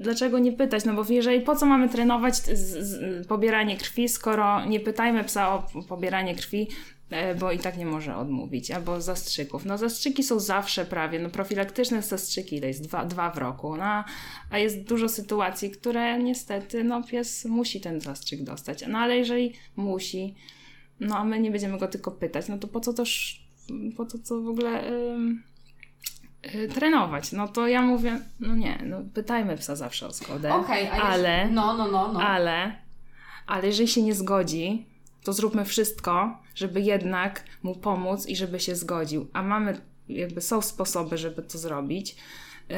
dlaczego 0.00 0.38
nie 0.38 0.52
pytać? 0.52 0.84
No 0.84 0.94
bo 0.94 1.04
jeżeli 1.08 1.40
po 1.40 1.56
co 1.56 1.66
mamy 1.66 1.88
trenować 1.88 2.36
z, 2.36 2.48
z, 2.58 3.26
pobieranie 3.26 3.76
krwi, 3.76 4.08
skoro 4.08 4.64
nie 4.64 4.80
pytajmy 4.80 5.24
psa 5.24 5.54
o 5.54 5.66
pobieranie 5.88 6.34
krwi, 6.34 6.68
e, 7.10 7.34
bo 7.34 7.52
i 7.52 7.58
tak 7.58 7.76
nie 7.76 7.86
może 7.86 8.16
odmówić, 8.16 8.70
albo 8.70 9.00
zastrzyków. 9.00 9.64
No 9.64 9.78
zastrzyki 9.78 10.22
są 10.22 10.40
zawsze 10.40 10.84
prawie, 10.84 11.18
no 11.18 11.30
profilaktyczne 11.30 12.02
zastrzyki 12.02 12.56
ile 12.56 12.68
jest? 12.68 12.82
Dwa, 12.82 13.04
dwa 13.04 13.30
w 13.30 13.38
roku, 13.38 13.76
no, 13.76 14.04
a 14.50 14.58
jest 14.58 14.82
dużo 14.82 15.08
sytuacji, 15.08 15.70
które 15.70 16.18
niestety, 16.18 16.84
no 16.84 17.02
pies 17.02 17.44
musi 17.44 17.80
ten 17.80 18.00
zastrzyk 18.00 18.42
dostać, 18.42 18.84
no 18.88 18.98
ale 18.98 19.16
jeżeli 19.16 19.52
musi, 19.76 20.34
no 21.00 21.16
a 21.16 21.24
my 21.24 21.40
nie 21.40 21.50
będziemy 21.50 21.78
go 21.78 21.88
tylko 21.88 22.10
pytać, 22.10 22.48
no 22.48 22.58
to 22.58 22.68
po 22.68 22.80
co 22.80 22.92
też, 22.92 23.40
po 23.96 24.04
to 24.04 24.18
co 24.18 24.40
w 24.40 24.48
ogóle 24.48 24.84
yy, 26.54 26.68
trenować? 26.68 27.32
No 27.32 27.48
to 27.48 27.68
ja 27.68 27.82
mówię, 27.82 28.20
no 28.40 28.54
nie, 28.54 28.82
no 28.86 28.96
pytajmy 29.14 29.56
psa 29.56 29.76
zawsze 29.76 30.06
o 30.06 30.12
zgodę. 30.12 30.54
Okay, 30.54 30.92
ale, 30.92 31.50
no, 31.50 31.74
no, 31.76 31.88
no, 31.88 32.12
no. 32.12 32.20
Ale, 32.20 32.76
ale 33.46 33.66
jeżeli 33.66 33.88
się 33.88 34.02
nie 34.02 34.14
zgodzi, 34.14 34.86
to 35.24 35.32
zróbmy 35.32 35.64
wszystko, 35.64 36.38
żeby 36.54 36.80
jednak 36.80 37.44
mu 37.62 37.74
pomóc 37.74 38.26
i 38.26 38.36
żeby 38.36 38.60
się 38.60 38.76
zgodził. 38.76 39.28
A 39.32 39.42
mamy, 39.42 39.80
jakby 40.08 40.40
są 40.40 40.62
sposoby, 40.62 41.18
żeby 41.18 41.42
to 41.42 41.58
zrobić. 41.58 42.16
Yy, 42.68 42.76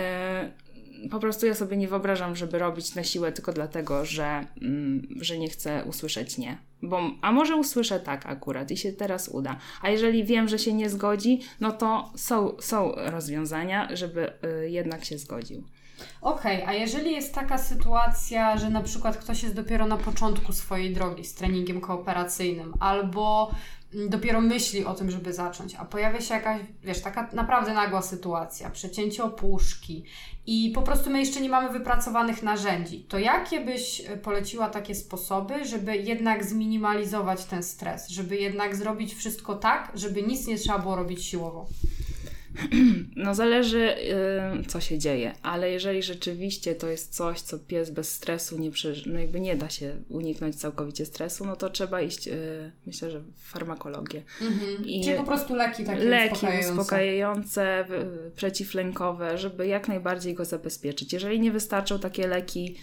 po 1.10 1.18
prostu 1.18 1.46
ja 1.46 1.54
sobie 1.54 1.76
nie 1.76 1.88
wyobrażam, 1.88 2.36
żeby 2.36 2.58
robić 2.58 2.94
na 2.94 3.04
siłę 3.04 3.32
tylko 3.32 3.52
dlatego, 3.52 4.04
że, 4.04 4.46
mm, 4.62 5.08
że 5.20 5.38
nie 5.38 5.48
chcę 5.48 5.84
usłyszeć 5.84 6.38
nie. 6.38 6.58
Bo, 6.82 7.00
a 7.20 7.32
może 7.32 7.56
usłyszę 7.56 8.00
tak 8.00 8.26
akurat 8.26 8.70
i 8.70 8.76
się 8.76 8.92
teraz 8.92 9.28
uda. 9.28 9.56
A 9.82 9.90
jeżeli 9.90 10.24
wiem, 10.24 10.48
że 10.48 10.58
się 10.58 10.72
nie 10.72 10.90
zgodzi, 10.90 11.40
no 11.60 11.72
to 11.72 12.12
są, 12.16 12.56
są 12.60 12.92
rozwiązania, 12.96 13.88
żeby 13.96 14.32
y, 14.64 14.70
jednak 14.70 15.04
się 15.04 15.18
zgodził. 15.18 15.64
Okej, 16.20 16.62
okay, 16.62 16.68
a 16.68 16.74
jeżeli 16.74 17.12
jest 17.12 17.34
taka 17.34 17.58
sytuacja, 17.58 18.56
że 18.56 18.70
na 18.70 18.82
przykład 18.82 19.16
ktoś 19.16 19.42
jest 19.42 19.54
dopiero 19.54 19.86
na 19.86 19.96
początku 19.96 20.52
swojej 20.52 20.94
drogi 20.94 21.24
z 21.24 21.34
treningiem 21.34 21.80
kooperacyjnym, 21.80 22.74
albo 22.80 23.50
dopiero 24.08 24.40
myśli 24.40 24.84
o 24.84 24.94
tym, 24.94 25.10
żeby 25.10 25.32
zacząć, 25.32 25.74
a 25.74 25.84
pojawia 25.84 26.20
się 26.20 26.34
jakaś, 26.34 26.60
wiesz, 26.82 27.00
taka 27.00 27.28
naprawdę 27.32 27.74
nagła 27.74 28.02
sytuacja, 28.02 28.70
przecięcie 28.70 29.24
opuszki 29.24 30.04
i 30.46 30.72
po 30.74 30.82
prostu 30.82 31.10
my 31.10 31.18
jeszcze 31.18 31.40
nie 31.40 31.48
mamy 31.48 31.72
wypracowanych 31.78 32.42
narzędzi, 32.42 33.00
to 33.00 33.18
jakie 33.18 33.60
byś 33.60 34.02
poleciła 34.22 34.68
takie 34.68 34.94
sposoby, 34.94 35.64
żeby 35.64 35.96
jednak 35.96 36.44
zminimalizować 36.44 37.44
ten 37.44 37.62
stres, 37.62 38.08
żeby 38.08 38.36
jednak 38.36 38.76
zrobić 38.76 39.14
wszystko 39.14 39.54
tak, 39.54 39.92
żeby 39.94 40.22
nic 40.22 40.46
nie 40.46 40.56
trzeba 40.56 40.78
było 40.78 40.96
robić 40.96 41.24
siłowo? 41.24 41.66
No 43.16 43.34
zależy, 43.34 43.94
yy, 44.56 44.64
co 44.64 44.80
się 44.80 44.98
dzieje, 44.98 45.34
ale 45.42 45.70
jeżeli 45.70 46.02
rzeczywiście 46.02 46.74
to 46.74 46.88
jest 46.88 47.14
coś, 47.14 47.40
co 47.40 47.58
pies 47.58 47.90
bez 47.90 48.12
stresu 48.12 48.58
nie 48.58 48.70
przeży- 48.70 49.10
no 49.12 49.18
jakby 49.18 49.40
nie 49.40 49.56
da 49.56 49.70
się 49.70 49.96
uniknąć 50.08 50.56
całkowicie 50.56 51.06
stresu, 51.06 51.44
no 51.46 51.56
to 51.56 51.70
trzeba 51.70 52.00
iść, 52.00 52.26
yy, 52.26 52.72
myślę, 52.86 53.10
że 53.10 53.20
w 53.20 53.50
farmakologię. 53.50 54.22
Mhm. 54.42 54.86
I 54.86 55.04
Czyli 55.04 55.16
po 55.16 55.24
prostu 55.24 55.54
leki 55.54 55.84
takie 55.84 56.04
Leki 56.04 56.34
uspokajające, 56.34 56.72
uspokajające 56.72 57.84
yy, 57.88 58.30
przeciwlękowe, 58.36 59.38
żeby 59.38 59.66
jak 59.66 59.88
najbardziej 59.88 60.34
go 60.34 60.44
zabezpieczyć. 60.44 61.12
Jeżeli 61.12 61.40
nie 61.40 61.52
wystarczą 61.52 61.98
takie 61.98 62.26
leki 62.26 62.76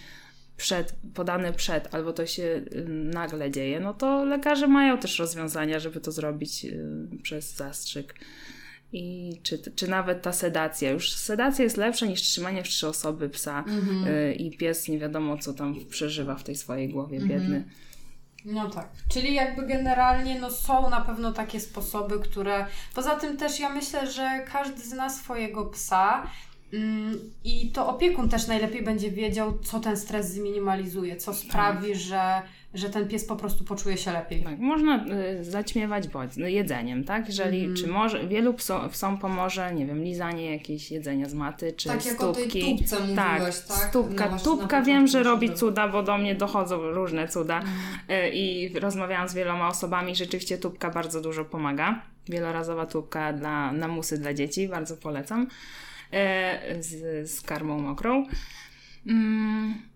przed, 0.57 0.95
podane 1.13 1.53
przed, 1.53 1.93
albo 1.95 2.13
to 2.13 2.25
się 2.25 2.43
y, 2.43 2.85
nagle 2.89 3.51
dzieje, 3.51 3.79
no 3.79 3.93
to 3.93 4.25
lekarze 4.25 4.67
mają 4.67 4.97
też 4.97 5.19
rozwiązania, 5.19 5.79
żeby 5.79 5.99
to 6.01 6.11
zrobić 6.11 6.65
y, 6.65 7.07
przez 7.23 7.55
zastrzyk 7.55 8.15
i 8.93 9.33
czy, 9.43 9.71
czy 9.75 9.87
nawet 9.87 10.21
ta 10.21 10.33
sedacja. 10.33 10.91
Już 10.91 11.13
sedacja 11.13 11.63
jest 11.63 11.77
lepsza 11.77 12.05
niż 12.05 12.21
trzymanie 12.21 12.63
w 12.63 12.67
trzy 12.67 12.87
osoby 12.87 13.29
psa 13.29 13.63
mm-hmm. 13.67 14.07
y, 14.07 14.33
i 14.33 14.57
pies 14.57 14.87
nie 14.87 14.99
wiadomo, 14.99 15.37
co 15.37 15.53
tam 15.53 15.75
przeżywa 15.89 16.35
w 16.35 16.43
tej 16.43 16.55
swojej 16.55 16.89
głowie, 16.89 17.19
mm-hmm. 17.19 17.27
biedny. 17.27 17.63
No 18.45 18.69
tak. 18.69 18.89
Czyli 19.09 19.33
jakby 19.33 19.67
generalnie 19.67 20.39
no 20.39 20.51
są 20.51 20.89
na 20.89 21.01
pewno 21.01 21.31
takie 21.31 21.59
sposoby, 21.59 22.19
które. 22.19 22.65
Poza 22.95 23.15
tym 23.15 23.37
też 23.37 23.59
ja 23.59 23.69
myślę, 23.69 24.11
że 24.11 24.45
każdy 24.51 24.81
zna 24.81 25.09
swojego 25.09 25.65
psa. 25.65 26.27
Mm, 26.73 27.19
I 27.43 27.71
to 27.71 27.87
opiekun 27.87 28.29
też 28.29 28.47
najlepiej 28.47 28.83
będzie 28.83 29.11
wiedział, 29.11 29.59
co 29.59 29.79
ten 29.79 29.97
stres 29.97 30.33
zminimalizuje, 30.33 31.15
co 31.15 31.33
sprawi, 31.33 31.87
tak. 31.87 31.97
że 31.97 32.41
że 32.73 32.89
ten 32.89 33.07
pies 33.07 33.25
po 33.25 33.35
prostu 33.35 33.63
poczuje 33.63 33.97
się 33.97 34.11
lepiej. 34.11 34.43
Tak, 34.43 34.59
można 34.59 35.05
y, 35.39 35.43
zaćmiewać 35.43 36.07
bodź, 36.07 36.37
no, 36.37 36.47
jedzeniem, 36.47 37.03
tak? 37.03 37.27
Jeżeli, 37.27 37.63
mm. 37.63 37.75
czy 37.75 37.87
może, 37.87 38.27
wielu 38.27 38.53
psom, 38.53 38.89
psom 38.89 39.17
pomoże, 39.17 39.73
nie 39.73 39.85
wiem, 39.85 40.03
lizanie 40.03 40.51
jakieś 40.51 40.91
jedzenia 40.91 41.29
z 41.29 41.33
maty, 41.33 41.73
czy 41.73 41.89
tak, 41.89 42.01
stópki. 42.01 42.43
Tak, 42.43 42.55
jak 42.55 42.63
o 42.63 42.65
tej 42.65 42.77
tubce 42.77 42.99
mówiłaś, 42.99 43.59
tak? 43.59 43.77
tak? 43.77 43.89
Stópka, 43.89 44.29
no 44.29 44.39
tubka 44.39 44.81
wiem, 44.81 45.07
że 45.07 45.23
robi 45.23 45.53
cuda, 45.53 45.87
bo 45.87 46.03
do 46.03 46.17
mnie 46.17 46.35
dochodzą 46.35 46.91
różne 46.91 47.27
cuda 47.27 47.59
mm. 47.59 48.33
i 48.33 48.71
rozmawiałam 48.79 49.29
z 49.29 49.33
wieloma 49.33 49.67
osobami, 49.67 50.15
rzeczywiście 50.15 50.57
tubka 50.57 50.89
bardzo 50.89 51.21
dużo 51.21 51.45
pomaga. 51.45 52.01
Wielorazowa 52.29 52.85
tubka 52.85 53.33
dla, 53.33 53.71
na 53.71 53.87
musy 53.87 54.17
dla 54.17 54.33
dzieci, 54.33 54.67
bardzo 54.67 54.97
polecam, 54.97 55.43
y, 55.43 56.83
z, 56.83 57.29
z 57.31 57.41
karmą 57.41 57.79
mokrą. 57.79 58.25
Mm 59.07 59.88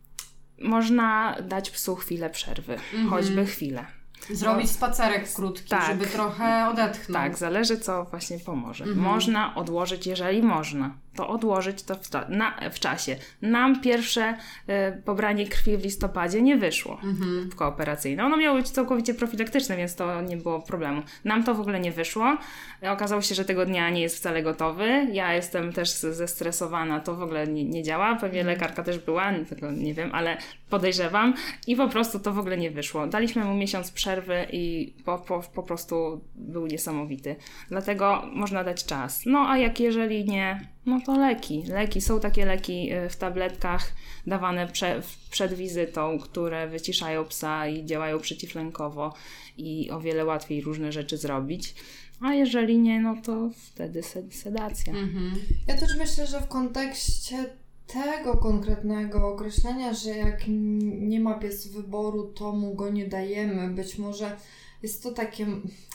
można 0.63 1.35
dać 1.41 1.71
psu 1.71 1.95
chwilę 1.95 2.29
przerwy, 2.29 2.73
mm 2.93 3.05
-hmm. 3.05 3.09
choćby 3.09 3.45
chwilę. 3.45 3.85
Zrobić 4.29 4.67
no, 4.67 4.73
spacerek 4.73 5.33
krótki, 5.33 5.69
tak, 5.69 5.87
żeby 5.87 6.07
trochę 6.07 6.69
odetchnąć. 6.69 7.23
Tak, 7.23 7.37
zależy 7.37 7.77
co 7.77 8.03
właśnie 8.03 8.39
pomoże. 8.39 8.83
Mm 8.83 8.97
-hmm. 8.97 9.01
Można 9.01 9.55
odłożyć, 9.55 10.07
jeżeli 10.07 10.43
można 10.43 10.91
to 11.15 11.27
odłożyć 11.27 11.83
to 11.83 11.95
w, 11.95 12.09
to, 12.09 12.21
na, 12.29 12.69
w 12.71 12.79
czasie. 12.79 13.15
Nam 13.41 13.81
pierwsze 13.81 14.37
y, 14.69 15.01
pobranie 15.05 15.47
krwi 15.47 15.77
w 15.77 15.83
listopadzie 15.83 16.41
nie 16.41 16.57
wyszło 16.57 16.99
mhm. 17.03 17.49
w 17.51 17.55
kooperacyjne. 17.55 18.25
Ono 18.25 18.37
miało 18.37 18.57
być 18.57 18.69
całkowicie 18.69 19.13
profilaktyczne, 19.13 19.77
więc 19.77 19.95
to 19.95 20.21
nie 20.21 20.37
było 20.37 20.61
problemu. 20.61 21.01
Nam 21.25 21.43
to 21.43 21.55
w 21.55 21.59
ogóle 21.59 21.79
nie 21.79 21.91
wyszło. 21.91 22.37
Okazało 22.81 23.21
się, 23.21 23.35
że 23.35 23.45
tego 23.45 23.65
dnia 23.65 23.89
nie 23.89 24.01
jest 24.01 24.17
wcale 24.17 24.43
gotowy. 24.43 25.07
Ja 25.11 25.33
jestem 25.33 25.73
też 25.73 25.89
zestresowana, 25.93 26.99
to 26.99 27.15
w 27.15 27.23
ogóle 27.23 27.47
nie, 27.47 27.63
nie 27.63 27.83
działa. 27.83 28.15
Pewnie 28.15 28.39
mhm. 28.39 28.57
lekarka 28.57 28.83
też 28.83 28.99
była, 28.99 29.33
tego 29.49 29.71
nie 29.71 29.93
wiem, 29.93 30.09
ale 30.13 30.37
podejrzewam. 30.69 31.33
I 31.67 31.75
po 31.75 31.87
prostu 31.87 32.19
to 32.19 32.33
w 32.33 32.39
ogóle 32.39 32.57
nie 32.57 32.71
wyszło. 32.71 33.07
Daliśmy 33.07 33.43
mu 33.45 33.53
miesiąc 33.53 33.91
przerwy 33.91 34.47
i 34.51 34.93
po, 35.05 35.17
po, 35.17 35.43
po 35.55 35.63
prostu 35.63 36.21
był 36.35 36.67
niesamowity. 36.67 37.35
Dlatego 37.69 38.23
można 38.33 38.63
dać 38.63 38.85
czas. 38.85 39.23
No 39.25 39.49
a 39.49 39.57
jak 39.57 39.79
jeżeli 39.79 40.25
nie, 40.25 40.72
no 40.85 41.01
to 41.05 41.17
leki. 41.19 41.63
Leki. 41.67 42.01
Są 42.01 42.19
takie 42.19 42.45
leki 42.45 42.93
y, 42.93 43.09
w 43.09 43.15
tabletkach 43.15 43.93
dawane 44.27 44.67
prze, 44.67 45.01
przed 45.31 45.53
wizytą, 45.53 46.19
które 46.19 46.67
wyciszają 46.67 47.25
psa 47.25 47.67
i 47.67 47.85
działają 47.85 48.19
przeciwlękowo 48.19 49.13
i 49.57 49.91
o 49.91 49.99
wiele 49.99 50.25
łatwiej 50.25 50.61
różne 50.61 50.91
rzeczy 50.91 51.17
zrobić. 51.17 51.75
A 52.21 52.33
jeżeli 52.33 52.79
nie, 52.79 52.99
no 52.99 53.15
to 53.23 53.49
wtedy 53.55 54.01
sedacja. 54.31 54.93
Mhm. 54.93 55.33
Ja 55.67 55.77
też 55.77 55.89
myślę, 55.97 56.27
że 56.27 56.41
w 56.41 56.47
kontekście 56.47 57.45
tego 57.87 58.37
konkretnego 58.37 59.27
określenia, 59.27 59.93
że 59.93 60.09
jak 60.09 60.43
nie 60.47 61.19
ma 61.19 61.33
pies 61.33 61.67
wyboru, 61.67 62.23
to 62.23 62.51
mu 62.51 62.75
go 62.75 62.89
nie 62.89 63.07
dajemy. 63.07 63.69
Być 63.69 63.97
może 63.97 64.37
jest 64.83 65.03
to 65.03 65.11
takie 65.11 65.47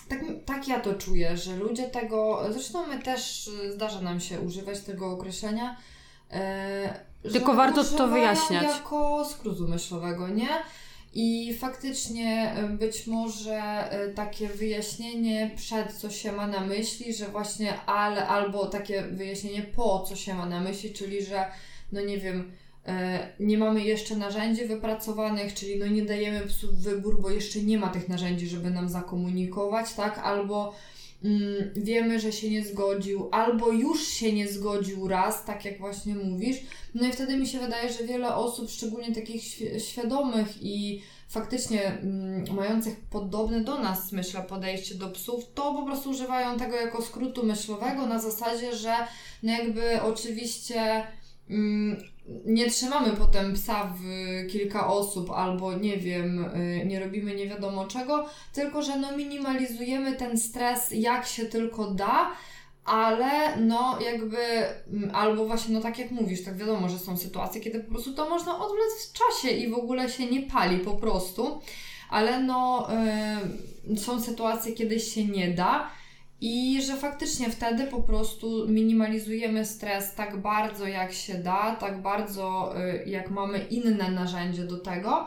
tak, 0.09 0.21
tak 0.45 0.69
ja 0.69 0.81
to 0.81 0.95
czuję, 0.95 1.37
że 1.37 1.57
ludzie 1.57 1.89
tego, 1.89 2.45
zresztą 2.51 2.87
my 2.87 3.03
też 3.03 3.49
y, 3.49 3.73
zdarza 3.73 4.01
nam 4.01 4.21
się 4.21 4.41
używać 4.41 4.81
tego 4.81 5.11
określenia. 5.11 5.77
E, 6.31 7.05
Tylko 7.33 7.55
warto 7.55 7.85
to 7.85 8.09
wyjaśniać. 8.09 8.63
Jako 8.65 9.25
skrótu 9.25 9.69
myślowego, 9.69 10.29
nie? 10.29 10.49
I 11.15 11.55
faktycznie 11.55 12.55
y, 12.65 12.69
być 12.69 13.07
może 13.07 13.85
y, 14.11 14.15
takie 14.15 14.49
wyjaśnienie 14.49 15.51
przed, 15.57 15.93
co 15.93 16.11
się 16.11 16.33
ma 16.33 16.47
na 16.47 16.61
myśli, 16.61 17.15
że 17.15 17.27
właśnie 17.27 17.81
ale, 17.81 18.27
albo 18.27 18.67
takie 18.67 19.03
wyjaśnienie 19.03 19.63
po, 19.63 20.05
co 20.09 20.17
się 20.17 20.35
ma 20.35 20.47
na 20.47 20.61
myśli, 20.61 20.93
czyli 20.93 21.25
że, 21.25 21.47
no 21.93 22.01
nie 22.01 22.19
wiem, 22.19 22.53
nie 23.41 23.59
mamy 23.59 23.85
jeszcze 23.85 24.17
narzędzi 24.17 24.65
wypracowanych, 24.65 25.55
czyli 25.55 25.79
no 25.79 25.87
nie 25.87 26.03
dajemy 26.03 26.47
psów 26.47 26.71
wybór, 26.71 27.21
bo 27.21 27.31
jeszcze 27.31 27.63
nie 27.63 27.79
ma 27.79 27.89
tych 27.89 28.09
narzędzi, 28.09 28.49
żeby 28.49 28.71
nam 28.71 28.89
zakomunikować, 28.89 29.95
tak? 29.95 30.19
Albo 30.19 30.75
mm, 31.25 31.71
wiemy, 31.77 32.21
że 32.21 32.33
się 32.33 32.51
nie 32.51 32.65
zgodził, 32.65 33.29
albo 33.33 33.73
już 33.73 34.07
się 34.07 34.33
nie 34.33 34.49
zgodził 34.49 35.09
raz, 35.09 35.45
tak 35.45 35.65
jak 35.65 35.79
właśnie 35.79 36.15
mówisz. 36.15 36.57
No 36.95 37.09
i 37.09 37.13
wtedy 37.13 37.37
mi 37.37 37.47
się 37.47 37.59
wydaje, 37.59 37.93
że 37.93 38.05
wiele 38.05 38.35
osób, 38.35 38.71
szczególnie 38.71 39.15
takich 39.15 39.43
świadomych 39.79 40.63
i 40.63 41.03
faktycznie 41.29 41.87
mm, 41.87 42.55
mających 42.55 43.01
podobne 43.01 43.61
do 43.61 43.79
nas, 43.79 44.13
myślę, 44.13 44.43
podejście 44.43 44.95
do 44.95 45.11
psów, 45.11 45.45
to 45.55 45.75
po 45.75 45.83
prostu 45.83 46.11
używają 46.11 46.59
tego 46.59 46.77
jako 46.77 47.03
skrótu 47.03 47.47
myślowego 47.47 48.07
na 48.07 48.19
zasadzie, 48.19 48.77
że 48.77 48.95
no 49.43 49.53
jakby 49.53 50.03
oczywiście 50.03 51.07
mm, 51.51 52.03
nie 52.45 52.71
trzymamy 52.71 53.17
potem 53.17 53.55
psa 53.55 53.93
w 54.01 54.03
kilka 54.51 54.87
osób 54.87 55.31
albo 55.31 55.75
nie 55.75 55.97
wiem, 55.97 56.45
y, 56.45 56.87
nie 56.87 57.01
robimy 57.01 57.35
nie 57.35 57.49
wiadomo 57.49 57.87
czego, 57.87 58.27
tylko 58.53 58.83
że 58.83 58.99
no 58.99 59.17
minimalizujemy 59.17 60.13
ten 60.13 60.39
stres 60.39 60.91
jak 60.93 61.27
się 61.27 61.47
tylko 61.47 61.91
da, 61.91 62.31
ale 62.85 63.57
no 63.57 63.99
jakby 64.01 64.39
mm, 64.93 65.11
albo 65.15 65.47
właśnie 65.47 65.75
no 65.75 65.81
tak 65.81 65.99
jak 65.99 66.11
mówisz, 66.11 66.45
tak 66.45 66.57
wiadomo, 66.57 66.89
że 66.89 66.99
są 66.99 67.17
sytuacje, 67.17 67.61
kiedy 67.61 67.81
po 67.81 67.91
prostu 67.91 68.15
to 68.15 68.31
można 68.31 68.59
odwlec 68.59 69.11
w 69.11 69.13
czasie 69.13 69.57
i 69.57 69.71
w 69.71 69.75
ogóle 69.75 70.09
się 70.09 70.27
nie 70.27 70.43
pali 70.43 70.79
po 70.79 70.93
prostu, 70.93 71.61
ale 72.11 72.43
no 72.43 72.89
yy, 73.89 73.97
są 73.99 74.21
sytuacje, 74.23 74.73
kiedy 74.73 75.01
się 75.01 75.25
nie 75.25 75.49
da. 75.49 75.91
I 76.41 76.83
że 76.83 76.97
faktycznie 76.97 77.51
wtedy 77.51 77.87
po 77.87 78.03
prostu 78.03 78.67
minimalizujemy 78.69 79.65
stres 79.65 80.15
tak 80.15 80.37
bardzo 80.37 80.87
jak 80.87 81.13
się 81.13 81.35
da, 81.35 81.77
tak 81.81 82.03
bardzo 82.03 82.75
y, 83.05 83.09
jak 83.09 83.31
mamy 83.31 83.59
inne 83.59 84.11
narzędzie 84.11 84.65
do 84.65 84.79
tego. 84.79 85.27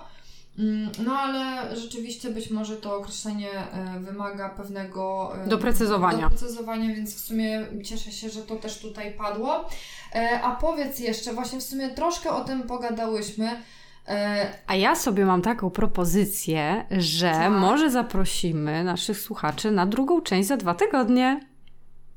Mm, 0.60 0.92
no 1.06 1.14
ale 1.14 1.76
rzeczywiście 1.76 2.30
być 2.30 2.50
może 2.50 2.78
to 2.78 2.96
określenie 2.98 3.50
y, 3.50 4.00
wymaga 4.00 4.50
pewnego 4.50 5.34
y, 5.46 5.50
doprecyzowania. 5.50 6.22
doprecyzowania, 6.22 6.96
więc 6.96 7.16
w 7.16 7.20
sumie 7.20 7.66
cieszę 7.84 8.12
się, 8.12 8.30
że 8.30 8.42
to 8.42 8.56
też 8.56 8.80
tutaj 8.80 9.12
padło. 9.12 9.70
A 10.44 10.56
powiedz 10.62 11.00
jeszcze, 11.00 11.34
właśnie 11.34 11.60
w 11.60 11.64
sumie 11.64 11.90
troszkę 11.90 12.32
o 12.32 12.44
tym 12.44 12.64
pogadałyśmy, 12.64 13.48
E, 13.48 13.62
A 14.68 14.76
ja 14.76 14.96
sobie 14.96 15.26
mam 15.26 15.42
taką 15.42 15.70
propozycję, 15.70 16.86
że 16.92 17.32
Tak. 17.32 17.52
może 17.52 17.90
zaprosimy 17.92 18.84
naszych 18.84 19.20
słuchaczy 19.20 19.72
na 19.72 19.86
drugą 19.86 20.22
część 20.22 20.48
za 20.48 20.58
dwa 20.58 20.74
tygodnie. 20.74 21.40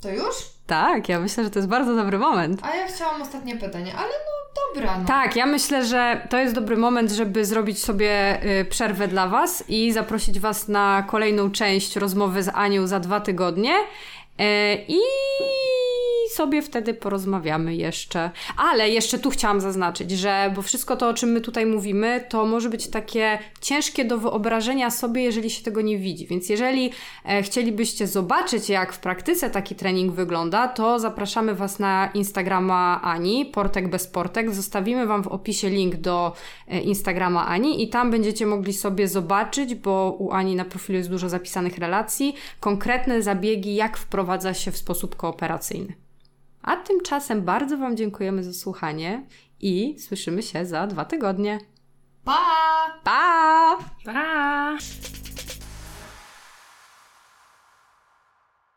to 0.00 0.10
już? 0.10 0.34
Tak, 0.66 1.08
ja 1.08 1.20
myślę, 1.20 1.44
że 1.44 1.50
to 1.50 1.58
jest 1.58 1.68
bardzo 1.68 1.96
dobry 1.96 2.18
moment. 2.18 2.60
A 2.62 2.76
ja 2.76 2.86
chciałam 2.86 3.22
ostatnie 3.22 3.56
pytanie, 3.56 3.92
ale 3.94 4.08
no 4.08 4.62
dobra. 4.74 4.98
No. 4.98 5.04
Tak, 5.06 5.36
ja 5.36 5.46
myślę, 5.46 5.84
że 5.84 6.26
to 6.30 6.38
jest 6.38 6.54
dobry 6.54 6.76
moment, 6.76 7.10
żeby 7.10 7.44
zrobić 7.44 7.82
sobie 7.84 8.40
y, 8.60 8.64
przerwę 8.64 9.08
dla 9.08 9.28
Was 9.28 9.64
i 9.68 9.92
zaprosić 9.92 10.40
Was 10.40 10.68
na 10.68 11.04
kolejną 11.08 11.50
część 11.50 11.96
rozmowy 11.96 12.42
z 12.42 12.48
Anią 12.54 12.86
za 12.86 13.00
dwa 13.00 13.20
tygodnie. 13.20 13.74
Y, 14.40 14.44
I 16.26 16.34
sobie 16.34 16.62
wtedy 16.62 16.94
porozmawiamy 16.94 17.76
jeszcze. 17.76 18.30
Ale 18.56 18.90
jeszcze 18.90 19.18
tu 19.18 19.30
chciałam 19.30 19.60
zaznaczyć, 19.60 20.10
że 20.10 20.52
bo 20.54 20.62
wszystko 20.62 20.96
to, 20.96 21.08
o 21.08 21.14
czym 21.14 21.30
my 21.30 21.40
tutaj 21.40 21.66
mówimy, 21.66 22.24
to 22.28 22.44
może 22.44 22.68
być 22.68 22.88
takie 22.88 23.38
ciężkie 23.60 24.04
do 24.04 24.18
wyobrażenia 24.18 24.90
sobie, 24.90 25.22
jeżeli 25.22 25.50
się 25.50 25.62
tego 25.62 25.80
nie 25.80 25.98
widzi. 25.98 26.26
Więc 26.26 26.48
jeżeli 26.48 26.90
e, 27.24 27.42
chcielibyście 27.42 28.06
zobaczyć, 28.06 28.68
jak 28.68 28.92
w 28.92 28.98
praktyce 28.98 29.50
taki 29.50 29.74
trening 29.74 30.12
wygląda, 30.12 30.68
to 30.68 30.98
zapraszamy 30.98 31.54
Was 31.54 31.78
na 31.78 32.10
Instagrama 32.14 33.00
Ani, 33.02 33.46
Portek 33.46 33.88
bez 33.88 34.06
Portek. 34.06 34.54
Zostawimy 34.54 35.06
Wam 35.06 35.22
w 35.22 35.28
opisie 35.28 35.70
link 35.70 35.96
do 35.96 36.32
e, 36.68 36.80
Instagrama 36.80 37.46
Ani 37.46 37.82
i 37.82 37.88
tam 37.88 38.10
będziecie 38.10 38.46
mogli 38.46 38.72
sobie 38.72 39.08
zobaczyć, 39.08 39.74
bo 39.74 40.16
u 40.18 40.30
Ani 40.30 40.56
na 40.56 40.64
profilu 40.64 40.96
jest 40.98 41.10
dużo 41.10 41.28
zapisanych 41.28 41.78
relacji, 41.78 42.34
konkretne 42.60 43.22
zabiegi, 43.22 43.74
jak 43.74 43.96
wprowadza 43.96 44.54
się 44.54 44.70
w 44.70 44.76
sposób 44.76 45.16
kooperacyjny. 45.16 45.94
A 46.64 46.76
tymczasem 46.76 47.42
bardzo 47.42 47.78
Wam 47.78 47.96
dziękujemy 47.96 48.44
za 48.44 48.52
słuchanie 48.52 49.26
i 49.60 49.96
słyszymy 49.98 50.42
się 50.42 50.66
za 50.66 50.86
dwa 50.86 51.04
tygodnie. 51.04 51.58
Pa! 52.24 52.38
Pa! 53.04 53.78
Pa! 54.04 54.76